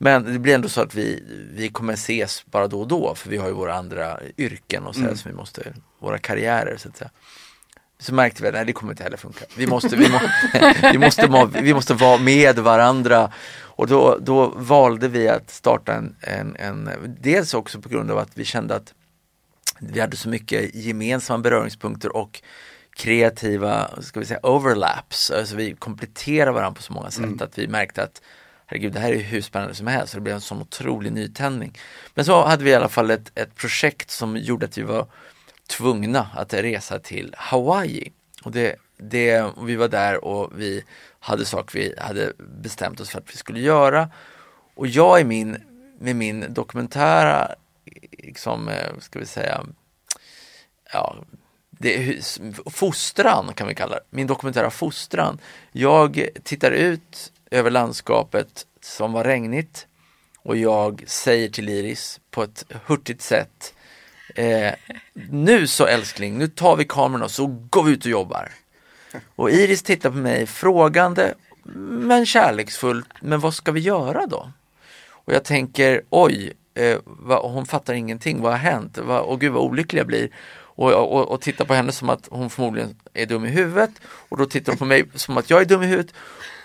men 0.03 0.33
det 0.33 0.39
blir 0.39 0.55
ändå 0.55 0.69
så 0.69 0.81
att 0.81 0.95
vi, 0.95 1.23
vi 1.55 1.69
kommer 1.69 1.93
ses 1.93 2.47
bara 2.47 2.67
då 2.69 2.81
och 2.81 2.89
då 2.89 3.15
för 3.15 3.31
vi 3.31 3.37
har 3.37 3.47
ju 3.47 3.53
våra 3.53 3.75
andra 3.75 4.21
yrken 4.37 4.87
och 4.87 4.95
så 4.95 5.01
mm. 5.01 5.17
som 5.17 5.31
vi 5.31 5.37
måste, 5.37 5.75
våra 5.99 6.19
karriärer 6.19 6.77
så 6.77 6.89
att 6.89 6.97
säga. 6.97 7.11
Så 7.99 8.15
märkte 8.15 8.43
vi 8.43 8.49
att 8.49 8.55
nej, 8.55 8.65
det 8.65 8.73
kommer 8.73 8.93
inte 8.93 9.03
heller 9.03 9.17
funka. 9.17 9.45
Vi 9.57 9.67
måste, 9.67 9.97
vi, 9.97 10.09
må, 10.09 10.21
vi, 10.93 10.99
måste, 10.99 11.51
vi 11.63 11.75
måste 11.75 11.95
vara 11.95 12.19
med 12.19 12.59
varandra 12.59 13.33
och 13.59 13.87
då, 13.87 14.19
då 14.21 14.47
valde 14.47 15.09
vi 15.09 15.29
att 15.29 15.51
starta 15.51 15.95
en, 15.95 16.17
en, 16.21 16.57
en, 16.57 16.91
dels 17.21 17.55
också 17.55 17.81
på 17.81 17.89
grund 17.89 18.11
av 18.11 18.19
att 18.19 18.31
vi 18.35 18.45
kände 18.45 18.75
att 18.75 18.95
vi 19.81 20.01
hade 20.01 20.17
så 20.17 20.29
mycket 20.29 20.75
gemensamma 20.75 21.39
beröringspunkter 21.39 22.17
och 22.17 22.43
kreativa, 22.97 24.03
ska 24.03 24.21
vi 24.21 24.27
säga, 24.27 24.41
overlaps. 24.43 25.31
Alltså 25.31 25.57
vi 25.57 25.75
kompletterar 25.75 26.53
varandra 26.53 26.77
på 26.77 26.83
så 26.83 26.93
många 26.93 27.11
sätt 27.11 27.25
mm. 27.25 27.39
att 27.41 27.59
vi 27.59 27.69
märkte 27.69 28.03
att 28.03 28.23
herregud 28.71 28.93
det 28.93 29.01
här 29.01 29.13
är 29.13 29.19
hur 29.19 29.41
spännande 29.41 29.75
som 29.75 29.87
helst. 29.87 30.15
Det 30.15 30.21
blev 30.21 30.35
en 30.35 30.41
sån 30.41 30.61
otrolig 30.61 31.13
nytändning. 31.13 31.79
Men 32.15 32.25
så 32.25 32.45
hade 32.47 32.65
vi 32.65 32.71
i 32.71 32.75
alla 32.75 32.89
fall 32.89 33.11
ett, 33.11 33.33
ett 33.35 33.55
projekt 33.55 34.11
som 34.11 34.37
gjorde 34.37 34.67
att 34.67 34.79
vi 34.79 34.83
var 34.83 35.07
tvungna 35.67 36.29
att 36.35 36.55
resa 36.55 36.99
till 36.99 37.35
Hawaii. 37.39 38.13
Och 38.43 38.53
det, 38.53 38.77
det, 38.97 39.43
och 39.43 39.69
vi 39.69 39.77
var 39.77 39.89
där 39.89 40.25
och 40.25 40.53
vi 40.61 40.85
hade 41.21 41.45
saker 41.45 41.79
vi 41.79 41.95
hade 41.99 42.33
bestämt 42.39 43.01
oss 43.01 43.11
för 43.11 43.19
att 43.19 43.33
vi 43.33 43.37
skulle 43.37 43.61
göra. 43.61 44.11
Och 44.75 44.87
jag 44.87 45.21
i 45.21 45.25
min, 45.25 45.57
med 45.99 46.17
min 46.17 46.55
dokumentära, 46.55 47.55
liksom, 48.11 48.69
eh, 48.69 48.99
ska 48.99 49.19
vi 49.19 49.27
säga, 49.27 49.67
ja, 50.93 51.17
det, 51.71 52.25
fostran 52.67 53.55
kan 53.55 53.69
vi 53.69 53.75
kalla 53.75 53.95
det, 53.95 54.05
min 54.11 54.27
dokumentära 54.27 54.71
fostran. 54.71 55.39
Jag 55.73 56.29
tittar 56.45 56.71
ut 56.71 57.33
över 57.51 57.71
landskapet 57.71 58.67
som 58.81 59.13
var 59.13 59.25
regnigt 59.25 59.87
och 60.43 60.57
jag 60.57 61.05
säger 61.07 61.49
till 61.49 61.69
Iris 61.69 62.21
på 62.31 62.43
ett 62.43 62.65
hurtigt 62.87 63.23
sätt 63.23 63.75
eh, 64.35 64.73
Nu 65.31 65.67
så 65.67 65.87
älskling, 65.87 66.39
nu 66.39 66.49
tar 66.49 66.77
vi 66.77 66.85
kameran 66.85 67.23
och 67.23 67.31
så 67.31 67.47
går 67.47 67.83
vi 67.83 67.93
ut 67.93 68.05
och 68.05 68.11
jobbar. 68.11 68.53
Och 69.37 69.51
Iris 69.51 69.83
tittar 69.83 70.11
på 70.11 70.17
mig 70.17 70.47
frågande 70.47 71.35
men 71.89 72.27
kärleksfullt, 72.27 73.09
men 73.21 73.41
vad 73.41 73.55
ska 73.55 73.73
vi 73.73 73.81
göra 73.81 74.27
då? 74.27 74.53
Och 75.09 75.33
jag 75.33 75.45
tänker, 75.45 76.03
oj, 76.11 76.53
eh, 76.75 76.99
vad, 77.05 77.51
hon 77.53 77.67
fattar 77.67 77.95
ingenting, 77.95 78.43
vad 78.43 78.53
har 78.53 78.59
hänt? 78.59 78.99
Va, 78.99 79.21
och 79.21 79.41
gud 79.41 79.53
vad 79.53 79.63
olycklig 79.63 80.01
jag 80.01 80.07
blir. 80.07 80.31
Och, 80.81 80.93
och, 80.93 81.29
och 81.29 81.41
tittar 81.41 81.65
på 81.65 81.75
henne 81.75 81.93
som 81.93 82.11
att 82.11 82.29
hon 82.31 82.51
förmodligen 82.51 82.97
är 83.15 83.27
dum 83.27 83.45
i 83.45 83.49
huvudet 83.49 83.91
och 84.05 84.37
då 84.37 84.47
tittar 84.47 84.73
hon 84.73 84.79
på 84.79 84.85
mig 84.85 85.05
som 85.15 85.39
att 85.39 85.51
jag 85.51 85.61
är 85.61 85.65
dum 85.65 85.83
i 85.83 85.87
huvudet 85.87 86.15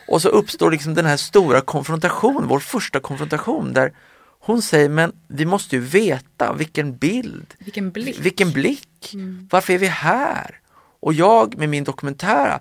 och 0.08 0.22
så 0.22 0.30
uppstår 0.30 0.72
liksom 0.72 0.94
den 0.94 1.06
här 1.06 1.18
stora 1.18 1.62
konfrontationen, 1.62 2.48
vår 2.48 2.60
första 2.60 3.00
konfrontation 3.00 3.74
där 3.74 3.94
hon 4.40 4.62
säger, 4.62 4.90
men 4.90 5.12
vi 5.28 5.46
måste 5.46 5.76
ju 5.76 5.82
veta 5.82 6.54
vilken 6.54 6.98
bild, 6.98 7.54
vilken 7.60 7.92
blick, 7.92 8.20
vilken 8.20 8.52
blick. 8.52 9.14
Mm. 9.14 9.48
varför 9.52 9.74
är 9.74 9.78
vi 9.78 9.88
här? 9.88 10.60
Och 11.00 11.14
jag 11.14 11.58
med 11.58 11.70
min 11.70 11.84
dokumentära, 11.84 12.60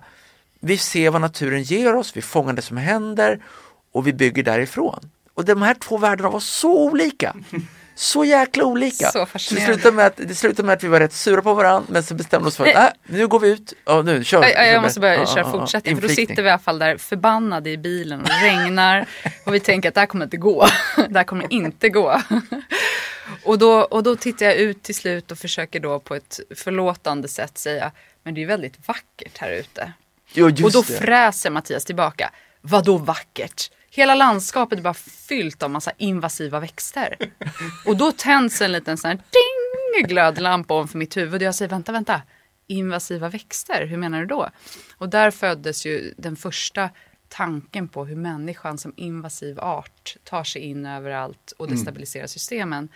vi 0.59 0.77
ser 0.77 1.09
vad 1.09 1.21
naturen 1.21 1.63
ger 1.63 1.95
oss, 1.95 2.17
vi 2.17 2.21
fångar 2.21 2.53
det 2.53 2.61
som 2.61 2.77
händer 2.77 3.43
och 3.91 4.07
vi 4.07 4.13
bygger 4.13 4.43
därifrån. 4.43 5.09
Och 5.33 5.45
de 5.45 5.61
här 5.61 5.73
två 5.73 5.97
världarna 5.97 6.29
var 6.29 6.39
så 6.39 6.83
olika. 6.83 7.35
Så 7.95 8.25
jäkla 8.25 8.63
olika. 8.63 9.11
Så 9.11 9.27
det, 9.33 9.39
slutade 9.39 9.91
med 9.91 10.05
att, 10.05 10.17
det 10.17 10.35
slutade 10.35 10.65
med 10.65 10.73
att 10.73 10.83
vi 10.83 10.87
var 10.87 10.99
rätt 10.99 11.13
sura 11.13 11.41
på 11.41 11.53
varandra 11.53 11.87
men 11.89 12.03
så 12.03 12.13
bestämde 12.13 12.45
vi 12.45 12.49
oss 12.49 12.57
för 12.57 12.65
att 12.65 12.75
äh, 12.75 12.87
nu 13.05 13.27
går 13.27 13.39
vi 13.39 13.49
ut. 13.49 13.73
Ja, 13.85 14.01
nu, 14.01 14.23
kör. 14.23 14.41
Jag, 14.41 14.51
jag, 14.51 14.73
jag 14.73 14.81
måste 14.81 14.99
börja 14.99 15.15
Ja, 15.15 15.25
köra 15.25 15.39
ja, 15.39 15.51
ja. 15.53 15.59
fortsättning 15.59 15.95
för 15.95 16.07
då 16.07 16.13
sitter 16.13 16.35
vi 16.35 16.47
i 16.47 16.51
alla 16.51 16.59
fall 16.59 16.79
där 16.79 16.97
förbannade 16.97 17.69
i 17.69 17.77
bilen 17.77 18.21
och 18.21 18.27
det 18.27 18.47
regnar 18.47 19.05
och 19.45 19.53
vi 19.53 19.59
tänker 19.59 19.89
att 19.89 19.95
det 19.95 20.01
här 20.01 20.07
kommer 20.07 20.25
inte 20.25 20.37
gå. 20.37 20.67
Det 21.09 21.17
här 21.17 21.23
kommer 21.23 21.53
inte 21.53 21.89
gå. 21.89 22.21
Och 23.43 23.59
då, 23.59 23.71
och 23.81 24.03
då 24.03 24.15
tittar 24.15 24.45
jag 24.45 24.55
ut 24.55 24.83
till 24.83 24.95
slut 24.95 25.31
och 25.31 25.37
försöker 25.37 25.79
då 25.79 25.99
på 25.99 26.15
ett 26.15 26.39
förlåtande 26.55 27.27
sätt 27.27 27.57
säga 27.57 27.91
men 28.23 28.33
det 28.33 28.43
är 28.43 28.47
väldigt 28.47 28.87
vackert 28.87 29.37
här 29.37 29.51
ute. 29.51 29.91
Just 30.33 30.63
och 30.63 30.71
då 30.71 30.81
det. 30.81 30.93
fräser 30.93 31.49
Mattias 31.49 31.85
tillbaka. 31.85 32.31
Vad 32.61 32.85
då 32.85 32.97
vackert? 32.97 33.71
Hela 33.95 34.15
landskapet 34.15 34.79
är 34.79 34.83
bara 34.83 34.93
fyllt 34.93 35.63
av 35.63 35.71
massa 35.71 35.91
invasiva 35.97 36.59
växter. 36.59 37.15
Och 37.85 37.97
då 37.97 38.11
tänds 38.11 38.61
en 38.61 38.71
liten 38.71 38.97
sån 38.97 39.07
här 39.09 39.17
ding 39.17 40.07
glödlampa 40.07 40.73
ovanför 40.73 40.97
mitt 40.97 41.17
huvud 41.17 41.41
och 41.41 41.41
jag 41.41 41.55
säger 41.55 41.69
vänta, 41.69 41.91
vänta. 41.91 42.21
Invasiva 42.67 43.29
växter, 43.29 43.85
hur 43.85 43.97
menar 43.97 44.19
du 44.19 44.25
då? 44.25 44.49
Och 44.97 45.09
där 45.09 45.31
föddes 45.31 45.85
ju 45.85 46.13
den 46.17 46.35
första 46.35 46.89
tanken 47.27 47.87
på 47.87 48.05
hur 48.05 48.15
människan 48.15 48.77
som 48.77 48.93
invasiv 48.95 49.59
art 49.59 50.17
tar 50.23 50.43
sig 50.43 50.61
in 50.61 50.85
överallt 50.85 51.53
och 51.57 51.67
destabiliserar 51.67 52.27
systemen. 52.27 52.89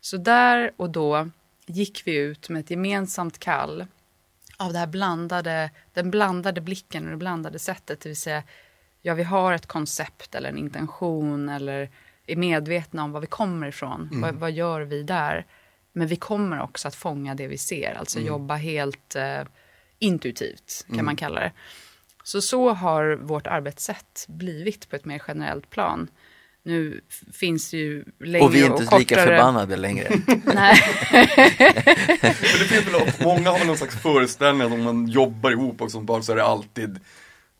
Så 0.00 0.16
där 0.16 0.72
och 0.76 0.90
då 0.90 1.30
gick 1.66 2.02
vi 2.06 2.16
ut 2.16 2.48
med 2.48 2.60
ett 2.60 2.70
gemensamt 2.70 3.38
kall 3.38 3.86
av 4.56 4.72
det 4.72 4.78
här 4.78 4.86
blandade, 4.86 5.70
den 5.92 6.10
blandade 6.10 6.60
blicken 6.60 7.04
och 7.04 7.10
det 7.10 7.16
blandade 7.16 7.58
sättet. 7.58 8.00
Det 8.00 8.08
vill 8.08 8.16
säga, 8.16 8.42
ja 9.02 9.14
vi 9.14 9.22
har 9.22 9.52
ett 9.52 9.66
koncept 9.66 10.34
eller 10.34 10.48
en 10.48 10.58
intention 10.58 11.48
eller 11.48 11.90
är 12.26 12.36
medvetna 12.36 13.04
om 13.04 13.12
var 13.12 13.20
vi 13.20 13.26
kommer 13.26 13.66
ifrån. 13.66 14.08
Vad, 14.12 14.34
vad 14.34 14.52
gör 14.52 14.80
vi 14.80 15.02
där? 15.02 15.46
Men 15.92 16.06
vi 16.06 16.16
kommer 16.16 16.60
också 16.60 16.88
att 16.88 16.94
fånga 16.94 17.34
det 17.34 17.46
vi 17.46 17.58
ser, 17.58 17.94
alltså 17.94 18.20
jobba 18.20 18.54
helt 18.54 19.16
eh, 19.16 19.42
intuitivt 19.98 20.86
kan 20.94 21.04
man 21.04 21.16
kalla 21.16 21.40
det. 21.40 21.52
Så 22.24 22.40
så 22.40 22.70
har 22.70 23.18
vårt 23.22 23.46
arbetssätt 23.46 24.24
blivit 24.28 24.90
på 24.90 24.96
ett 24.96 25.04
mer 25.04 25.22
generellt 25.28 25.70
plan. 25.70 26.08
Nu 26.64 27.00
finns 27.32 27.70
det 27.70 27.76
ju 27.76 28.04
längre 28.20 28.44
Och 28.44 28.54
vi 28.54 28.62
är 28.62 28.66
inte 28.66 28.84
kortare... 28.84 28.98
lika 28.98 29.16
förbannade 29.16 29.76
längre. 29.76 30.08
Nej. 30.44 30.76
Men 32.20 32.58
det 32.58 32.68
finns 32.68 32.86
väl, 32.86 33.12
många 33.24 33.50
har 33.50 33.58
väl 33.58 33.66
någon 33.66 33.76
slags 33.76 34.02
föreställning 34.02 34.66
att 34.66 34.72
om 34.72 34.82
man 34.82 35.06
jobbar 35.06 35.50
ihop 35.50 35.80
och 35.80 35.90
sånt 35.90 36.06
bara 36.06 36.22
så 36.22 36.32
är 36.32 36.36
det 36.36 36.44
alltid 36.44 37.00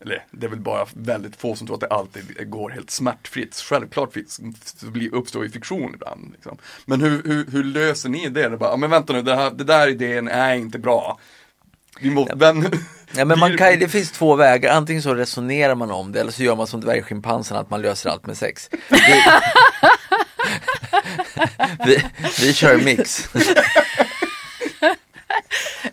eller 0.03 0.25
det 0.31 0.47
är 0.47 0.51
väl 0.51 0.61
bara 0.61 0.87
väldigt 0.95 1.37
få 1.37 1.57
som 1.57 1.67
tror 1.67 1.75
att 1.77 1.81
det 1.81 1.87
alltid 1.95 2.51
går 2.51 2.71
helt 2.71 2.91
smärtfritt. 2.91 3.55
Självklart 3.55 4.13
finns- 4.13 4.41
uppstår 5.13 5.45
ju 5.45 5.51
fiktion 5.51 5.95
ibland. 5.95 6.31
Liksom. 6.33 6.59
Men 6.87 7.01
hur, 7.01 7.23
hur, 7.25 7.47
hur 7.53 7.65
löser 7.65 8.09
ni 8.09 8.29
det? 8.29 8.49
det 8.49 8.57
bara, 8.57 8.77
men 8.77 8.91
vänta 8.91 9.13
nu, 9.13 9.23
det, 9.23 9.37
här, 9.37 9.51
det 9.51 9.65
där 9.65 9.89
idén 9.89 10.29
är 10.29 10.55
inte 10.55 10.79
bra. 10.79 11.19
Vi 12.01 12.11
måste, 12.11 12.35
vem, 12.37 12.65
Ja, 13.17 13.25
men 13.25 13.39
man 13.39 13.57
kan, 13.57 13.79
det 13.79 13.89
finns 13.89 14.13
två 14.13 14.37
vägar, 14.37 14.75
antingen 14.77 15.03
så 15.03 15.15
resonerar 15.15 15.75
man 15.75 15.91
om 15.91 16.13
det 16.13 16.21
eller 16.21 16.33
så 16.33 16.43
gör 16.43 16.57
man 16.57 16.67
som 16.67 16.81
dvärgschimpansen 16.81 17.57
att 17.57 17.71
man 17.71 17.83
löser 17.83 18.11
allt 18.11 18.27
med 18.27 18.37
sex. 18.37 18.71
Vi, 18.91 18.99
vi, 21.87 22.05
vi 22.41 22.53
kör 22.53 22.77
mix. 22.85 23.29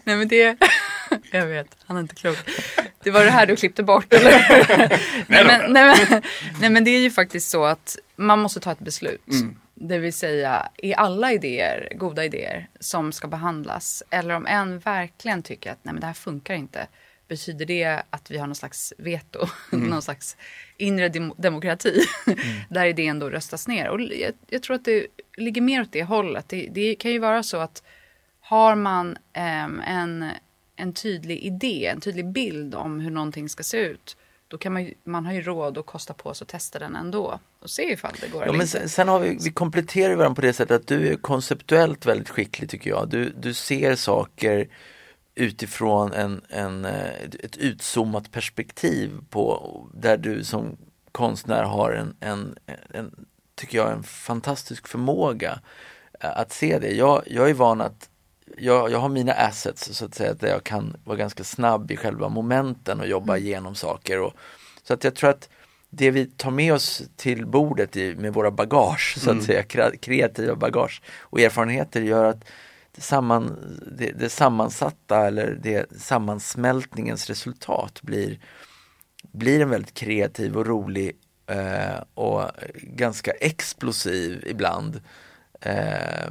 Nej 0.03 0.15
men 0.15 0.27
det, 0.27 0.57
jag 1.31 1.45
vet, 1.45 1.77
han 1.85 1.97
är 1.97 2.01
inte 2.01 2.15
klok. 2.15 2.37
Det 3.03 3.11
var 3.11 3.23
det 3.23 3.31
här 3.31 3.45
du 3.45 3.55
klippte 3.55 3.83
bort 3.83 4.13
eller? 4.13 4.31
nej, 5.27 5.45
men, 5.45 5.73
nej, 5.73 5.95
men, 6.09 6.21
nej 6.61 6.69
men 6.69 6.83
det 6.83 6.91
är 6.91 6.99
ju 6.99 7.11
faktiskt 7.11 7.49
så 7.49 7.65
att 7.65 7.97
man 8.15 8.39
måste 8.39 8.59
ta 8.59 8.71
ett 8.71 8.79
beslut. 8.79 9.21
Det 9.75 9.97
vill 9.97 10.13
säga, 10.13 10.69
är 10.77 10.93
alla 10.93 11.31
idéer 11.31 11.93
goda 11.95 12.25
idéer 12.25 12.67
som 12.79 13.11
ska 13.11 13.27
behandlas? 13.27 14.03
Eller 14.09 14.35
om 14.35 14.45
en 14.47 14.79
verkligen 14.79 15.43
tycker 15.43 15.71
att 15.71 15.79
nej 15.83 15.93
men 15.93 16.01
det 16.01 16.07
här 16.07 16.13
funkar 16.13 16.53
inte. 16.53 16.87
Betyder 17.27 17.65
det 17.65 18.01
att 18.09 18.31
vi 18.31 18.37
har 18.37 18.47
någon 18.47 18.55
slags 18.55 18.93
veto? 18.97 19.47
någon 19.71 20.01
slags 20.01 20.37
inre 20.77 21.09
dem- 21.09 21.33
demokrati? 21.37 22.01
där 22.69 22.85
idén 22.85 23.19
då 23.19 23.29
röstas 23.29 23.67
ner. 23.67 23.87
Och 23.89 24.01
jag, 24.01 24.33
jag 24.49 24.63
tror 24.63 24.75
att 24.75 24.85
det 24.85 25.07
ligger 25.37 25.61
mer 25.61 25.81
åt 25.81 25.91
det 25.91 26.03
hållet. 26.03 26.49
Det, 26.49 26.69
det 26.71 26.95
kan 26.95 27.11
ju 27.11 27.19
vara 27.19 27.43
så 27.43 27.57
att 27.57 27.83
har 28.41 28.75
man 28.75 29.17
ehm, 29.33 29.81
en, 29.87 30.25
en 30.79 30.93
tydlig 30.93 31.39
idé, 31.43 31.85
en 31.85 32.01
tydlig 32.01 32.27
bild 32.31 32.75
om 32.75 32.99
hur 32.99 33.11
någonting 33.11 33.49
ska 33.49 33.63
se 33.63 33.77
ut, 33.77 34.17
då 34.47 34.57
kan 34.57 34.73
man, 34.73 34.83
ju- 34.83 34.93
man 35.03 35.25
har 35.25 35.33
ju 35.33 35.41
råd 35.41 35.77
att 35.77 35.85
kosta 35.85 36.13
på 36.13 36.33
sig 36.33 36.45
att 36.45 36.49
testa 36.49 36.79
den 36.79 36.95
ändå 36.95 37.39
och 37.59 37.69
se 37.69 37.83
ifall 37.93 38.13
det 38.21 38.27
går 38.27 38.45
Ja, 38.45 38.53
men 38.53 38.67
sen, 38.67 38.89
sen 38.89 39.07
har 39.07 39.19
vi, 39.19 39.37
vi 39.43 39.51
kompletterar 39.51 40.15
varandra 40.15 40.35
på 40.35 40.41
det 40.41 40.53
sättet 40.53 40.81
att 40.81 40.87
du 40.87 41.07
är 41.07 41.15
konceptuellt 41.15 42.05
väldigt 42.05 42.29
skicklig 42.29 42.69
tycker 42.69 42.89
jag. 42.89 43.09
Du, 43.09 43.29
du 43.29 43.53
ser 43.53 43.95
saker 43.95 44.67
utifrån 45.35 46.13
en, 46.13 46.41
en, 46.49 46.85
eh, 46.85 47.09
ett 47.43 47.57
utzoomat 47.57 48.31
perspektiv 48.31 49.11
på 49.29 49.87
där 49.93 50.17
du 50.17 50.43
som 50.43 50.77
konstnär 51.11 51.63
har 51.63 51.91
en, 51.91 52.15
en, 52.19 52.55
en 52.89 53.25
tycker 53.55 53.77
jag, 53.77 53.91
en 53.91 54.03
fantastisk 54.03 54.87
förmåga 54.87 55.59
eh, 56.19 56.37
att 56.39 56.51
se 56.51 56.79
det. 56.79 56.91
Jag, 56.95 57.23
jag 57.27 57.49
är 57.49 57.53
van 57.53 57.81
att 57.81 58.08
jag, 58.59 58.91
jag 58.91 58.99
har 58.99 59.09
mina 59.09 59.33
assets 59.33 59.97
så 59.97 60.05
att 60.05 60.15
säga, 60.15 60.33
där 60.33 60.47
jag 60.47 60.63
kan 60.63 60.97
vara 61.03 61.17
ganska 61.17 61.43
snabb 61.43 61.91
i 61.91 61.97
själva 61.97 62.29
momenten 62.29 62.99
och 62.99 63.07
jobba 63.07 63.37
igenom 63.37 63.75
saker. 63.75 64.21
Och, 64.21 64.33
så 64.83 64.93
att 64.93 65.03
jag 65.03 65.15
tror 65.15 65.29
att 65.29 65.49
det 65.89 66.11
vi 66.11 66.25
tar 66.25 66.51
med 66.51 66.73
oss 66.73 67.01
till 67.15 67.45
bordet 67.45 67.97
i, 67.97 68.15
med 68.15 68.33
våra 68.33 68.51
bagage, 68.51 69.15
så 69.17 69.31
att 69.31 69.43
säga, 69.43 69.61
kre- 69.61 69.97
kreativa 69.97 70.55
bagage 70.55 71.01
och 71.19 71.39
erfarenheter 71.39 72.01
gör 72.01 72.25
att 72.25 72.43
det, 72.95 73.01
samman, 73.01 73.57
det, 73.97 74.11
det 74.11 74.29
sammansatta 74.29 75.27
eller 75.27 75.59
det 75.61 76.01
sammansmältningens 76.01 77.27
resultat 77.27 77.99
blir, 78.01 78.39
blir 79.31 79.61
en 79.61 79.69
väldigt 79.69 79.93
kreativ 79.93 80.57
och 80.57 80.65
rolig 80.65 81.11
eh, 81.47 82.03
och 82.13 82.43
ganska 82.75 83.31
explosiv 83.31 84.43
ibland 84.47 85.01
eh, 85.61 86.29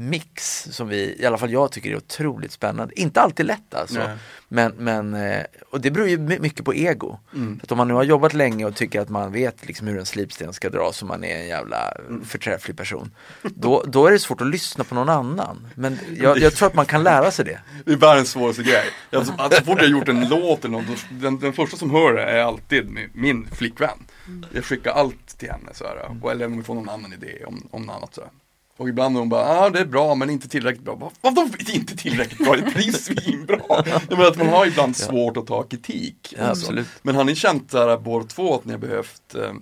mix 0.00 0.62
som 0.70 0.88
vi, 0.88 1.16
i 1.22 1.26
alla 1.26 1.38
fall 1.38 1.50
jag 1.52 1.72
tycker 1.72 1.90
är 1.90 1.96
otroligt 1.96 2.52
spännande. 2.52 3.00
Inte 3.00 3.20
alltid 3.20 3.46
lätt 3.46 3.74
alltså. 3.74 3.98
Nej. 3.98 4.16
Men, 4.48 4.72
men, 4.78 5.14
eh, 5.14 5.42
och 5.70 5.80
det 5.80 5.90
beror 5.90 6.08
ju 6.08 6.18
my- 6.18 6.38
mycket 6.38 6.64
på 6.64 6.74
ego. 6.74 7.18
För 7.30 7.56
att 7.62 7.72
om 7.72 7.78
man 7.78 7.88
nu 7.88 7.94
har 7.94 8.02
jobbat 8.04 8.32
länge 8.34 8.64
och 8.64 8.74
tycker 8.76 9.00
att 9.00 9.08
man 9.08 9.32
vet 9.32 9.66
liksom 9.66 9.86
hur 9.86 9.98
en 9.98 10.06
slipsten 10.06 10.52
ska 10.52 10.70
dras 10.70 11.02
och 11.02 11.08
man 11.08 11.24
är 11.24 11.36
en 11.40 11.46
jävla 11.48 11.94
förträfflig 12.24 12.76
person. 12.76 13.10
Då, 13.42 13.84
då 13.86 14.06
är 14.06 14.10
det 14.12 14.18
svårt 14.18 14.40
att 14.40 14.46
lyssna 14.46 14.84
på 14.84 14.94
någon 14.94 15.08
annan. 15.08 15.66
Men 15.74 15.98
jag, 16.16 16.38
jag 16.38 16.54
tror 16.54 16.68
att 16.68 16.74
man 16.74 16.86
kan 16.86 17.02
lära 17.02 17.30
sig 17.30 17.44
det. 17.44 17.60
Det 17.84 17.92
är 17.92 17.96
världens 17.96 18.30
svåraste 18.30 18.62
grej. 18.62 18.84
Alltså, 19.12 19.32
att 19.38 19.54
så 19.54 19.64
fort 19.64 19.78
jag 19.78 19.84
har 19.84 19.90
gjort 19.92 20.08
en 20.08 20.28
låt 20.28 20.64
eller 20.64 20.72
något, 20.78 21.04
den, 21.10 21.38
den 21.38 21.52
första 21.52 21.76
som 21.76 21.90
hör 21.90 22.12
det 22.14 22.22
är 22.22 22.42
alltid 22.42 22.90
min, 22.90 23.10
min 23.14 23.48
flickvän. 23.52 23.98
Jag 24.52 24.64
skickar 24.64 24.90
allt 24.92 25.38
till 25.38 25.50
henne 25.50 25.68
så 25.74 25.84
här, 25.84 26.16
och 26.22 26.30
eller 26.32 26.46
om 26.46 26.56
vi 26.56 26.62
får 26.62 26.74
någon 26.74 26.88
annan 26.88 27.12
idé 27.12 27.44
om, 27.46 27.68
om 27.70 27.82
något 27.82 27.96
annat 27.96 28.14
så 28.14 28.20
här. 28.20 28.30
Och 28.80 28.88
ibland 28.88 29.16
är 29.16 29.18
hon 29.20 29.28
bara, 29.28 29.42
ja 29.54 29.66
ah, 29.66 29.70
det 29.70 29.78
är 29.80 29.84
bra 29.84 30.14
men 30.14 30.30
inte 30.30 30.48
tillräckligt 30.48 30.84
bra. 30.84 30.94
Vad- 30.94 31.12
Vadå 31.20 31.48
inte 31.72 31.96
tillräckligt 31.96 32.38
bra? 32.38 32.56
Det 32.56 32.62
blir 32.74 32.92
svinbra. 32.92 33.60
Jag 33.68 34.10
menar 34.10 34.26
att 34.26 34.36
man 34.38 34.48
har 34.48 34.66
ibland 34.66 34.96
svårt 34.96 35.36
att 35.36 35.46
ta 35.46 35.62
kritik. 35.62 36.34
Ja, 36.38 36.50
också. 36.50 36.62
absolut. 36.62 36.88
Men 37.02 37.14
har 37.14 37.24
ni 37.24 37.34
känt 37.34 37.72
här 37.72 37.98
båda 37.98 38.26
två 38.26 38.54
att 38.54 38.64
ni 38.64 38.72
har 38.72 38.78
behövt 38.78 39.34
eh, 39.34 39.52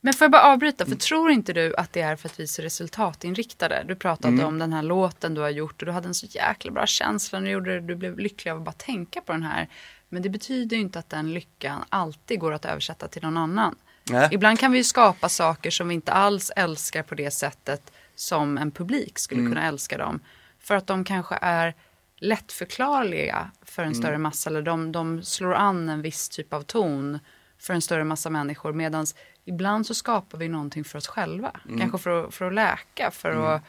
Men 0.00 0.14
får 0.14 0.24
jag 0.24 0.32
bara 0.32 0.42
avbryta, 0.42 0.86
för 0.86 0.94
tror 0.94 1.30
inte 1.30 1.52
du 1.52 1.76
att 1.76 1.92
det 1.92 2.00
är 2.00 2.16
för 2.16 2.28
att 2.28 2.40
vi 2.40 2.42
är 2.42 2.46
så 2.46 2.62
resultatinriktade? 2.62 3.84
Du 3.88 3.94
pratade 3.96 4.44
om 4.44 4.58
den 4.58 4.72
här 4.72 4.82
låten 4.82 5.34
du 5.34 5.40
har 5.40 5.50
gjort 5.50 5.82
och 5.82 5.86
du 5.86 5.92
hade 5.92 6.08
en 6.08 6.14
så 6.14 6.26
jäkla 6.26 6.70
bra 6.72 6.86
känsla 6.86 7.38
när 7.40 7.46
du 7.46 7.52
gjorde 7.52 7.74
det. 7.74 7.80
Du 7.86 7.94
blev 7.94 8.18
lycklig 8.18 8.52
av 8.52 8.58
att 8.58 8.64
bara 8.64 8.72
tänka 8.72 9.20
på 9.20 9.32
den 9.32 9.42
här. 9.42 9.68
Men 10.08 10.22
det 10.22 10.28
betyder 10.28 10.76
ju 10.76 10.82
inte 10.82 10.98
att 10.98 11.10
den 11.10 11.34
lyckan 11.34 11.84
alltid 11.88 12.40
går 12.40 12.52
att 12.52 12.64
översätta 12.64 13.08
till 13.08 13.22
någon 13.22 13.36
annan. 13.36 13.74
Nej. 14.10 14.28
Ibland 14.32 14.58
kan 14.58 14.72
vi 14.72 14.78
ju 14.78 14.84
skapa 14.84 15.28
saker 15.28 15.70
som 15.70 15.88
vi 15.88 15.94
inte 15.94 16.12
alls 16.12 16.50
älskar 16.56 17.02
på 17.02 17.14
det 17.14 17.30
sättet 17.30 17.92
som 18.18 18.58
en 18.58 18.70
publik 18.70 19.18
skulle 19.18 19.48
kunna 19.48 19.66
älska 19.66 19.98
dem. 19.98 20.20
För 20.58 20.74
att 20.74 20.86
de 20.86 21.04
kanske 21.04 21.38
är 21.42 21.74
lättförklarliga 22.16 23.50
för 23.62 23.82
en 23.82 23.94
större 23.94 24.18
massa 24.18 24.50
eller 24.50 24.62
de, 24.62 24.92
de 24.92 25.22
slår 25.22 25.54
an 25.54 25.88
en 25.88 26.02
viss 26.02 26.28
typ 26.28 26.52
av 26.52 26.62
ton 26.62 27.18
för 27.58 27.74
en 27.74 27.82
större 27.82 28.04
massa 28.04 28.30
människor. 28.30 28.72
Medan 28.72 29.06
ibland 29.44 29.86
så 29.86 29.94
skapar 29.94 30.38
vi 30.38 30.48
någonting 30.48 30.84
för 30.84 30.98
oss 30.98 31.06
själva. 31.06 31.50
Kanske 31.78 31.98
för 31.98 32.24
att, 32.24 32.34
för 32.34 32.44
att 32.44 32.54
läka, 32.54 33.10
för 33.10 33.54
att 33.54 33.62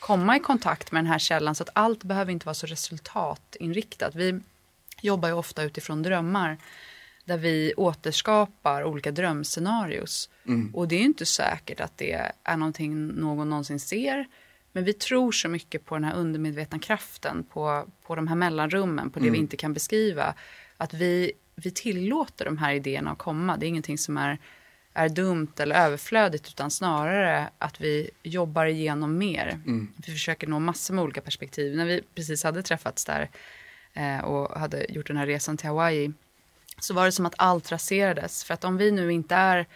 komma 0.00 0.36
i 0.36 0.40
kontakt 0.40 0.92
med 0.92 1.04
den 1.04 1.10
här 1.10 1.18
källan. 1.18 1.54
Så 1.54 1.62
att 1.62 1.70
allt 1.72 2.04
behöver 2.04 2.32
inte 2.32 2.46
vara 2.46 2.54
så 2.54 2.66
resultatinriktat. 2.66 4.14
Vi 4.14 4.40
jobbar 5.00 5.28
ju 5.28 5.34
ofta 5.34 5.62
utifrån 5.62 6.02
drömmar. 6.02 6.58
Där 7.24 7.38
vi 7.38 7.74
återskapar 7.76 8.84
olika 8.84 9.10
drömscenarios. 9.10 10.30
Och 10.74 10.88
det 10.88 10.94
är 10.94 10.98
ju 10.98 11.04
inte 11.04 11.26
säkert 11.26 11.80
att 11.80 11.98
det 11.98 12.32
är 12.44 12.56
någonting 12.56 13.06
någon 13.06 13.50
någonsin 13.50 13.80
ser. 13.80 14.26
Men 14.72 14.84
vi 14.84 14.92
tror 14.92 15.32
så 15.32 15.48
mycket 15.48 15.84
på 15.84 15.94
den 15.94 16.04
här 16.04 16.14
undermedvetna 16.14 16.78
kraften, 16.78 17.44
på, 17.44 17.86
på 18.06 18.14
de 18.14 18.28
här 18.28 18.36
mellanrummen, 18.36 19.10
på 19.10 19.18
det 19.18 19.30
vi 19.30 19.38
inte 19.38 19.56
kan 19.56 19.72
beskriva. 19.72 20.34
Att 20.76 20.94
vi 20.94 21.32
vi 21.54 21.70
tillåter 21.70 22.44
de 22.44 22.58
här 22.58 22.74
idéerna 22.74 23.10
att 23.10 23.18
komma. 23.18 23.56
Det 23.56 23.66
är 23.66 23.68
ingenting 23.68 23.98
som 23.98 24.16
är, 24.16 24.38
är 24.92 25.08
dumt 25.08 25.52
eller 25.58 25.76
överflödigt 25.76 26.48
utan 26.48 26.70
snarare 26.70 27.48
att 27.58 27.80
vi 27.80 28.10
jobbar 28.22 28.66
igenom 28.66 29.18
mer. 29.18 29.60
Vi 30.06 30.12
försöker 30.12 30.46
nå 30.46 30.58
massor 30.58 30.94
med 30.94 31.04
olika 31.04 31.20
perspektiv. 31.20 31.76
När 31.76 31.86
vi 31.86 32.02
precis 32.14 32.44
hade 32.44 32.62
träffats 32.62 33.04
där 33.04 33.30
eh, 33.92 34.18
och 34.18 34.60
hade 34.60 34.86
gjort 34.92 35.06
den 35.06 35.16
här 35.16 35.26
resan 35.26 35.56
till 35.56 35.68
Hawaii 35.68 36.12
så 36.82 36.94
var 36.94 37.04
det 37.04 37.12
som 37.12 37.26
att 37.26 37.34
allt 37.38 37.72
raserades. 37.72 38.44
För 38.44 38.54
att 38.54 38.64
om 38.64 38.76
vi 38.76 38.90
nu 38.90 39.12
inte 39.12 39.34
är 39.34 39.66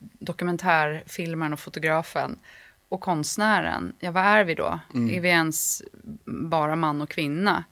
dokumentärfilmaren 0.00 1.52
och 1.52 1.60
fotografen 1.60 2.38
och 2.88 3.00
konstnären, 3.00 3.92
ja 3.98 4.10
vad 4.10 4.24
är 4.24 4.44
vi 4.44 4.54
då? 4.54 4.80
Är 5.10 5.20
vi 5.20 5.28
ens 5.28 5.82
bara 6.24 6.76
man 6.76 7.02
och 7.02 7.10
kvinna? 7.10 7.64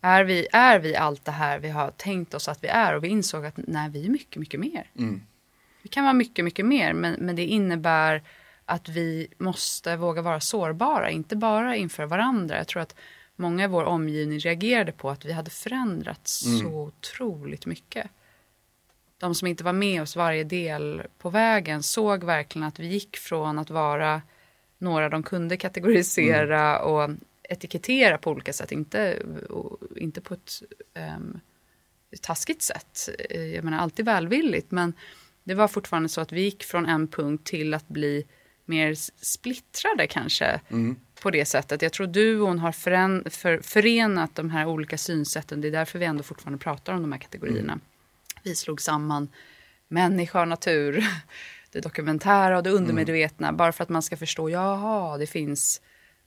Är, 0.00 0.24
vi, 0.24 0.46
är 0.52 0.78
vi 0.78 0.96
allt 0.96 1.24
det 1.24 1.32
här 1.32 1.58
vi 1.58 1.68
har 1.68 1.90
tänkt 1.90 2.34
oss 2.34 2.48
att 2.48 2.64
vi 2.64 2.68
är? 2.68 2.94
Och 2.96 3.04
vi 3.04 3.08
insåg 3.08 3.46
att 3.46 3.54
nej, 3.56 3.90
vi 3.90 4.04
är 4.06 4.10
mycket, 4.10 4.36
mycket 4.36 4.60
mer. 4.60 4.90
Vi 5.82 5.88
kan 5.88 6.04
vara 6.04 6.14
mycket, 6.14 6.44
mycket 6.44 6.66
mer, 6.66 6.92
men, 6.92 7.14
men 7.18 7.36
det 7.36 7.44
innebär 7.46 8.22
att 8.64 8.88
vi 8.88 9.28
måste 9.38 9.96
våga 9.96 10.22
vara 10.22 10.40
sårbara, 10.40 11.10
inte 11.10 11.36
bara 11.36 11.76
inför 11.76 12.06
varandra. 12.06 12.56
Jag 12.56 12.66
tror 12.66 12.82
att 12.82 12.94
många 13.40 13.64
i 13.64 13.66
vår 13.66 13.84
omgivning 13.84 14.38
reagerade 14.38 14.92
på 14.92 15.10
att 15.10 15.24
vi 15.24 15.32
hade 15.32 15.50
förändrats 15.50 16.44
så 16.60 16.66
otroligt 16.66 17.66
mycket. 17.66 18.10
De 19.18 19.34
som 19.34 19.48
inte 19.48 19.64
var 19.64 19.72
med 19.72 20.02
oss 20.02 20.16
varje 20.16 20.44
del 20.44 21.02
på 21.18 21.30
vägen 21.30 21.82
såg 21.82 22.24
verkligen 22.24 22.68
att 22.68 22.78
vi 22.78 22.86
gick 22.86 23.16
från 23.16 23.58
att 23.58 23.70
vara 23.70 24.22
några 24.78 25.08
de 25.08 25.22
kunde 25.22 25.56
kategorisera 25.56 26.82
och 26.82 27.10
etikettera 27.42 28.18
på 28.18 28.30
olika 28.30 28.52
sätt, 28.52 28.72
inte, 28.72 29.22
inte 29.96 30.20
på 30.20 30.34
ett 30.34 30.62
um, 31.16 31.40
taskigt 32.20 32.62
sätt. 32.62 33.08
Eh, 33.30 33.44
Jag 33.44 33.64
menar 33.64 33.78
alltid 33.78 34.04
välvilligt, 34.04 34.70
men 34.70 34.92
det 35.44 35.54
var 35.54 35.68
fortfarande 35.68 36.08
så 36.08 36.20
att 36.20 36.32
vi 36.32 36.40
gick 36.40 36.64
från 36.64 36.86
en 36.86 37.08
punkt 37.08 37.46
till 37.46 37.74
att 37.74 37.88
bli 37.88 38.26
mer 38.70 38.94
splittrade 39.24 40.06
kanske. 40.06 40.60
På 41.22 41.30
det 41.30 41.44
sättet. 41.44 41.82
Jag 41.82 41.92
tror 41.92 42.06
duon 42.06 42.58
har 42.58 42.72
förän, 42.72 43.24
för, 43.30 43.58
förenat 43.58 44.34
de 44.34 44.50
här 44.50 44.66
olika 44.66 44.98
synsätten. 44.98 45.60
Det 45.60 45.68
är 45.68 45.72
därför 45.72 45.98
vi 45.98 46.04
ändå 46.04 46.22
fortfarande 46.22 46.58
pratar 46.58 46.94
om 46.94 47.02
de 47.02 47.12
här 47.12 47.18
kategorierna. 47.18 47.78
Vi 48.42 48.54
slog 48.54 48.80
samman 48.80 49.28
människa 49.88 50.40
och 50.40 50.48
natur. 50.48 51.04
Det 51.72 51.80
dokumentära 51.80 52.56
och 52.56 52.62
det 52.62 52.70
undermedvetna. 52.70 53.52
Bara 53.52 53.72
för 53.72 53.82
att 53.82 53.88
man 53.88 54.02
ska 54.02 54.16
förstå, 54.16 54.50
jaha, 54.50 55.18
det 55.18 55.26
finns 55.26 55.80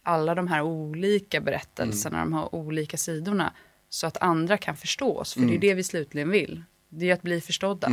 alla 0.04 0.36
de 0.36 0.48
här 0.48 0.62
olika 0.62 1.42
berättelserna, 1.42 2.20
de 2.20 2.34
här 2.34 2.56
olika 2.56 2.98
sidorna. 2.98 3.54
Så 3.90 4.08
att 4.08 4.18
andra 4.18 4.58
kan 4.58 4.78
förstå 4.78 5.18
oss. 5.18 5.34
För 5.34 5.42
det 5.42 5.56
är 5.56 5.60
det 5.60 5.74
vi 5.74 5.84
slutligen 5.84 6.30
vill. 6.30 6.64
Det 6.90 7.10
är 7.10 7.14
att 7.14 7.22
bli 7.22 7.42
förstådda. 7.42 7.88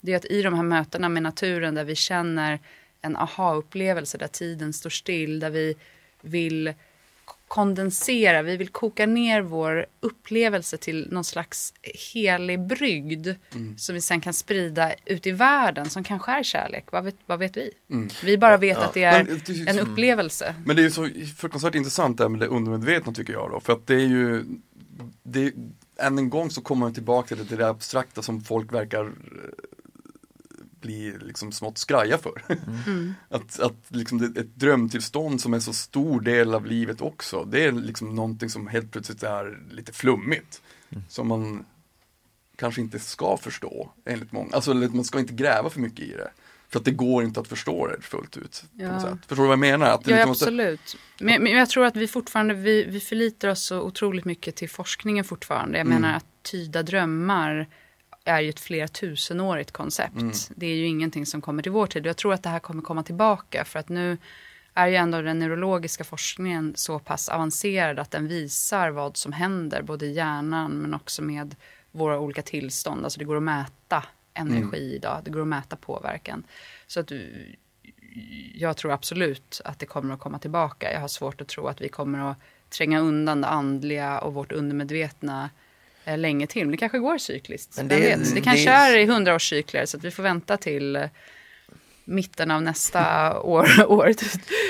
Det 0.00 0.12
är 0.12 0.16
att 0.16 0.24
i 0.24 0.42
de 0.42 0.54
här 0.54 0.62
mötena 0.62 1.08
med 1.08 1.22
naturen 1.22 1.74
där 1.74 1.84
vi 1.84 1.94
känner 1.94 2.60
en 3.02 3.16
aha-upplevelse, 3.16 4.18
där 4.18 4.28
tiden 4.28 4.72
står 4.72 4.90
still, 4.90 5.40
där 5.40 5.50
vi 5.50 5.74
vill 6.20 6.74
kondensera, 7.48 8.42
vi 8.42 8.56
vill 8.56 8.68
koka 8.68 9.06
ner 9.06 9.40
vår 9.40 9.86
upplevelse 10.00 10.76
till 10.76 11.08
någon 11.10 11.24
slags 11.24 11.74
helig 12.12 12.60
brygd 12.60 13.28
som 13.76 13.94
vi 13.94 14.00
sen 14.00 14.20
kan 14.20 14.32
sprida 14.32 14.92
ut 15.04 15.26
i 15.26 15.30
världen 15.30 15.90
som 15.90 16.04
kanske 16.04 16.32
är 16.32 16.42
kärlek, 16.42 16.84
vad 16.92 17.04
vet, 17.04 17.16
vad 17.26 17.38
vet 17.38 17.56
vi? 17.56 17.70
Vi 18.24 18.38
bara 18.38 18.56
vet 18.56 18.78
att 18.78 18.94
det 18.94 19.04
är 19.04 19.24
Men 19.24 19.40
ju 19.46 19.66
en 19.66 19.78
upplevelse. 19.78 20.54
Men 20.64 20.76
det 20.76 20.82
är 20.82 20.84
ju 20.84 20.90
så 20.90 21.08
fruktansvärt 21.36 21.74
intressant 21.74 22.18
det 22.18 22.24
här 22.24 22.28
med 22.28 22.40
det 22.40 22.46
undermedvetna 22.46 23.12
tycker 23.12 23.32
jag 23.32 23.50
då. 23.50 23.60
För 23.60 23.72
att 23.72 23.86
det 23.86 23.94
är 23.94 24.06
ju, 24.06 24.44
det, 25.22 25.52
än 25.96 26.18
en 26.18 26.30
gång 26.30 26.50
så 26.50 26.60
kommer 26.60 26.80
man 26.80 26.94
tillbaka 26.94 27.28
till 27.28 27.38
det, 27.38 27.44
till 27.44 27.58
det 27.58 27.68
abstrakta 27.68 28.22
som 28.22 28.40
folk 28.40 28.72
verkar 28.72 29.12
bli 30.82 31.14
liksom 31.20 31.52
smått 31.52 31.78
skraja 31.78 32.18
för. 32.18 32.42
att 33.28 33.60
att 33.60 33.76
liksom 33.88 34.22
ett 34.36 34.54
drömtillstånd 34.56 35.40
som 35.40 35.54
är 35.54 35.60
så 35.60 35.72
stor 35.72 36.20
del 36.20 36.54
av 36.54 36.66
livet 36.66 37.00
också, 37.00 37.44
det 37.44 37.64
är 37.64 37.72
liksom 37.72 38.14
någonting 38.14 38.50
som 38.50 38.66
helt 38.66 38.92
plötsligt 38.92 39.22
är 39.22 39.58
lite 39.70 39.92
flummigt. 39.92 40.62
Som 41.08 41.28
man 41.28 41.64
kanske 42.56 42.80
inte 42.80 42.98
ska 42.98 43.36
förstå 43.36 43.92
enligt 44.04 44.32
många. 44.32 44.50
Alltså 44.52 44.74
man 44.74 45.04
ska 45.04 45.18
inte 45.20 45.34
gräva 45.34 45.70
för 45.70 45.80
mycket 45.80 46.00
i 46.04 46.12
det. 46.12 46.30
För 46.68 46.78
att 46.78 46.84
det 46.84 46.90
går 46.90 47.24
inte 47.24 47.40
att 47.40 47.48
förstå 47.48 47.86
det 47.86 48.02
fullt 48.02 48.36
ut. 48.36 48.64
På 48.78 48.82
Ja. 48.82 49.18
Förstår 49.28 49.36
du 49.36 49.42
vad 49.42 49.52
jag 49.52 49.58
menar? 49.58 49.86
Att 49.86 50.06
Ja, 50.06 50.14
liksom 50.16 50.28
måste- 50.28 50.44
absolut. 50.44 50.96
Men, 51.20 51.42
men 51.42 51.52
jag 51.52 51.68
tror 51.70 51.84
att 51.86 51.96
vi 51.96 52.08
fortfarande, 52.08 52.54
vi, 52.54 52.84
vi 52.84 53.00
förlitar 53.00 53.48
oss 53.48 53.62
så 53.62 53.80
otroligt 53.80 54.24
mycket 54.24 54.56
till 54.56 54.70
forskningen 54.70 55.24
fortfarande. 55.24 55.78
Jag 55.78 55.86
menar 55.86 56.14
att 56.16 56.26
tyda 56.42 56.82
drömmar 56.82 57.68
är 58.24 58.40
ju 58.40 58.48
ett 58.48 58.60
flera 58.60 58.88
tusenårigt 58.88 59.70
koncept. 59.70 60.50
Det 60.56 60.66
är 60.66 60.74
ju 60.74 60.86
ingenting 60.86 61.26
som 61.26 61.40
kommer 61.40 61.62
till 61.62 61.72
vår 61.72 61.86
tid. 61.86 62.06
Jag 62.06 62.16
tror 62.16 62.34
att 62.34 62.42
det 62.42 62.48
här 62.48 62.58
kommer 62.58 62.82
komma 62.82 63.02
tillbaka 63.02 63.64
för 63.64 63.78
att 63.78 63.88
nu 63.88 64.18
är 64.74 64.86
ju 64.86 64.96
ändå 64.96 65.22
den 65.22 65.38
neurologiska 65.38 66.04
forskningen 66.04 66.72
så 66.76 66.98
pass 66.98 67.28
avancerad 67.28 67.98
att 67.98 68.10
den 68.10 68.28
visar 68.28 68.90
vad 68.90 69.16
som 69.16 69.32
händer 69.32 69.82
både 69.82 70.06
i 70.06 70.12
hjärnan 70.12 70.70
men 70.72 70.94
också 70.94 71.22
med 71.22 71.54
våra 71.90 72.18
olika 72.18 72.42
tillstånd. 72.42 73.04
Alltså 73.04 73.18
det 73.18 73.24
går 73.24 73.36
att 73.36 73.42
mäta 73.42 74.04
energi 74.34 74.94
idag, 74.94 75.20
det 75.24 75.30
går 75.30 75.40
att 75.40 75.48
mäta 75.48 75.76
påverkan. 75.76 76.44
Så 76.86 77.00
att 77.00 77.12
jag 78.54 78.76
tror 78.76 78.92
absolut 78.92 79.60
att 79.64 79.78
det 79.78 79.86
kommer 79.86 80.14
att 80.14 80.20
komma 80.20 80.38
tillbaka. 80.38 80.92
Jag 80.92 81.00
har 81.00 81.08
svårt 81.08 81.40
att 81.40 81.48
tro 81.48 81.66
att 81.66 81.80
vi 81.80 81.88
kommer 81.88 82.30
att 82.30 82.38
tränga 82.68 83.00
undan 83.00 83.40
det 83.40 83.46
andliga 83.46 84.20
och 84.20 84.34
vårt 84.34 84.52
undermedvetna 84.52 85.50
länge 86.06 86.46
till. 86.46 86.62
Men 86.64 86.70
det 86.70 86.76
kanske 86.76 86.98
går 86.98 87.18
cykliskt. 87.18 87.76
Men 87.76 87.88
det- 87.88 88.00
vet? 88.00 88.24
Det 88.28 88.34
det- 88.34 88.40
kanske 88.40 88.70
är 88.70 88.96
i 88.98 89.06
hundraårscykler 89.06 89.86
så 89.86 89.96
att 89.96 90.04
vi 90.04 90.10
får 90.10 90.22
vänta 90.22 90.56
till 90.56 90.96
eh, 90.96 91.02
mitten 92.04 92.50
av 92.50 92.62
nästa 92.62 93.32
år. 93.42 93.68
år. 93.86 94.06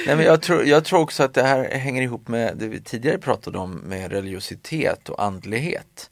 Nej, 0.06 0.16
men 0.16 0.24
jag, 0.24 0.42
tror, 0.42 0.64
jag 0.64 0.84
tror 0.84 1.00
också 1.00 1.22
att 1.22 1.34
det 1.34 1.42
här 1.42 1.70
hänger 1.70 2.02
ihop 2.02 2.28
med 2.28 2.56
det 2.56 2.68
vi 2.68 2.80
tidigare 2.80 3.18
pratade 3.18 3.58
om 3.58 3.72
med 3.74 4.12
religiositet 4.12 5.08
och 5.08 5.22
andlighet. 5.24 6.10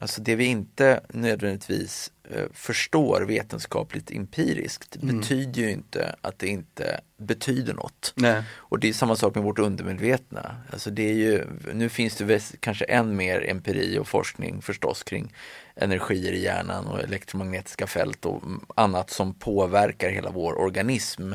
Alltså 0.00 0.20
det 0.20 0.34
vi 0.36 0.44
inte 0.44 1.00
nödvändigtvis 1.08 2.12
eh, 2.30 2.44
förstår 2.52 3.20
vetenskapligt 3.20 4.10
empiriskt 4.10 4.96
betyder 4.96 5.62
ju 5.62 5.70
inte 5.70 6.14
att 6.20 6.38
det 6.38 6.46
inte 6.46 7.00
betyder 7.16 7.74
något. 7.74 8.12
Nej. 8.16 8.42
Och 8.52 8.78
det 8.78 8.88
är 8.88 8.92
samma 8.92 9.16
sak 9.16 9.34
med 9.34 9.44
vårt 9.44 9.58
undermedvetna. 9.58 10.56
Alltså 10.72 10.90
det 10.90 11.02
är 11.02 11.14
ju, 11.14 11.46
nu 11.72 11.88
finns 11.88 12.16
det 12.16 12.60
kanske 12.60 12.84
än 12.84 13.16
mer 13.16 13.50
empiri 13.50 13.98
och 13.98 14.08
forskning 14.08 14.62
förstås 14.62 15.02
kring 15.02 15.32
energier 15.74 16.32
i 16.32 16.42
hjärnan 16.42 16.86
och 16.86 17.00
elektromagnetiska 17.00 17.86
fält 17.86 18.26
och 18.26 18.42
annat 18.74 19.10
som 19.10 19.34
påverkar 19.34 20.10
hela 20.10 20.30
vår 20.30 20.58
organism 20.58 21.32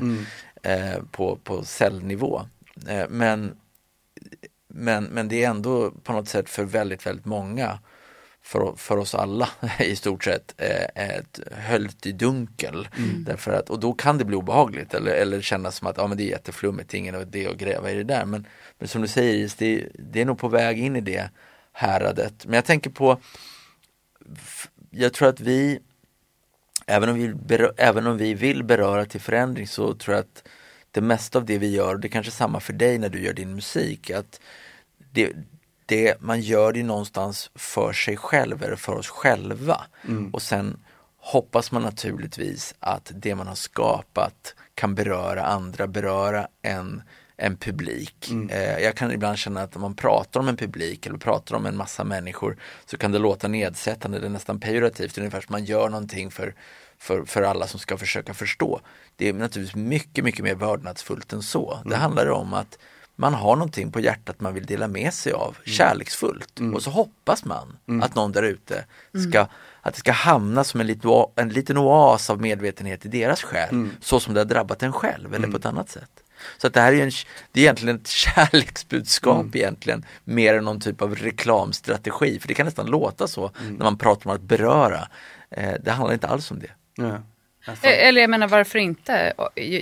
eh, 0.64 1.04
på, 1.12 1.40
på 1.44 1.64
cellnivå. 1.64 2.42
Eh, 2.88 3.06
men, 3.10 3.56
men, 4.68 5.04
men 5.04 5.28
det 5.28 5.44
är 5.44 5.50
ändå 5.50 5.92
på 5.92 6.14
något 6.14 6.30
sätt 6.30 6.50
för 6.50 6.64
väldigt, 6.64 7.06
väldigt 7.06 7.26
många 7.26 7.80
för, 8.46 8.74
för 8.78 8.98
oss 8.98 9.16
alla 9.16 9.50
i 9.80 9.96
stort 9.96 10.24
sett 10.24 10.54
eh, 10.58 11.06
ett 11.06 11.40
höljt 11.52 12.06
i 12.06 12.12
dunkel. 12.12 12.88
Därför 13.26 13.54
att, 13.54 13.70
och 13.70 13.80
då 13.80 13.94
kan 13.94 14.18
det 14.18 14.26
bli 14.26 14.36
obehagligt 14.36 14.94
eller, 14.94 15.12
eller 15.12 15.42
kännas 15.42 15.76
som 15.76 15.88
att 15.88 15.98
ja, 15.98 16.08
men 16.08 16.18
det 16.18 16.24
är 16.24 16.30
jätteflummigt, 16.30 16.94
ingen 16.94 17.16
idé 17.16 17.48
att 17.48 17.58
gräva 17.58 17.92
i 17.92 17.96
det 17.96 18.04
där. 18.04 18.26
Men, 18.26 18.48
men 18.80 18.88
som 18.88 19.02
du 19.02 19.08
säger 19.08 19.34
Iris, 19.34 19.56
det, 19.56 19.88
det 19.94 20.22
är 20.22 20.26
nog 20.26 20.38
på 20.38 20.48
väg 20.48 20.80
in 20.80 20.96
i 20.96 21.02
det 21.02 21.30
häradet. 21.72 22.46
Men 22.46 22.54
jag 22.54 22.66
tänker 22.66 22.90
på, 22.90 23.20
jag 24.90 25.14
tror 25.14 25.28
att 25.28 25.40
vi 25.40 25.80
Även 26.88 27.10
om, 27.10 27.16
vi 27.16 27.28
berö- 27.28 27.74
även 27.78 28.08
om 28.08 28.18
vi 28.18 28.34
vill 28.34 28.64
beröra 28.64 29.06
till 29.06 29.22
förändring 29.22 29.68
så 29.68 29.94
tror 29.94 30.16
jag 30.16 30.22
att 30.22 30.48
det 30.92 31.02
mesta 31.02 31.38
av 31.38 31.46
det 31.46 31.58
vi 31.58 31.70
gör, 31.70 31.94
och 31.94 32.00
det 32.00 32.08
är 32.08 32.10
kanske 32.10 32.30
är 32.30 32.32
samma 32.32 32.60
för 32.60 32.74
dig 32.74 32.98
när 32.98 33.10
du 33.10 33.24
gör 33.24 33.34
din 33.34 33.56
musik, 33.56 34.10
att 34.10 34.40
det, 35.12 35.34
det, 35.86 36.22
man 36.22 36.42
gör 36.42 36.74
det 36.74 36.84
någonstans 36.84 37.52
för 37.56 37.94
sig 37.94 38.18
själv 38.18 38.64
eller 38.64 38.76
för 38.76 38.96
oss 38.96 39.08
själva. 39.10 39.82
Och 40.34 40.42
sen 40.42 40.78
hoppas 41.18 41.72
man 41.72 41.82
naturligtvis 41.82 42.76
att 42.80 43.12
det 43.16 43.36
man 43.36 43.48
har 43.48 43.56
skapat 43.56 44.56
kan 44.76 44.96
beröra 44.96 45.46
andra, 45.46 45.88
beröra 45.88 46.48
en, 46.62 47.02
en 47.38 47.58
publik. 47.58 48.32
Eh, 48.50 48.80
jag 48.80 48.96
kan 48.96 49.12
ibland 49.12 49.38
känna 49.38 49.62
att 49.62 49.76
om 49.76 49.82
man 49.82 49.96
pratar 49.96 50.40
om 50.40 50.48
en 50.48 50.58
publik 50.58 51.06
eller 51.06 51.18
pratar 51.18 51.56
om 51.56 51.66
en 51.66 51.78
massa 51.78 52.04
människor 52.04 52.58
så 52.86 52.98
kan 52.98 53.12
det 53.12 53.20
låta 53.20 53.48
nedsättande 53.48 54.18
eller 54.18 54.30
nästan 54.30 54.60
pejorativt, 54.60 55.18
ungefär 55.18 55.42
som 55.42 55.54
man 55.54 55.66
gör 55.66 55.90
någonting 55.90 56.32
för, 56.32 56.56
för, 56.98 57.26
för 57.26 57.42
alla 57.42 57.68
som 57.68 57.80
ska 57.80 57.98
försöka 57.98 58.34
förstå. 58.34 58.82
Det 59.16 59.30
är 59.30 59.34
naturligtvis 59.34 59.76
mycket, 59.76 60.24
mycket 60.24 60.44
mer 60.44 60.56
vördnadsfullt 60.56 61.34
än 61.34 61.42
så. 61.44 61.80
Det 61.86 61.96
handlar 61.96 62.30
om 62.30 62.54
att 62.54 62.78
man 63.16 63.34
har 63.34 63.56
någonting 63.56 63.92
på 63.92 64.00
hjärtat 64.00 64.42
man 64.42 64.54
vill 64.54 64.66
dela 64.66 64.88
med 64.88 65.14
sig 65.14 65.34
av 65.34 65.58
kärleksfullt 65.66 66.60
och 66.76 66.84
så 66.84 66.90
hoppas 66.90 67.46
man 67.46 67.78
att 68.04 68.16
någon 68.16 68.32
där 68.32 68.44
ute 68.44 68.86
ska, 69.30 69.48
att 69.82 69.94
det 69.94 70.00
ska 70.00 70.12
hamna 70.12 70.64
som 70.64 70.82
en 70.82 70.88
liten, 70.88 71.10
oa- 71.10 71.32
en 71.36 71.50
liten 71.50 71.78
oas 71.78 72.30
av 72.30 72.42
medvetenhet 72.42 73.06
i 73.06 73.10
deras 73.10 73.44
själ 73.44 73.90
så 74.02 74.20
som 74.20 74.34
det 74.34 74.40
har 74.40 74.46
drabbat 74.46 74.84
en 74.84 74.94
själv 74.94 75.34
eller 75.36 75.48
på 75.48 75.58
ett 75.58 75.66
annat 75.66 75.90
sätt. 75.90 76.10
Så 76.58 76.68
att 76.68 76.74
det 76.74 76.82
här 76.82 76.94
är, 76.94 77.04
en, 77.04 77.12
det 77.52 77.60
är 77.60 77.64
egentligen 77.64 77.96
ett 77.96 78.08
kärleksbudskap 78.70 79.56
egentligen, 79.56 80.06
mer 80.24 80.54
än 80.54 80.64
någon 80.66 80.80
typ 80.80 81.02
av 81.02 81.16
reklamstrategi. 81.16 82.40
För 82.40 82.48
det 82.48 82.54
kan 82.54 82.66
nästan 82.66 82.86
låta 82.86 83.28
så 83.28 83.52
när 83.70 83.84
man 83.84 83.98
pratar 83.98 84.30
om 84.30 84.36
att 84.36 84.42
beröra. 84.42 85.08
Eh, 85.50 85.74
det 85.84 85.92
handlar 85.92 86.14
inte 86.14 86.28
alls 86.28 86.52
om 86.52 86.60
det. 86.60 86.72
Ja. 86.96 87.20
Eh, 87.68 88.08
Eller 88.08 88.22
jag 88.22 88.30
menar 88.30 88.48
varför 88.48 88.80
inte? 88.80 89.34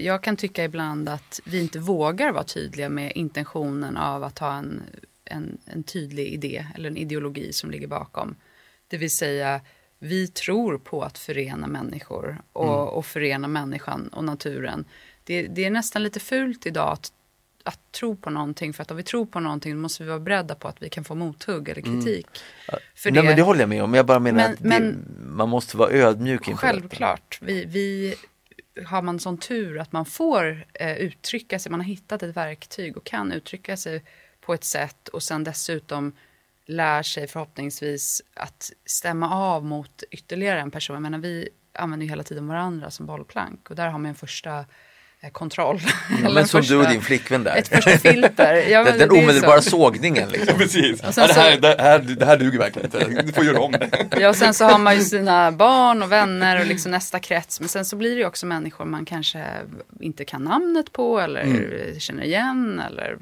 Jag 0.02 0.24
kan 0.24 0.38
tycka 0.38 0.64
ibland 0.64 1.10
att 1.10 1.40
vi 1.46 1.62
inte 1.62 1.80
vågar 1.80 2.32
vara 2.32 2.44
tydliga 2.44 2.90
med 2.90 3.12
intentionen 3.16 3.98
av 3.98 4.24
att 4.24 4.40
ha 4.40 4.54
en, 4.54 4.82
en, 5.26 5.58
en 5.66 5.84
tydlig 5.84 6.28
idé 6.28 6.66
eller 6.76 6.90
en 6.90 6.98
ideologi 6.98 7.54
som 7.54 7.72
ligger 7.72 7.88
bakom. 7.88 8.36
Det 8.88 8.98
vill 8.98 9.16
säga, 9.16 9.62
vi 10.00 10.28
tror 10.28 10.78
på 10.78 11.02
att 11.02 11.18
förena 11.18 11.68
människor 11.68 12.42
och, 12.54 12.98
och 12.98 13.06
förena 13.06 13.48
människan 13.48 14.08
och 14.08 14.24
naturen. 14.24 14.86
Det, 15.24 15.48
det 15.48 15.66
är 15.66 15.70
nästan 15.70 16.04
lite 16.04 16.20
fult 16.20 16.66
idag 16.66 16.94
att, 16.94 17.12
att 17.64 17.92
tro 17.92 18.16
på 18.16 18.30
någonting 18.30 18.74
för 18.74 18.82
att 18.82 18.92
om 18.92 18.98
vi 18.98 19.04
tror 19.04 19.26
på 19.26 19.40
någonting 19.40 19.78
måste 19.78 20.04
vi 20.04 20.10
vara 20.10 20.20
beredda 20.20 20.56
på 20.56 20.68
att 20.68 20.82
vi 20.82 20.90
kan 20.90 21.04
få 21.04 21.16
mothugg 21.16 21.70
eller 21.70 21.82
kritik. 21.82 22.28
För 22.96 23.12
Nej 23.12 23.24
men 23.24 23.36
det 23.36 23.42
håller 23.42 23.60
jag 23.60 23.70
med 23.70 23.84
om, 23.84 23.94
jag 23.94 24.06
bara 24.06 24.20
menar 24.20 24.38
Men- 24.44 24.52
att 24.54 24.60
det, 24.60 24.68
men- 24.70 25.06
man 25.36 25.50
måste 25.50 25.78
vara 25.78 25.92
ödmjuk 25.92 26.48
inför 26.48 26.68
detta. 26.68 26.80
Självklart. 26.80 27.40
Vi, 27.42 27.66
vi 27.66 28.16
har 28.86 29.02
man 29.02 29.20
sån 29.20 29.38
tur 29.38 29.80
att 29.80 29.92
man 29.92 30.06
får 30.06 30.66
eh, 30.74 30.98
uttrycka 30.98 31.60
sig, 31.60 31.72
man 31.72 31.80
har 31.80 31.88
hittat 31.88 32.24
ett 32.24 32.36
verktyg 32.38 32.98
och 32.98 33.04
kan 33.04 33.32
uttrycka 33.32 33.78
sig 33.78 34.04
på 34.42 34.54
ett 34.54 34.64
sätt 34.64 35.08
och 35.08 35.24
sen 35.24 35.44
dessutom 35.44 36.12
lär 36.66 37.04
sig 37.04 37.28
förhoppningsvis 37.28 38.22
att 38.34 38.72
stämma 38.86 39.36
av 39.36 39.66
mot 39.66 40.04
ytterligare 40.12 40.60
en 40.60 40.72
person. 40.72 40.94
Jag 40.94 41.02
menar, 41.02 41.18
vi 41.18 41.50
använder 41.74 42.04
ju 42.06 42.10
hela 42.10 42.24
tiden 42.24 42.48
varandra 42.48 42.92
som 42.92 43.06
bollplank 43.06 43.70
och 43.70 43.76
där 43.76 43.86
har 43.88 44.00
man 44.00 44.06
en 44.06 44.16
första 44.16 44.66
kontroll. 45.32 45.80
Ja, 45.84 45.92
Eller 46.18 46.30
men 46.30 46.38
en 46.38 46.48
som 46.48 46.62
första, 46.62 46.74
du 46.74 46.80
och 46.84 46.90
din 46.90 47.02
flickvän 47.02 47.44
där. 47.44 47.56
Ett 47.56 47.68
första 47.68 47.92
filter. 47.92 48.54
Ja, 48.70 48.84
den 48.98 48.98
den 48.98 49.12
omedelbara 49.12 49.62
så. 49.62 49.70
sågningen 49.70 50.30
liksom. 50.30 50.58
Precis. 50.60 51.02
Ja, 51.04 51.12
det, 51.28 51.34
här, 51.34 51.54
så- 51.56 51.60
det, 51.60 51.76
här, 51.80 52.00
det 52.00 52.26
här 52.26 52.38
duger 52.38 52.60
verkligen 52.60 52.86
inte. 52.86 53.22
Du 53.22 53.32
får 53.34 53.46
göra 53.46 53.60
om 53.60 53.72
det. 53.72 54.08
Ja, 54.20 54.30
och 54.30 54.36
sen 54.36 54.54
så 54.54 54.66
har 54.66 54.80
man 54.80 54.96
ju 54.96 55.02
sina 55.02 55.52
barn 55.52 56.04
och 56.04 56.12
vänner 56.12 56.60
och 56.60 56.66
liksom 56.66 56.92
nästa 56.92 57.20
krets. 57.20 57.60
Men 57.60 57.70
sen 57.70 57.86
så 57.86 57.96
blir 57.96 58.10
det 58.10 58.20
ju 58.20 58.26
också 58.26 58.46
människor 58.46 58.86
man 58.86 59.06
kanske 59.06 59.46
inte 60.00 60.26
kan 60.26 60.44
namnet 60.44 60.92
på 60.92 61.20
eller 61.20 62.00
känner 62.00 62.24
igen 62.24 62.82
eller 62.88 63.18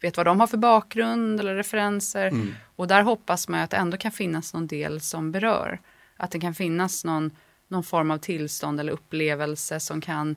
vet 0.00 0.16
vad 0.16 0.26
de 0.26 0.40
har 0.40 0.46
för 0.46 0.56
bakgrund 0.56 1.40
eller 1.40 1.54
referenser. 1.54 2.32
Och 2.76 2.88
där 2.88 3.02
hoppas 3.02 3.48
man 3.48 3.60
ju 3.60 3.64
att 3.64 3.70
det 3.70 3.76
ändå 3.76 3.96
kan 3.96 4.12
finnas 4.12 4.54
någon 4.54 4.66
del 4.66 5.00
som 5.00 5.32
berör. 5.32 5.80
Att 6.16 6.30
det 6.30 6.40
kan 6.40 6.54
finnas 6.54 7.04
någon, 7.04 7.30
någon 7.68 7.84
form 7.84 8.10
av 8.10 8.18
tillstånd 8.18 8.80
eller 8.80 8.92
upplevelse 8.92 9.80
som 9.80 10.00
kan 10.00 10.36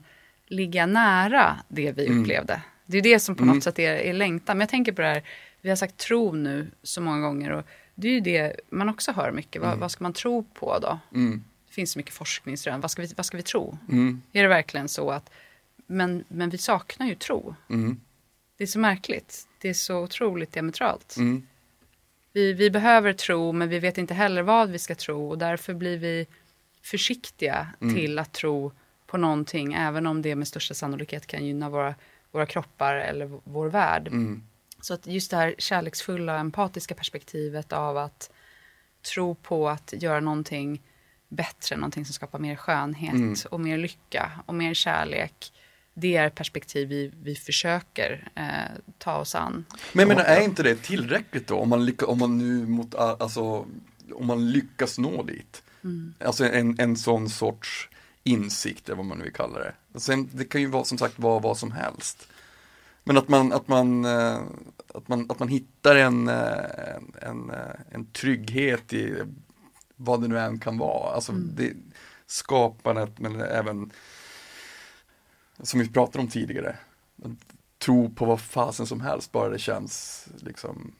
ligga 0.49 0.85
nära 0.85 1.59
det 1.67 1.91
vi 1.91 2.07
upplevde. 2.07 2.61
Det 2.85 2.97
är 2.97 3.01
det 3.01 3.19
som 3.19 3.35
på 3.35 3.45
något 3.45 3.63
sätt 3.63 3.79
är, 3.79 3.93
är 3.93 4.13
längtan. 4.13 4.57
Men 4.57 4.61
jag 4.61 4.69
tänker 4.69 4.91
på 4.91 5.01
det 5.01 5.07
här, 5.07 5.23
vi 5.61 5.69
har 5.69 5.75
sagt 5.75 5.97
tro 5.97 6.31
nu 6.31 6.71
så 6.83 7.01
många 7.01 7.19
gånger. 7.19 7.51
Och 7.51 7.65
det 7.95 8.07
är 8.07 8.11
ju 8.11 8.19
det 8.19 8.55
man 8.69 8.89
också 8.89 9.11
hör 9.11 9.31
mycket. 9.31 9.61
Vad, 9.61 9.77
vad 9.77 9.91
ska 9.91 10.03
man 10.03 10.13
tro 10.13 10.43
på 10.43 10.79
då? 10.79 10.99
Mm. 11.13 11.43
Det 11.67 11.73
finns 11.73 11.91
så 11.91 11.99
mycket 11.99 12.13
forskningsrön. 12.13 12.81
Vad 12.81 12.91
ska 12.91 13.01
vi, 13.01 13.13
vad 13.17 13.25
ska 13.25 13.37
vi 13.37 13.43
tro? 13.43 13.77
Mm. 13.89 14.21
Är 14.33 14.41
det 14.41 14.49
verkligen 14.49 14.89
så 14.89 15.11
att... 15.11 15.29
Men, 15.87 16.23
men 16.27 16.49
vi 16.49 16.57
saknar 16.57 17.07
ju 17.07 17.15
tro. 17.15 17.55
Mm. 17.69 17.99
Det 18.57 18.63
är 18.63 18.67
så 18.67 18.79
märkligt. 18.79 19.47
Det 19.61 19.69
är 19.69 19.73
så 19.73 19.97
otroligt 19.99 20.53
diametralt. 20.53 21.15
Mm. 21.17 21.47
Vi, 22.33 22.53
vi 22.53 22.69
behöver 22.69 23.13
tro, 23.13 23.51
men 23.51 23.69
vi 23.69 23.79
vet 23.79 23.97
inte 23.97 24.13
heller 24.13 24.41
vad 24.41 24.69
vi 24.69 24.79
ska 24.79 24.95
tro. 24.95 25.29
Och 25.29 25.37
därför 25.37 25.73
blir 25.73 25.97
vi 25.97 26.27
försiktiga 26.81 27.67
Mm. 27.81 27.95
till 27.95 28.19
att 28.19 28.33
tro 28.33 28.71
på 29.09 29.17
någonting. 29.17 29.73
Även 29.73 30.07
om 30.07 30.21
det 30.21 30.35
med 30.35 30.47
största 30.47 30.73
sannolikhet 30.73 31.27
kan 31.27 31.45
gynna 31.45 31.69
våra, 31.69 31.95
våra 32.31 32.45
kroppar 32.45 32.95
eller 32.95 33.39
vår 33.43 33.67
värld. 33.69 34.07
Mm. 34.07 34.43
Så 34.81 34.93
att 34.93 35.07
just 35.07 35.31
det 35.31 35.37
här 35.37 35.55
kärleksfulla, 35.57 36.39
empatiska 36.39 36.95
perspektivet 36.95 37.73
av 37.73 37.97
att 37.97 38.31
tro 39.13 39.35
på 39.35 39.69
att 39.69 39.93
göra 39.97 40.19
någonting 40.19 40.81
bättre, 41.29 41.75
någonting 41.75 42.05
som 42.05 42.13
skapar 42.13 42.39
mer 42.39 42.55
skönhet 42.55 43.13
Mm. 43.13 43.35
och 43.51 43.59
mer 43.59 43.77
lycka 43.77 44.31
och 44.45 44.55
mer 44.55 44.73
kärlek. 44.73 45.53
Det 45.93 46.15
är 46.15 46.29
perspektiv 46.29 46.87
vi, 46.87 47.11
vi 47.23 47.35
försöker 47.35 48.31
eh, 48.35 48.43
ta 48.97 49.15
oss 49.17 49.35
an. 49.35 49.65
Men 49.93 50.07
menar, 50.07 50.23
är 50.23 50.41
inte 50.41 50.63
det 50.63 50.75
tillräckligt 50.75 51.47
då? 51.47 51.55
Om 51.55 51.69
man, 51.69 51.85
lycka, 51.85 52.05
om 52.05 52.19
man 52.19 52.37
nu 52.37 52.67
mot, 52.67 52.95
alltså, 52.95 53.65
om 54.13 54.27
man 54.27 54.51
lyckas 54.51 54.97
nå 54.97 55.23
dit. 55.23 55.63
Alltså 56.19 56.45
en, 56.45 56.79
en 56.79 56.95
sån 56.95 57.29
sorts 57.29 57.89
insikt, 58.23 58.89
eller 58.89 58.97
vad 58.97 59.05
man 59.05 59.17
nu 59.17 59.23
vill 59.23 59.33
kalla 59.33 59.59
det. 59.59 59.99
Sen, 59.99 60.29
det 60.33 60.45
kan 60.45 60.61
ju 60.61 60.67
vara 60.67 60.83
som 60.83 60.97
sagt 60.97 61.19
vara 61.19 61.39
vad 61.39 61.57
som 61.57 61.71
helst. 61.71 62.27
Men 63.03 63.17
att 63.17 63.27
man, 63.27 63.53
att 63.53 63.67
man, 63.67 64.05
eh, 64.05 64.41
att 64.93 65.07
man, 65.07 65.31
att 65.31 65.39
man 65.39 65.47
hittar 65.47 65.95
en, 65.95 66.27
eh, 66.27 66.95
en, 67.21 67.49
eh, 67.49 67.75
en 67.91 68.05
trygghet 68.05 68.93
i 68.93 69.23
vad 69.95 70.21
det 70.21 70.27
nu 70.27 70.39
än 70.39 70.59
kan 70.59 70.77
vara. 70.77 71.13
Alltså 71.13 71.31
det, 71.31 71.73
skapandet 72.27 73.19
men 73.19 73.41
även 73.41 73.91
som 75.63 75.79
vi 75.79 75.89
pratade 75.89 76.19
om 76.19 76.27
tidigare. 76.27 76.75
Tro 77.85 78.09
på 78.09 78.25
vad 78.25 78.41
fasen 78.41 78.85
som 78.87 79.01
helst 79.01 79.31
bara 79.31 79.49
det 79.49 79.59
känns 79.59 80.27
liksom 80.39 80.95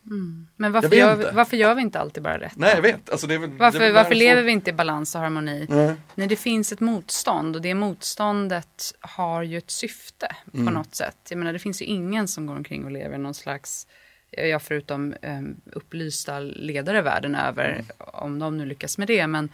Men 0.55 0.71
varför 0.71 0.95
gör, 0.95 1.15
vi, 1.15 1.25
varför 1.33 1.57
gör 1.57 1.75
vi 1.75 1.81
inte 1.81 1.99
alltid 1.99 2.23
bara 2.23 2.39
rätt? 2.39 2.55
Nej 2.55 2.71
jag 2.75 2.81
vet, 2.81 3.09
alltså 3.09 3.27
väl, 3.27 3.49
Varför, 3.49 3.91
varför 3.93 4.15
lever 4.15 4.43
vi 4.43 4.51
inte 4.51 4.69
i 4.69 4.73
balans 4.73 5.15
och 5.15 5.21
harmoni? 5.21 5.65
Nej. 5.69 5.95
Nej, 6.15 6.27
det 6.27 6.35
finns 6.35 6.71
ett 6.71 6.79
motstånd 6.79 7.55
och 7.55 7.61
det 7.61 7.73
motståndet 7.73 8.93
har 8.99 9.43
ju 9.43 9.57
ett 9.57 9.71
syfte 9.71 10.27
på 10.51 10.57
Mm. 10.57 10.73
något 10.73 10.95
sätt. 10.95 11.17
Jag 11.29 11.37
menar, 11.37 11.53
det 11.53 11.59
finns 11.59 11.81
ju 11.81 11.85
ingen 11.85 12.27
som 12.27 12.45
går 12.45 12.55
omkring 12.55 12.85
och 12.85 12.91
lever 12.91 13.15
i 13.15 13.19
någon 13.19 13.33
slags, 13.33 13.87
ja 14.31 14.59
förutom 14.59 15.15
um, 15.21 15.61
upplysta 15.73 16.39
ledare 16.39 17.01
världen 17.01 17.35
över, 17.35 17.69
Mm. 17.69 17.85
om 17.97 18.39
de 18.39 18.57
nu 18.57 18.65
lyckas 18.65 18.97
med 18.97 19.07
det, 19.07 19.27
men 19.27 19.49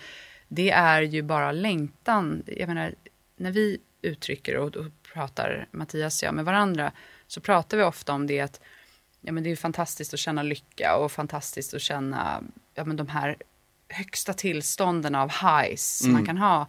det 0.48 0.72
är 0.72 1.02
ju 1.02 1.22
bara 1.22 1.52
längtan. 1.52 2.44
Jag 2.46 2.68
menar, 2.68 2.94
när 3.38 3.52
vi 3.52 3.78
uttrycker 4.02 4.58
och, 4.58 4.76
och 4.76 4.86
pratar, 5.14 5.68
Mattias 5.72 6.22
och 6.22 6.28
jag, 6.28 6.34
med 6.36 6.46
varandra, 6.46 6.92
så 7.28 7.42
pratar 7.42 7.78
vi 7.78 7.84
ofta 7.84 8.14
om 8.14 8.28
det 8.28 8.40
att 8.40 8.60
ja, 9.22 9.32
men 9.32 9.44
det 9.44 9.52
är 9.52 9.56
fantastiskt 9.56 10.14
att 10.14 10.20
känna 10.20 10.44
lycka 10.44 10.96
och 10.96 11.12
fantastiskt 11.12 11.74
att 11.74 11.82
känna 11.82 12.44
ja, 12.74 12.86
men 12.86 12.98
de 12.98 13.08
här 13.08 13.38
högsta 13.90 14.34
tillstånden 14.34 15.16
av 15.16 15.30
highs 15.30 15.98
som 15.98 16.14
man 16.14 16.26
kan 16.26 16.38
ha. 16.38 16.68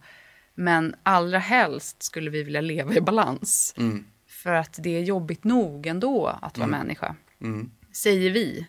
Men 0.55 0.95
allra 1.03 1.39
helst 1.39 2.03
skulle 2.03 2.29
vi 2.29 2.43
vilja 2.43 2.61
leva 2.61 2.93
i 2.93 3.01
balans. 3.01 3.73
Mm. 3.77 4.05
För 4.27 4.53
att 4.53 4.79
det 4.83 4.97
är 4.97 5.01
jobbigt 5.01 5.43
nog 5.43 5.87
ändå 5.87 6.37
att 6.41 6.57
vara 6.57 6.67
människa. 6.67 7.15
Mm. 7.41 7.71
Säger 7.91 8.31
vi. 8.31 8.67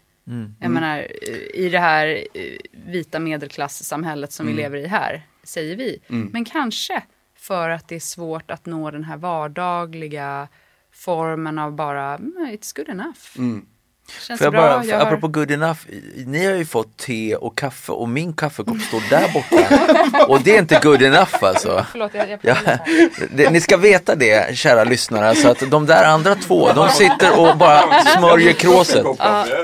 Jag 0.60 0.70
menar, 0.70 0.98
eh, 0.98 1.64
i 1.64 1.68
det 1.68 1.78
här 1.78 2.24
eh, 2.34 2.42
vita 2.72 3.18
medelklasssamhället 3.18 4.32
som 4.32 4.46
vi 4.46 4.52
lever 4.52 4.78
i 4.78 4.86
här, 4.86 5.26
säger 5.42 5.76
vi. 5.76 6.00
Men 6.08 6.44
kanske 6.44 7.02
för 7.34 7.70
att 7.70 7.88
det 7.88 7.96
är 7.96 8.00
svårt 8.00 8.50
att 8.50 8.66
nå 8.66 8.90
den 8.90 9.04
här 9.04 9.16
vardagliga 9.16 10.48
formen 10.98 11.58
av 11.58 11.74
bara, 11.74 12.18
mm, 12.18 12.50
it's 12.52 12.72
good 12.76 12.88
enough. 12.88 13.38
Mm. 13.38 13.66
Känns 14.26 14.40
jag 14.40 14.52
bra, 14.52 14.60
bara, 14.60 14.84
jag 14.84 14.96
har- 14.98 15.06
apropå 15.06 15.28
good 15.28 15.50
enough, 15.50 15.78
ni 16.26 16.46
har 16.46 16.54
ju 16.54 16.64
fått 16.64 16.96
te 16.96 17.36
och 17.36 17.58
kaffe 17.58 17.92
och 17.92 18.08
min 18.08 18.32
kaffekopp 18.32 18.80
står 18.80 19.02
där 19.10 19.32
borta. 19.34 20.24
och 20.26 20.40
det 20.40 20.54
är 20.54 20.58
inte 20.58 20.80
good 20.82 21.02
enough 21.02 21.34
alltså. 21.44 21.86
Förlåt, 21.92 22.10
jag, 22.14 22.30
jag 22.30 22.38
Ja, 22.42 22.56
det, 23.34 23.50
ni 23.50 23.60
ska 23.60 23.76
veta 23.76 24.14
det, 24.14 24.56
kära 24.56 24.84
lyssnare, 24.84 25.34
så 25.34 25.48
att 25.48 25.70
de 25.70 25.86
där 25.86 26.04
andra 26.04 26.34
två, 26.34 26.72
de 26.72 26.88
sitter 26.88 27.38
och 27.40 27.56
bara 27.56 28.02
smörjer 28.02 28.52
kråset. 28.52 29.06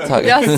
Tack. 0.07 0.25
Jaså? 0.25 0.57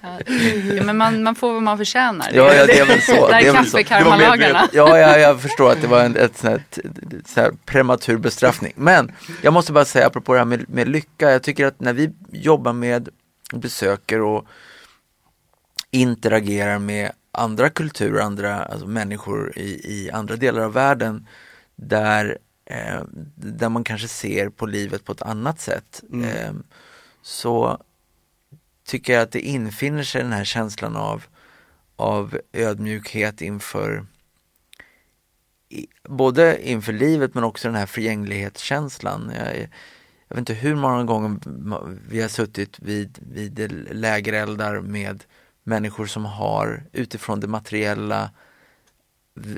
Ja, 0.00 0.08
ja, 0.76 0.82
men 0.82 0.96
man, 0.96 1.22
man 1.22 1.34
får 1.34 1.52
vad 1.52 1.62
man 1.62 1.78
förtjänar. 1.78 2.30
Ja, 2.32 2.54
ja, 2.54 2.66
det 2.66 2.78
är 2.78 2.86
väl 2.86 3.00
så. 3.02 3.28
Det 3.28 3.34
är 3.34 3.52
kaffekarmalagarna. 3.54 4.68
Ja, 4.72 4.98
ja, 4.98 5.18
jag 5.18 5.40
förstår 5.40 5.72
att 5.72 5.80
det 5.82 5.86
var 5.88 6.00
en 6.04 6.16
ett 6.16 6.38
sån 6.38 6.50
här, 6.50 6.62
t- 6.70 6.80
sån 7.26 7.42
här 7.42 7.52
prematur 7.66 8.16
bestraffning. 8.16 8.72
Men 8.76 9.12
jag 9.42 9.52
måste 9.52 9.72
bara 9.72 9.84
säga, 9.84 10.06
apropå 10.06 10.32
det 10.32 10.38
här 10.38 10.44
med, 10.44 10.64
med 10.68 10.88
lycka, 10.88 11.30
jag 11.30 11.42
tycker 11.42 11.66
att 11.66 11.80
när 11.80 11.92
vi 11.92 12.10
jobbar 12.32 12.72
med 12.72 13.08
besöker 13.52 14.20
och 14.20 14.46
interagerar 15.90 16.78
med 16.78 17.12
andra 17.32 17.70
kulturer, 17.70 18.20
andra 18.20 18.64
alltså 18.64 18.86
människor 18.86 19.58
i, 19.58 19.80
i 19.84 20.10
andra 20.10 20.36
delar 20.36 20.62
av 20.62 20.72
världen 20.72 21.26
där, 21.76 22.38
eh, 22.64 23.02
där 23.34 23.68
man 23.68 23.84
kanske 23.84 24.08
ser 24.08 24.48
på 24.48 24.66
livet 24.66 25.04
på 25.04 25.12
ett 25.12 25.22
annat 25.22 25.60
sätt. 25.60 26.02
Eh, 26.24 26.52
så 27.22 27.82
tycker 28.84 29.12
jag 29.12 29.22
att 29.22 29.32
det 29.32 29.40
infinner 29.40 30.02
sig 30.02 30.22
den 30.22 30.32
här 30.32 30.44
känslan 30.44 30.96
av, 30.96 31.24
av 31.96 32.38
ödmjukhet 32.52 33.40
inför 33.40 34.06
i, 35.68 35.86
både 36.02 36.68
inför 36.68 36.92
livet 36.92 37.34
men 37.34 37.44
också 37.44 37.68
den 37.68 37.74
här 37.74 37.86
förgänglighetskänslan. 37.86 39.32
Jag, 39.34 39.68
jag 40.28 40.36
vet 40.36 40.38
inte 40.38 40.54
hur 40.54 40.74
många 40.74 41.04
gånger 41.04 41.38
vi 42.08 42.20
har 42.20 42.28
suttit 42.28 42.78
vid, 42.78 43.18
vid 43.32 43.72
lägereldar 43.94 44.80
med 44.80 45.24
människor 45.64 46.06
som 46.06 46.24
har 46.24 46.84
utifrån 46.92 47.40
det 47.40 47.46
materiella 47.46 48.30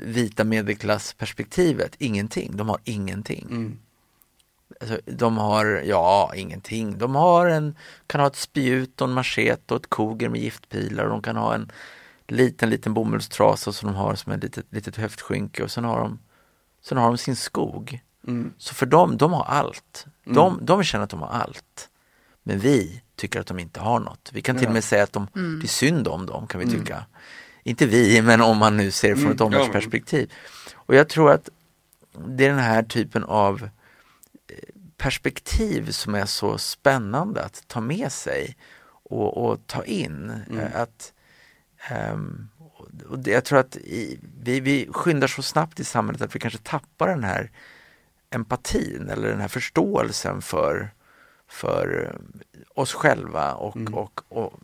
vita 0.05 0.43
medelklassperspektivet 0.43 1.95
ingenting. 1.99 2.57
De 2.57 2.69
har 2.69 2.79
ingenting. 2.83 3.47
Mm. 3.49 3.79
Alltså, 4.81 4.99
de 5.05 5.37
har, 5.37 5.65
ja, 5.85 6.31
ingenting. 6.35 6.97
De 6.97 7.15
har 7.15 7.47
en, 7.47 7.75
kan 8.07 8.21
ha 8.21 8.27
ett 8.27 8.35
spjut 8.35 9.01
och 9.01 9.07
en 9.07 9.13
machete 9.13 9.73
och 9.73 9.79
ett 9.79 9.89
koger 9.89 10.29
med 10.29 10.41
giftpilar 10.41 11.03
och 11.03 11.09
de 11.09 11.21
kan 11.21 11.35
ha 11.35 11.55
en 11.55 11.71
liten, 12.27 12.69
liten 12.69 12.93
bomullstrasa 12.93 13.73
som 13.73 13.87
de 13.87 13.95
har 13.95 14.15
som 14.15 14.31
ett 14.31 14.43
litet, 14.43 14.65
litet 14.69 14.95
höftskynke 14.95 15.63
och 15.63 15.71
sen 15.71 15.83
har 15.83 15.99
de, 15.99 16.19
sen 16.81 16.97
har 16.97 17.07
de 17.07 17.17
sin 17.17 17.35
skog. 17.35 17.99
Mm. 18.27 18.53
Så 18.57 18.73
för 18.73 18.85
dem, 18.85 19.17
de 19.17 19.33
har 19.33 19.43
allt. 19.43 20.05
De, 20.23 20.59
de 20.61 20.83
känner 20.83 21.03
att 21.03 21.09
de 21.09 21.21
har 21.21 21.29
allt. 21.29 21.89
Men 22.43 22.59
vi 22.59 23.01
tycker 23.15 23.39
att 23.39 23.47
de 23.47 23.59
inte 23.59 23.79
har 23.79 23.99
något. 23.99 24.29
Vi 24.33 24.41
kan 24.41 24.57
till 24.57 24.67
och 24.67 24.73
med 24.73 24.83
säga 24.83 25.03
att 25.03 25.13
de, 25.13 25.27
det 25.33 25.65
är 25.65 25.67
synd 25.67 26.07
om 26.07 26.25
dem 26.25 26.47
kan 26.47 26.59
vi 26.61 26.67
tycka. 26.67 27.05
Inte 27.63 27.85
vi, 27.85 28.21
men 28.21 28.41
om 28.41 28.57
man 28.57 28.77
nu 28.77 28.91
ser 28.91 29.09
det 29.09 29.15
från 29.15 29.31
ett 29.31 29.41
Mm, 29.41 29.53
ja, 29.53 29.59
omvärldsperspektiv. 29.59 30.33
Och 30.73 30.95
jag 30.95 31.09
tror 31.09 31.31
att 31.31 31.49
det 32.27 32.45
är 32.45 32.49
den 32.49 32.59
här 32.59 32.83
typen 32.83 33.23
av 33.23 33.63
eh, 33.63 34.55
perspektiv 34.97 35.91
som 35.91 36.15
är 36.15 36.25
så 36.25 36.57
spännande 36.57 37.43
att 37.43 37.63
ta 37.67 37.81
med 37.81 38.11
sig 38.11 38.57
och, 39.03 39.45
och 39.45 39.67
ta 39.67 39.83
in. 39.83 40.29
Eh, 40.59 40.81
Att, 40.81 41.13
ehm, 41.89 42.47
och 43.09 43.19
det, 43.19 43.31
jag 43.31 43.45
tror 43.45 43.59
att 43.59 43.75
i, 43.75 44.19
vi, 44.41 44.59
vi 44.59 44.87
skyndar 44.91 45.27
så 45.27 45.41
snabbt 45.41 45.79
i 45.79 45.83
samhället 45.83 46.21
att 46.21 46.35
vi 46.35 46.39
kanske 46.39 46.59
tappar 46.63 47.07
den 47.07 47.23
här 47.23 47.51
empatin 48.31 49.09
eller 49.09 49.29
den 49.29 49.39
här 49.39 49.47
förståelsen 49.47 50.41
för, 50.41 50.93
för 51.47 52.15
oss 52.73 52.93
själva 52.93 53.53
och, 53.53 53.77
och, 53.93 54.21
och 54.29 54.59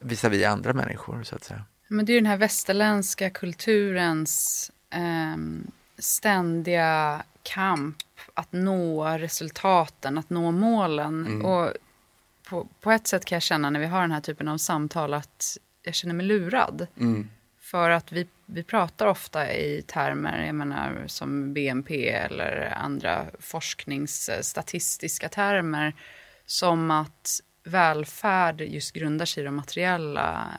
visavi 0.00 0.44
andra 0.44 0.72
människor 0.72 1.22
så 1.22 1.36
att 1.36 1.44
säga. 1.44 1.64
Men 1.88 2.06
det 2.06 2.12
är 2.12 2.14
den 2.14 2.26
här 2.26 2.36
västerländska 2.36 3.30
kulturens 3.30 4.70
ehm, 4.90 5.70
ständiga 5.98 7.22
kamp 7.42 7.96
att 8.34 8.52
nå 8.52 9.04
resultaten, 9.04 10.18
att 10.18 10.30
nå 10.30 10.50
målen. 10.50 11.42
Och 11.42 11.72
på, 12.48 12.68
på 12.80 12.90
ett 12.90 13.06
sätt 13.06 13.24
kan 13.24 13.36
jag 13.36 13.42
känna 13.42 13.70
när 13.70 13.80
vi 13.80 13.86
har 13.86 14.00
den 14.00 14.12
här 14.12 14.20
typen 14.20 14.48
av 14.48 14.58
samtal 14.58 15.14
att 15.14 15.58
jag 15.82 15.94
känner 15.94 16.14
mig 16.14 16.26
lurad. 16.26 16.86
Mm. 16.96 17.28
För 17.74 17.90
att 17.90 18.12
vi, 18.12 18.26
vi 18.46 18.62
pratar 18.62 19.06
ofta 19.06 19.52
i 19.52 19.82
termer 19.86 20.46
jag 20.46 20.54
menar, 20.54 21.04
som 21.06 21.52
BNP 21.52 22.08
eller 22.08 22.72
andra 22.76 23.26
forskningsstatistiska 23.38 25.28
termer. 25.28 25.94
Som 26.46 26.90
att 26.90 27.40
välfärd 27.64 28.60
just 28.60 28.92
grundar 28.92 29.26
sig 29.26 29.42
i 29.42 29.44
de 29.44 29.54
materiella 29.54 30.50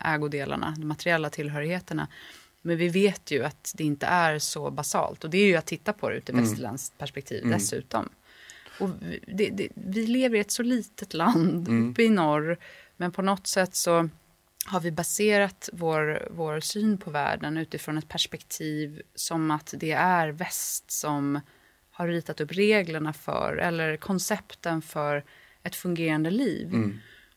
ägodelarna, 0.00 0.74
de 0.78 0.84
materiella 0.84 1.30
tillhörigheterna. 1.30 2.08
Men 2.62 2.76
vi 2.76 2.88
vet 2.88 3.30
ju 3.30 3.44
att 3.44 3.72
det 3.76 3.84
inte 3.84 4.06
är 4.06 4.38
så 4.38 4.70
basalt. 4.70 5.24
Och 5.24 5.30
det 5.30 5.38
är 5.38 5.46
ju 5.46 5.56
att 5.56 5.66
titta 5.66 5.92
på 5.92 6.08
det 6.08 6.14
ur 6.14 6.18
ett 6.18 6.30
västerländskt 6.30 6.98
perspektiv 6.98 7.48
dessutom. 7.50 8.08
Och 8.80 8.90
vi, 9.00 9.20
det, 9.26 9.50
det, 9.50 9.68
vi 9.74 10.06
lever 10.06 10.36
i 10.36 10.40
ett 10.40 10.50
så 10.50 10.62
litet 10.62 11.14
land 11.14 11.68
uppe 11.68 12.02
i 12.02 12.08
norr. 12.08 12.58
Men 12.96 13.12
på 13.12 13.22
något 13.22 13.46
sätt 13.46 13.74
så 13.74 14.08
har 14.68 14.80
vi 14.80 14.90
baserat 14.90 15.68
vår, 15.72 16.28
vår 16.30 16.60
syn 16.60 16.98
på 16.98 17.10
världen 17.10 17.56
utifrån 17.56 17.98
ett 17.98 18.08
perspektiv 18.08 19.02
som 19.14 19.50
att 19.50 19.74
det 19.76 19.92
är 19.92 20.28
väst 20.28 20.90
som 20.90 21.40
har 21.90 22.08
ritat 22.08 22.40
upp 22.40 22.52
reglerna 22.52 23.12
för, 23.12 23.56
eller 23.56 23.96
koncepten 23.96 24.82
för 24.82 25.24
ett 25.62 25.76
fungerande 25.76 26.30
liv. 26.30 26.68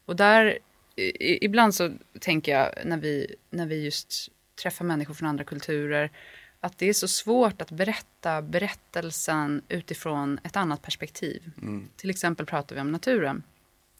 Och 0.05 0.15
där, 0.15 0.59
i, 0.95 1.45
ibland 1.45 1.75
så 1.75 1.93
tänker 2.19 2.51
jag 2.51 2.85
när 2.85 2.97
vi, 2.97 3.35
när 3.49 3.65
vi 3.65 3.83
just 3.83 4.29
träffar 4.61 4.85
människor 4.85 5.13
från 5.13 5.27
andra 5.27 5.43
kulturer, 5.43 6.11
att 6.59 6.77
det 6.77 6.89
är 6.89 6.93
så 6.93 7.07
svårt 7.07 7.61
att 7.61 7.71
berätta 7.71 8.41
berättelsen 8.41 9.61
utifrån 9.69 10.39
ett 10.43 10.55
annat 10.55 10.81
perspektiv. 10.81 11.51
Till 11.95 12.09
exempel 12.09 12.45
pratar 12.45 12.75
vi 12.75 12.81
om 12.81 12.91
naturen. 12.91 13.43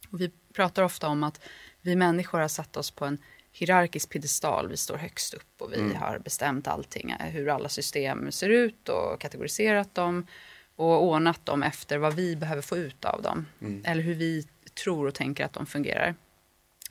Och 0.10 0.22
vi 0.22 0.32
pratar 0.54 0.84
ofta 0.84 1.08
om 1.08 1.24
att 1.24 1.42
vi 1.82 1.96
människor 1.96 2.40
har 2.40 2.48
satt 2.48 2.78
oss 2.78 2.92
på 2.92 3.06
en 3.06 3.18
hierarkisk 3.52 4.10
piedestal. 4.10 4.70
Vi 4.70 4.78
står 4.78 4.98
högst 4.98 5.34
upp 5.34 5.62
och 5.62 5.74
vi 5.74 5.94
har 5.94 6.20
bestämt 6.20 6.68
allting, 6.68 7.12
eh, 7.12 7.26
hur 7.26 7.50
alla 7.50 7.70
system 7.70 8.32
ser 8.32 8.50
ut 8.50 8.90
och 8.90 9.22
kategoriserat 9.22 9.96
dem 9.96 10.28
och 10.76 11.04
ordnat 11.04 11.46
dem 11.46 11.64
efter 11.64 11.98
vad 11.98 12.14
vi 12.14 12.36
behöver 12.36 12.62
få 12.62 12.78
ut 12.78 13.06
av 13.06 13.22
dem. 13.22 13.46
Eller 13.84 14.04
hur 14.04 14.16
vi 14.16 14.48
tror 14.84 15.08
och 15.08 15.16
tänker 15.16 15.46
att 15.46 15.54
de 15.54 15.66
fungerar. 15.66 16.16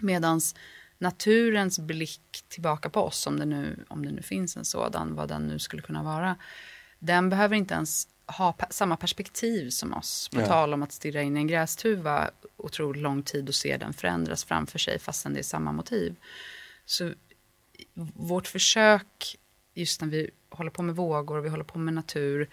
Medans 0.00 0.54
naturens 0.98 1.78
blick 1.78 2.44
tillbaka 2.48 2.90
på 2.90 3.00
oss, 3.00 3.26
om 3.26 3.38
det, 3.38 3.44
nu, 3.44 3.84
om 3.88 4.06
det 4.06 4.12
nu 4.12 4.22
finns 4.22 4.56
en 4.56 4.64
sådan, 4.64 5.14
vad 5.14 5.28
den 5.28 5.46
nu 5.46 5.58
skulle 5.58 5.82
kunna 5.82 6.02
vara, 6.02 6.36
den 6.98 7.30
behöver 7.30 7.56
inte 7.56 7.74
ens 7.74 8.08
ha 8.30 8.54
samma 8.70 8.96
perspektiv 8.96 9.70
som 9.70 9.94
oss. 9.94 10.28
På 10.28 10.40
Ja. 10.40 10.46
tal 10.46 10.74
om 10.74 10.82
att 10.82 10.92
stirra 10.92 11.22
in 11.22 11.36
i 11.36 11.40
en 11.40 11.46
grästuva 11.46 12.30
otroligt 12.56 13.02
lång 13.02 13.22
tid 13.22 13.48
och 13.48 13.54
se 13.54 13.76
den 13.76 13.92
förändras 13.92 14.44
framför 14.44 14.78
sig 14.78 14.98
fastän 14.98 15.32
det 15.34 15.38
är 15.40 15.42
samma 15.42 15.72
motiv. 15.72 16.16
Så 16.84 17.12
vårt 18.14 18.46
försök, 18.46 19.36
just 19.74 20.00
när 20.00 20.08
vi 20.08 20.30
håller 20.50 20.70
på 20.70 20.82
med 20.82 20.96
vågor 20.96 21.38
och 21.38 21.44
vi 21.44 21.48
håller 21.48 21.64
på 21.64 21.78
med 21.78 21.94
natur, 21.94 22.48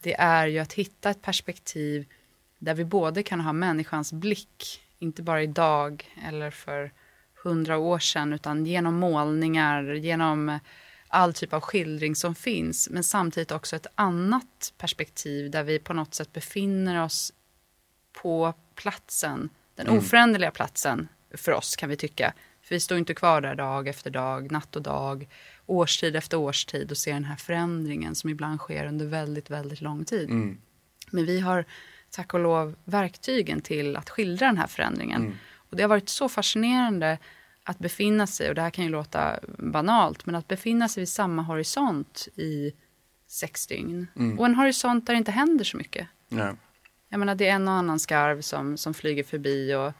det 0.00 0.14
är 0.14 0.46
ju 0.46 0.58
att 0.58 0.72
hitta 0.72 1.10
ett 1.10 1.22
perspektiv 1.22 2.06
där 2.58 2.74
vi 2.74 2.84
både 2.84 3.22
kan 3.22 3.40
ha 3.40 3.52
människans 3.52 4.12
blick, 4.12 4.82
inte 4.98 5.22
bara 5.22 5.42
idag 5.42 6.12
eller 6.28 6.50
för 6.50 6.92
hundra 7.42 7.78
år 7.78 7.98
sedan, 7.98 8.32
utan 8.32 8.66
genom 8.66 8.94
målningar, 8.94 9.82
genom 9.94 10.58
all 11.12 11.34
typ 11.34 11.52
av 11.52 11.60
skildring 11.60 12.16
som 12.16 12.34
finns, 12.34 12.88
men 12.90 13.04
samtidigt 13.04 13.50
också 13.50 13.76
ett 13.76 13.86
annat 13.94 14.72
perspektiv 14.78 15.50
där 15.50 15.62
vi 15.62 15.78
på 15.78 15.94
något 15.94 16.14
sätt 16.14 16.32
befinner 16.32 17.04
oss 17.04 17.32
på 18.12 18.54
platsen, 18.74 19.48
den 19.74 19.88
oföränderliga 19.88 20.50
platsen 20.50 21.08
för 21.34 21.52
oss 21.52 21.76
kan 21.76 21.88
vi 21.88 21.96
tycka. 21.96 22.34
För 22.62 22.74
vi 22.74 22.80
står 22.80 22.98
inte 22.98 23.14
kvar 23.14 23.40
där 23.40 23.54
dag 23.54 23.88
efter 23.88 24.10
dag, 24.10 24.50
natt 24.50 24.76
och 24.76 24.82
dag, 24.82 25.28
årstid 25.66 26.16
efter 26.16 26.36
årstid 26.36 26.90
och 26.90 26.96
ser 26.96 27.12
den 27.12 27.24
här 27.24 27.36
förändringen 27.36 28.14
som 28.14 28.30
ibland 28.30 28.58
sker 28.60 28.86
under 28.86 29.06
väldigt, 29.06 29.50
väldigt 29.50 29.80
lång 29.80 30.04
tid. 30.04 30.28
Men 31.10 31.26
vi 31.26 31.40
har 31.40 31.64
tack 32.10 32.34
och 32.34 32.40
lov 32.40 32.76
verktygen 32.84 33.60
till 33.60 33.96
att 33.96 34.10
skildra 34.10 34.46
den 34.46 34.58
här 34.58 34.66
förändringen. 34.66 35.22
Och 35.54 35.76
det 35.76 35.82
har 35.82 35.88
varit 35.88 36.08
så 36.08 36.28
fascinerande 36.28 37.18
att 37.64 37.78
befinna 37.78 38.26
sig, 38.26 38.48
och 38.48 38.54
det 38.54 38.62
här 38.62 38.70
kan 38.70 38.84
ju 38.84 38.90
låta 38.90 39.38
banalt, 39.58 40.26
men 40.26 40.34
att 40.34 40.48
befinna 40.48 40.88
sig 40.88 41.00
vid 41.00 41.08
samma 41.08 41.42
horisont 41.42 42.28
i 42.36 42.72
sex 43.26 43.66
dygn. 43.66 44.06
Och 44.38 44.46
en 44.46 44.54
horisont 44.54 45.06
där 45.06 45.14
det 45.14 45.18
inte 45.18 45.30
händer 45.30 45.64
så 45.64 45.76
mycket. 45.76 46.08
Nej. 46.28 46.54
Jag 47.08 47.18
menar, 47.18 47.34
det 47.34 47.48
är 47.48 47.54
en 47.54 47.68
och 47.68 47.74
annan 47.74 47.98
skarv 47.98 48.40
som, 48.40 48.76
som 48.76 48.94
flyger 48.94 49.24
förbi 49.24 49.74
och 49.74 49.92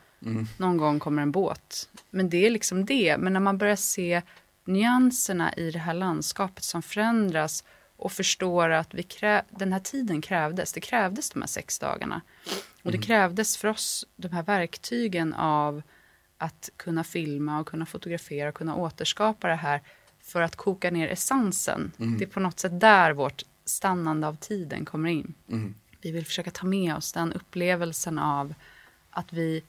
någon 0.57 0.77
gång 0.77 1.01
kommer 1.01 1.23
en 1.23 1.33
båt. 1.33 1.89
Men 2.11 2.31
det 2.31 2.47
är 2.47 2.51
liksom 2.51 2.85
det. 2.85 3.17
Men 3.19 3.33
när 3.33 3.41
man 3.41 3.59
börjar 3.59 3.77
se 3.77 4.23
nyanserna 4.65 5.53
i 5.53 5.71
det 5.71 5.79
här 5.79 5.95
landskapet 5.95 6.65
som 6.65 6.83
förändras 6.83 7.65
och 7.97 8.13
förstår 8.13 8.71
att 8.71 8.95
vi 8.95 9.03
krä- 9.03 9.43
den 9.51 9.73
här 9.73 9.81
tiden 9.81 10.21
krävdes. 10.23 10.73
Det 10.73 10.81
krävdes 10.81 11.31
de 11.31 11.43
här 11.43 11.47
sex 11.47 11.79
dagarna. 11.79 12.21
Och 12.83 12.93
det 12.93 12.99
krävdes 12.99 13.57
för 13.57 13.69
oss 13.69 14.07
de 14.17 14.29
här 14.29 14.43
verktygen 14.43 15.35
av 15.35 15.83
att 16.43 16.71
kunna 16.77 17.05
filma 17.05 17.61
och 17.61 17.67
kunna 17.67 17.87
fotografera 17.87 18.49
och 18.49 18.55
kunna 18.55 18.77
återskapa 18.77 19.49
det 19.49 19.55
här 19.55 19.81
för 20.21 20.41
att 20.41 20.57
koka 20.57 20.91
ner 20.91 21.09
essensen. 21.09 21.93
Det 21.97 22.25
är 22.25 22.29
på 22.29 22.41
något 22.41 22.61
sätt 22.61 22.81
där 22.81 23.13
vårt 23.13 23.43
stannande 23.65 24.27
av 24.27 24.37
tiden 24.37 24.85
kommer 24.85 25.09
in. 25.09 25.35
Vi 26.01 26.11
vill 26.11 26.27
försöka 26.27 26.51
ta 26.51 26.67
med 26.67 26.97
oss 26.97 27.13
den 27.13 27.33
upplevelsen 27.33 28.19
av 28.19 28.55
att 29.11 29.33
vi 29.33 29.63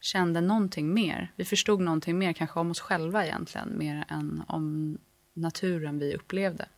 kände 0.00 0.40
någonting 0.40 0.94
mer. 0.94 1.32
Vi 1.36 1.44
förstod 1.44 1.80
någonting 1.80 2.18
mer, 2.18 2.32
kanske 2.32 2.60
om 2.60 2.70
oss 2.70 2.80
själva 2.80 3.26
egentligen, 3.26 3.78
mer 3.78 4.04
än 4.08 4.42
om 4.48 4.98
naturen 5.34 5.98
vi 5.98 6.14
upplevde. 6.14 6.68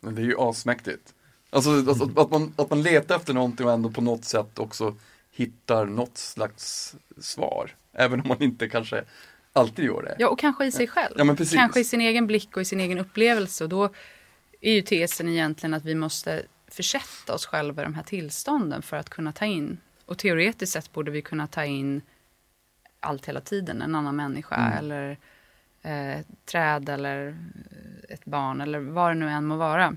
Men 0.00 0.14
det 0.14 0.22
är 0.22 0.26
ju 0.26 0.38
asmäktigt. 0.38 1.14
Alltså, 1.50 1.70
alltså 1.70 2.20
att, 2.20 2.30
man, 2.30 2.54
att 2.56 2.70
man 2.70 2.82
letar 2.82 3.16
efter 3.16 3.34
någonting 3.34 3.66
och 3.66 3.72
ändå 3.72 3.90
på 3.90 4.00
något 4.00 4.24
sätt 4.24 4.58
också 4.58 4.96
hittar 5.36 5.86
något 5.86 6.18
slags 6.18 6.94
svar. 7.18 7.74
Även 7.92 8.20
om 8.20 8.28
man 8.28 8.42
inte 8.42 8.68
kanske 8.68 9.04
alltid 9.52 9.84
gör 9.84 10.02
det. 10.02 10.16
Ja, 10.18 10.28
och 10.28 10.38
kanske 10.38 10.66
i 10.66 10.72
sig 10.72 10.86
själv. 10.86 11.14
Ja, 11.18 11.24
men 11.24 11.36
precis. 11.36 11.54
Kanske 11.58 11.80
i 11.80 11.84
sin 11.84 12.00
egen 12.00 12.26
blick 12.26 12.56
och 12.56 12.62
i 12.62 12.64
sin 12.64 12.80
egen 12.80 12.98
upplevelse. 12.98 13.64
Och 13.64 13.70
då 13.70 13.88
är 14.60 14.72
ju 14.72 14.82
tesen 14.82 15.28
egentligen 15.28 15.74
att 15.74 15.84
vi 15.84 15.94
måste 15.94 16.42
försätta 16.68 17.34
oss 17.34 17.46
själva 17.46 17.82
i 17.82 17.84
de 17.84 17.94
här 17.94 18.02
tillstånden 18.02 18.82
för 18.82 18.96
att 18.96 19.10
kunna 19.10 19.32
ta 19.32 19.44
in. 19.44 19.78
Och 20.06 20.18
teoretiskt 20.18 20.72
sett 20.72 20.92
borde 20.92 21.10
vi 21.10 21.22
kunna 21.22 21.46
ta 21.46 21.64
in 21.64 22.02
allt 23.00 23.26
hela 23.28 23.40
tiden. 23.40 23.82
En 23.82 23.94
annan 23.94 24.16
människa 24.16 24.56
Mm. 24.56 24.78
eller 24.78 25.16
eh, 25.82 26.24
träd 26.44 26.88
eller 26.88 27.28
eh, 27.28 28.14
ett 28.14 28.24
barn 28.24 28.60
eller 28.60 28.78
vad 28.78 29.10
det 29.10 29.14
nu 29.14 29.28
än 29.28 29.46
må 29.46 29.56
vara. 29.56 29.96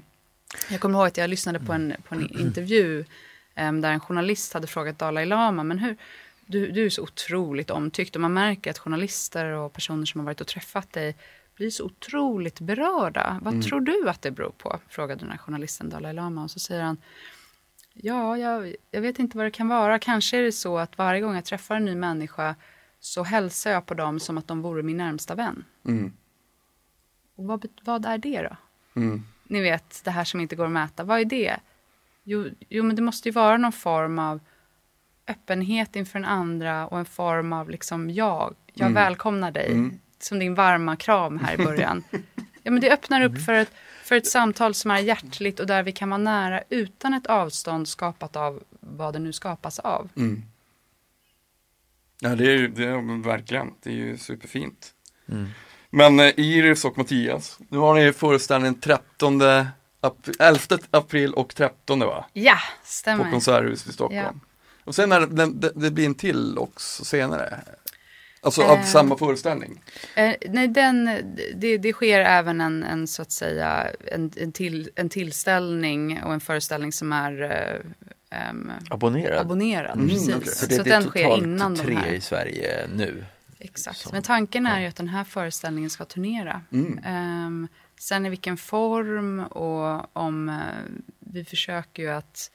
Jag 0.70 0.80
kommer 0.80 1.00
ihåg 1.00 1.08
att 1.08 1.18
jag 1.18 1.30
lyssnade 1.30 1.60
på 1.60 1.74
en, 1.74 1.94
på 2.08 2.16
en 2.16 2.30
intervju 2.40 3.06
där 3.60 3.91
en 3.91 3.99
journalist 3.99 4.53
hade 4.53 4.68
frågat 4.68 4.99
Dalai 4.99 5.26
Lama, 5.26 5.64
men 5.64 5.80
hur, 5.80 5.97
du, 6.45 6.72
du 6.72 6.86
är 6.86 6.89
så 6.89 7.03
otroligt 7.03 7.70
omtyckt 7.70 8.16
och 8.16 8.22
man 8.22 8.34
märker 8.34 8.72
att 8.72 8.78
journalister 8.78 9.45
och 9.45 9.74
personer 9.74 10.05
som 10.05 10.20
har 10.20 10.26
varit 10.26 10.41
och 10.41 10.47
träffat 10.47 10.93
dig 10.93 11.16
blir 11.55 11.70
så 11.70 11.86
otroligt 11.86 12.60
berörda. 12.60 13.39
Vad 13.41 13.64
tror 13.64 13.82
du 13.82 14.10
att 14.10 14.22
det 14.22 14.32
beror 14.32 14.51
på? 14.51 14.80
Frågade 14.89 15.20
den 15.20 15.32
här 15.32 15.38
journalisten 15.38 15.89
Dalai 15.89 16.14
Lama 16.14 16.43
och 16.43 16.51
så 16.51 16.60
säger 16.60 16.82
han 16.82 16.97
Ja, 17.93 18.38
jag, 18.38 18.76
jag 18.91 19.01
vet 19.01 19.20
inte 19.20 19.38
vad 19.38 19.45
det 19.45 19.51
kan 19.51 19.68
vara. 19.68 19.99
Kanske 19.99 20.38
är 20.38 20.41
det 20.41 20.51
så 20.51 20.78
att 20.78 20.97
varje 20.97 21.22
gång 21.22 21.36
jag 21.36 21.45
träffar 21.45 21.76
en 21.76 21.86
ny 21.86 21.95
människa 21.95 22.55
så 22.99 23.24
hälsar 23.24 23.72
jag 23.72 23.86
på 23.86 23.93
dem 23.93 24.20
som 24.20 24.38
att 24.38 24.47
de 24.47 24.62
vore 24.62 24.84
min 24.84 24.97
närmsta 24.97 25.36
vän. 25.36 25.66
Mm. 25.86 26.14
Och 27.36 27.45
vad, 27.45 27.66
vad 27.82 28.05
är 28.05 28.18
det 28.18 28.41
då? 28.41 28.55
Mm. 29.01 29.24
Ni 29.43 29.62
vet, 29.62 30.01
det 30.03 30.12
här 30.12 30.24
som 30.24 30.39
inte 30.39 30.55
går 30.55 30.66
att 30.66 30.72
mäta. 30.72 31.03
Vad 31.03 31.20
är 31.20 31.26
det? 31.26 31.60
Jo, 32.30 32.46
jo, 32.70 32.84
men 32.84 32.96
det 32.96 33.02
måste 33.02 33.30
ju 33.30 33.34
vara 33.34 33.58
någon 33.58 33.72
form 33.72 34.20
av 34.20 34.40
öppenhet 35.28 35.96
inför 35.96 36.20
den 36.20 36.30
andra 36.30 36.88
och 36.88 37.00
en 37.00 37.06
form 37.06 37.54
av 37.54 37.70
liksom 37.70 38.10
jag. 38.10 38.56
Jag 38.74 38.86
Mm. 38.86 38.94
välkomnar 38.94 39.52
dig. 39.52 39.72
Mm. 39.72 40.00
Som 40.20 40.40
din 40.40 40.56
varma 40.56 40.96
kram 40.96 41.38
här 41.40 41.54
i 41.54 41.58
början. 41.58 42.04
ja, 42.64 42.72
men 42.72 42.82
det 42.82 42.92
öppnar 42.94 43.22
upp 43.22 43.42
för 43.46 43.54
ett, 43.54 43.72
för 44.04 44.16
ett 44.16 44.28
samtal 44.28 44.74
som 44.74 44.92
är 44.92 45.00
hjärtligt 45.00 45.60
och 45.60 45.68
där 45.68 45.84
vi 45.84 45.92
kan 45.92 46.10
vara 46.10 46.18
nära 46.18 46.64
utan 46.70 47.14
ett 47.14 47.28
avstånd 47.28 47.88
skapat 47.88 48.36
av 48.36 48.64
vad 48.80 49.14
det 49.14 49.20
nu 49.20 49.34
skapas 49.34 49.80
av. 49.80 50.10
Mm. 50.16 50.44
Ja, 52.20 52.36
det 52.36 52.46
är 52.52 52.58
ju 52.58 52.68
det 52.68 52.86
är, 52.86 53.24
verkligen. 53.24 53.74
Det 53.84 53.90
är 53.90 53.94
ju 53.94 54.18
superfint. 54.18 54.94
Mm. 55.28 55.48
Men 55.90 56.20
eh, 56.20 56.34
Iris 56.40 56.86
och 56.86 56.98
Mattias, 56.98 57.60
nu 57.70 57.78
har 57.78 57.96
ni 57.96 58.14
föreställningen 58.14 58.80
13 58.80 59.42
april, 60.02 60.36
11 60.39 60.60
april 60.91 61.34
och 61.34 61.56
13 61.56 62.00
va? 62.00 62.26
Ja, 62.34 62.54
På 62.56 62.88
stämmer. 62.88 63.32
Konserthuset 63.32 63.88
i 63.89 63.93
Stockholm. 63.93 64.18
Ja. 64.22 64.34
Och 64.84 64.95
sen 64.95 65.12
är 65.12 65.20
det, 65.20 65.45
det, 65.45 65.72
det 65.76 65.91
blir 65.91 66.06
en 66.06 66.16
till 66.16 66.58
också 66.58 67.06
senare. 67.06 67.60
Alltså 68.41 68.62
av 68.64 68.78
Eh. 68.78 68.84
samma 68.86 69.18
föreställning. 69.18 69.82
Eh, 70.16 70.34
nej, 70.50 70.68
den, 70.68 71.06
det, 71.56 71.78
det 71.78 71.93
sker 71.93 72.20
även 72.20 72.62
en, 72.62 72.84
en 72.84 73.08
så 73.08 73.22
att 73.22 73.32
säga 73.32 73.88
en, 74.12 74.32
en, 74.38 74.52
till, 74.52 74.89
en 74.95 75.10
tillställning 75.10 76.24
och 76.24 76.34
en 76.34 76.39
föreställning 76.39 76.91
som 76.91 77.14
är 77.14 77.41
eh, 78.32 78.47
Abonnerad. 78.89 79.39
abonnerad. 79.39 79.95
Mm, 79.97 80.10
precis. 80.10 80.36
okej. 80.36 80.47
Så 80.47 80.56
Så, 80.56 80.66
det, 80.66 80.80
att 80.80 80.84
det 80.86 80.91
är 80.91 81.00
den 81.00 81.10
sker 81.10 81.38
innan 81.38 81.76
de 81.76 81.84
tre 81.84 81.95
här. 81.95 82.12
i 82.14 82.22
Sverige 82.22 82.88
nu. 82.95 83.26
Exakt. 83.60 83.97
Så. 83.97 84.10
Men 84.12 84.24
tanken 84.24 84.66
är 84.66 84.80
ju 84.82 84.88
att 84.88 84.95
den 84.95 85.08
här 85.08 85.24
föreställningen 85.24 85.89
ska 85.89 86.06
turnera. 86.06 86.62
Mm. 86.72 87.68
Sen 88.00 88.26
i 88.26 88.30
vilken 88.30 88.58
form 88.58 89.39
och 89.39 90.18
om 90.18 90.50
eh, 90.50 91.04
vi 91.20 91.45
försöker 91.45 92.04
ju 92.04 92.10
att 92.10 92.52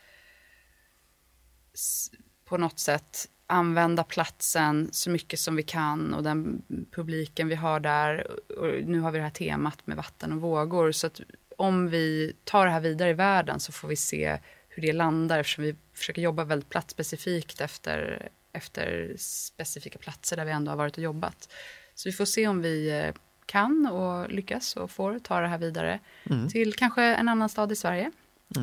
på 2.45 2.57
något 2.57 2.79
sätt 2.79 3.29
använda 3.47 4.05
platsen 4.05 4.89
så 4.93 5.11
mycket 5.11 5.41
som 5.41 5.57
vi 5.57 5.63
kan 5.63 6.15
och 6.15 6.23
den 6.23 6.63
publiken 6.91 7.49
vi 7.49 7.55
har 7.55 7.81
där. 7.81 8.27
Och 8.59 8.85
nu 8.85 9.01
har 9.01 9.11
vi 9.11 9.19
det 9.19 9.25
här 9.25 9.31
temat 9.31 9.87
med 9.87 9.97
vatten 9.97 10.33
och 10.33 10.41
vågor. 10.41 10.93
Så 10.93 11.07
att 11.07 11.21
om 11.57 11.89
vi 11.89 12.37
tar 12.45 12.67
det 12.67 12.73
här 12.73 12.81
vidare 12.81 13.11
i 13.11 13.15
världen 13.15 13.61
så 13.61 13.73
får 13.73 13.89
vi 13.89 13.97
se 13.97 14.39
hur 14.69 14.83
det 14.83 14.93
landar 14.93 15.39
eftersom 15.39 15.65
vi 15.65 15.77
försöker 15.95 16.23
jobba 16.23 16.45
väldigt 16.45 16.69
platsspecifikt 16.69 17.61
efter, 17.61 18.29
efter 18.53 19.15
specifika 19.19 19.99
platser 19.99 20.37
där 20.37 20.45
vi 20.45 20.51
ändå 20.51 20.71
har 20.71 20.77
varit 20.77 20.97
och 20.97 21.03
jobbat. 21.03 21.49
Så 21.95 22.09
vi 22.09 22.13
får 22.13 22.25
se 22.25 22.49
om 22.49 22.63
vi 22.63 22.91
eh, 22.91 23.15
kan 23.47 23.87
och 23.87 24.31
lyckas 24.31 24.77
och 24.77 24.91
får 24.91 25.19
ta 25.19 25.41
det 25.41 25.49
här 25.49 25.59
vidare 25.59 25.99
till 26.53 26.75
kanske 26.75 27.03
en 27.03 27.29
annan 27.29 27.49
stad 27.49 27.73
i 27.73 27.77
Sverige 27.77 28.11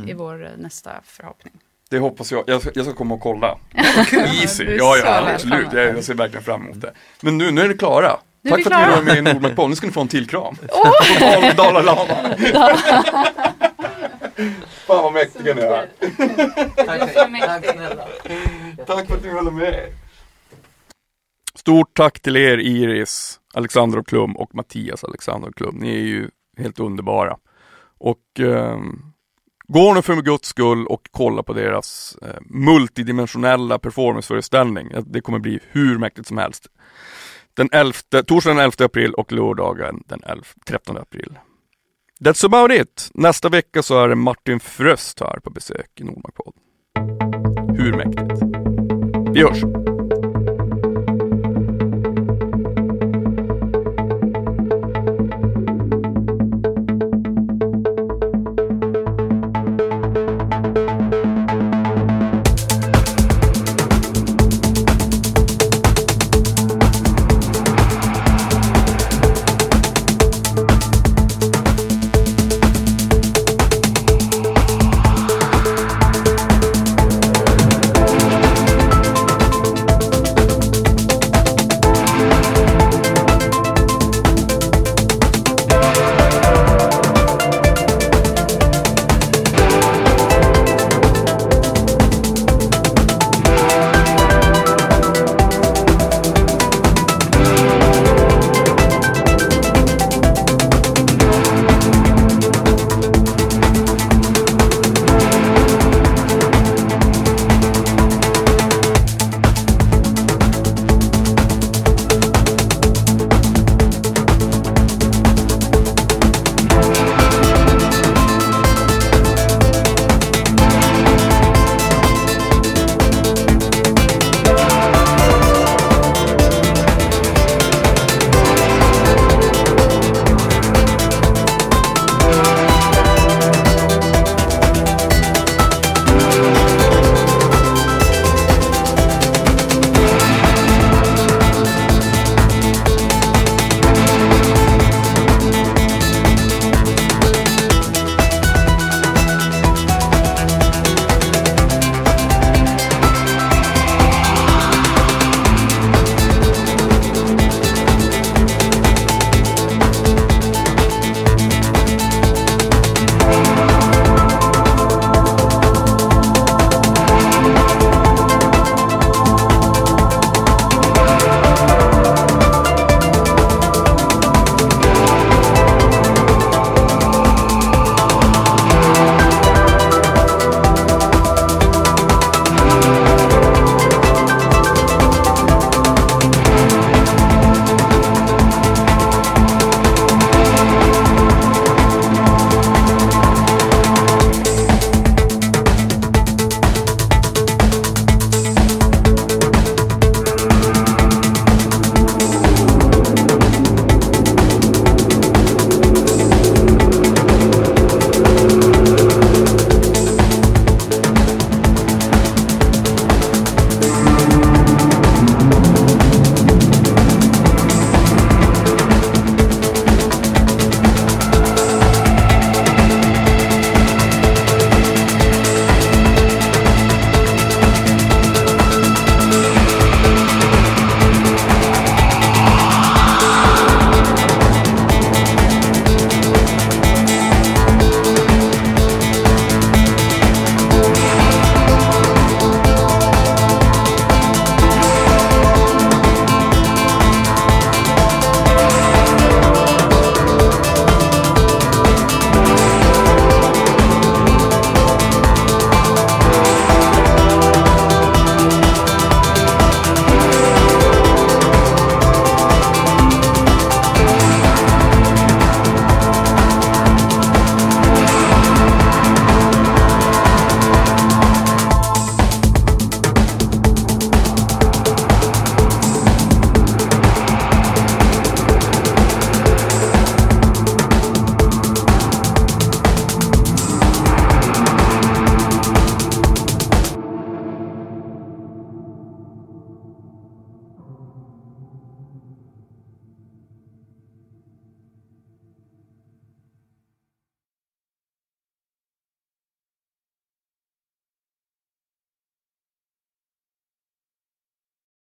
i 0.07 0.13
vår 0.13 0.45
eh, 0.45 0.51
nästa 0.57 0.91
förhoppning. 1.03 1.53
Det 1.89 1.99
hoppas 1.99 2.31
jag. 2.31 2.43
Jag 2.47 2.61
ska, 2.61 2.71
jag 2.73 2.85
ska 2.85 2.95
komma 2.95 3.15
och 3.15 3.21
kolla. 3.21 3.57
Easy. 4.11 4.63
Ja, 4.63 4.97
ja, 4.97 5.31
absolut. 5.33 5.73
Jag, 5.73 5.85
jag 5.85 6.03
ser 6.03 6.13
verkligen 6.13 6.43
fram 6.43 6.65
emot 6.65 6.81
det. 6.81 6.93
Men 7.21 7.37
nu, 7.37 7.51
nu 7.51 7.61
är 7.61 7.67
det 7.67 7.77
klara. 7.77 8.19
Nu 8.41 8.49
Tack 8.49 8.63
för 8.63 8.71
att 8.71 8.79
ni 8.79 8.85
klara. 8.85 8.95
var 8.95 9.03
med 9.03 9.17
i 9.17 9.21
Nordmark 9.21 9.69
Nu 9.69 9.75
ska 9.75 9.87
ni 9.87 9.93
få 9.93 10.01
en 10.01 10.07
till 10.07 10.27
kram. 10.27 10.55
Av 11.21 11.55
Dalai 11.55 11.83
Lama. 11.83 12.05
Fan 14.87 15.03
vad 15.03 15.13
mäktiga 15.13 15.53
ni 15.53 15.61
är. 15.61 15.89
Tack 16.85 17.11
snälla. 17.11 18.07
Tack 18.85 19.07
för 19.07 19.15
att 19.15 19.23
ni 19.23 19.29
håller 19.29 19.51
med. 19.51 19.93
Stort 21.55 21.93
tack 21.97 22.19
till 22.19 22.37
er 22.37 22.57
Iris, 22.57 23.39
Alexander 23.53 24.03
Klum 24.03 24.35
och 24.35 24.55
Mattias 24.55 25.03
Alexander 25.03 25.51
Klum. 25.51 25.75
Ni 25.75 25.89
är 25.89 26.03
ju 26.03 26.29
helt 26.57 26.79
underbara. 26.79 27.37
Och 27.97 28.39
eh, 28.39 28.79
gå 29.67 29.93
nu 29.93 30.01
för 30.01 30.21
guds 30.21 30.47
skull 30.47 30.87
och 30.87 31.01
kolla 31.11 31.43
på 31.43 31.53
deras 31.53 32.17
eh, 32.21 32.41
multidimensionella 32.45 33.79
performanceföreställning. 33.79 34.91
Det 35.05 35.21
kommer 35.21 35.39
bli 35.39 35.59
hur 35.71 35.97
mäktigt 35.97 36.27
som 36.27 36.37
helst. 36.37 36.67
Den 37.53 37.69
11, 37.71 37.93
torsdagen 38.25 38.57
den 38.57 38.65
11 38.65 38.85
april 38.85 39.13
och 39.13 39.31
lördagen 39.31 40.03
den 40.05 40.23
11, 40.23 40.43
13 40.65 40.97
april. 40.97 41.39
That's 42.21 42.45
about 42.45 42.71
it. 42.71 43.09
Nästa 43.13 43.49
vecka 43.49 43.83
så 43.83 44.03
är 44.03 44.07
det 44.07 44.15
Martin 44.15 44.59
Fröst 44.59 45.19
här 45.19 45.39
på 45.39 45.49
besök 45.49 45.89
i 45.95 46.03
Nordmarkpodden. 46.03 46.61
Hur 47.77 47.93
mäktigt? 47.93 48.41
Vi 49.35 49.41
hörs! 49.41 50.00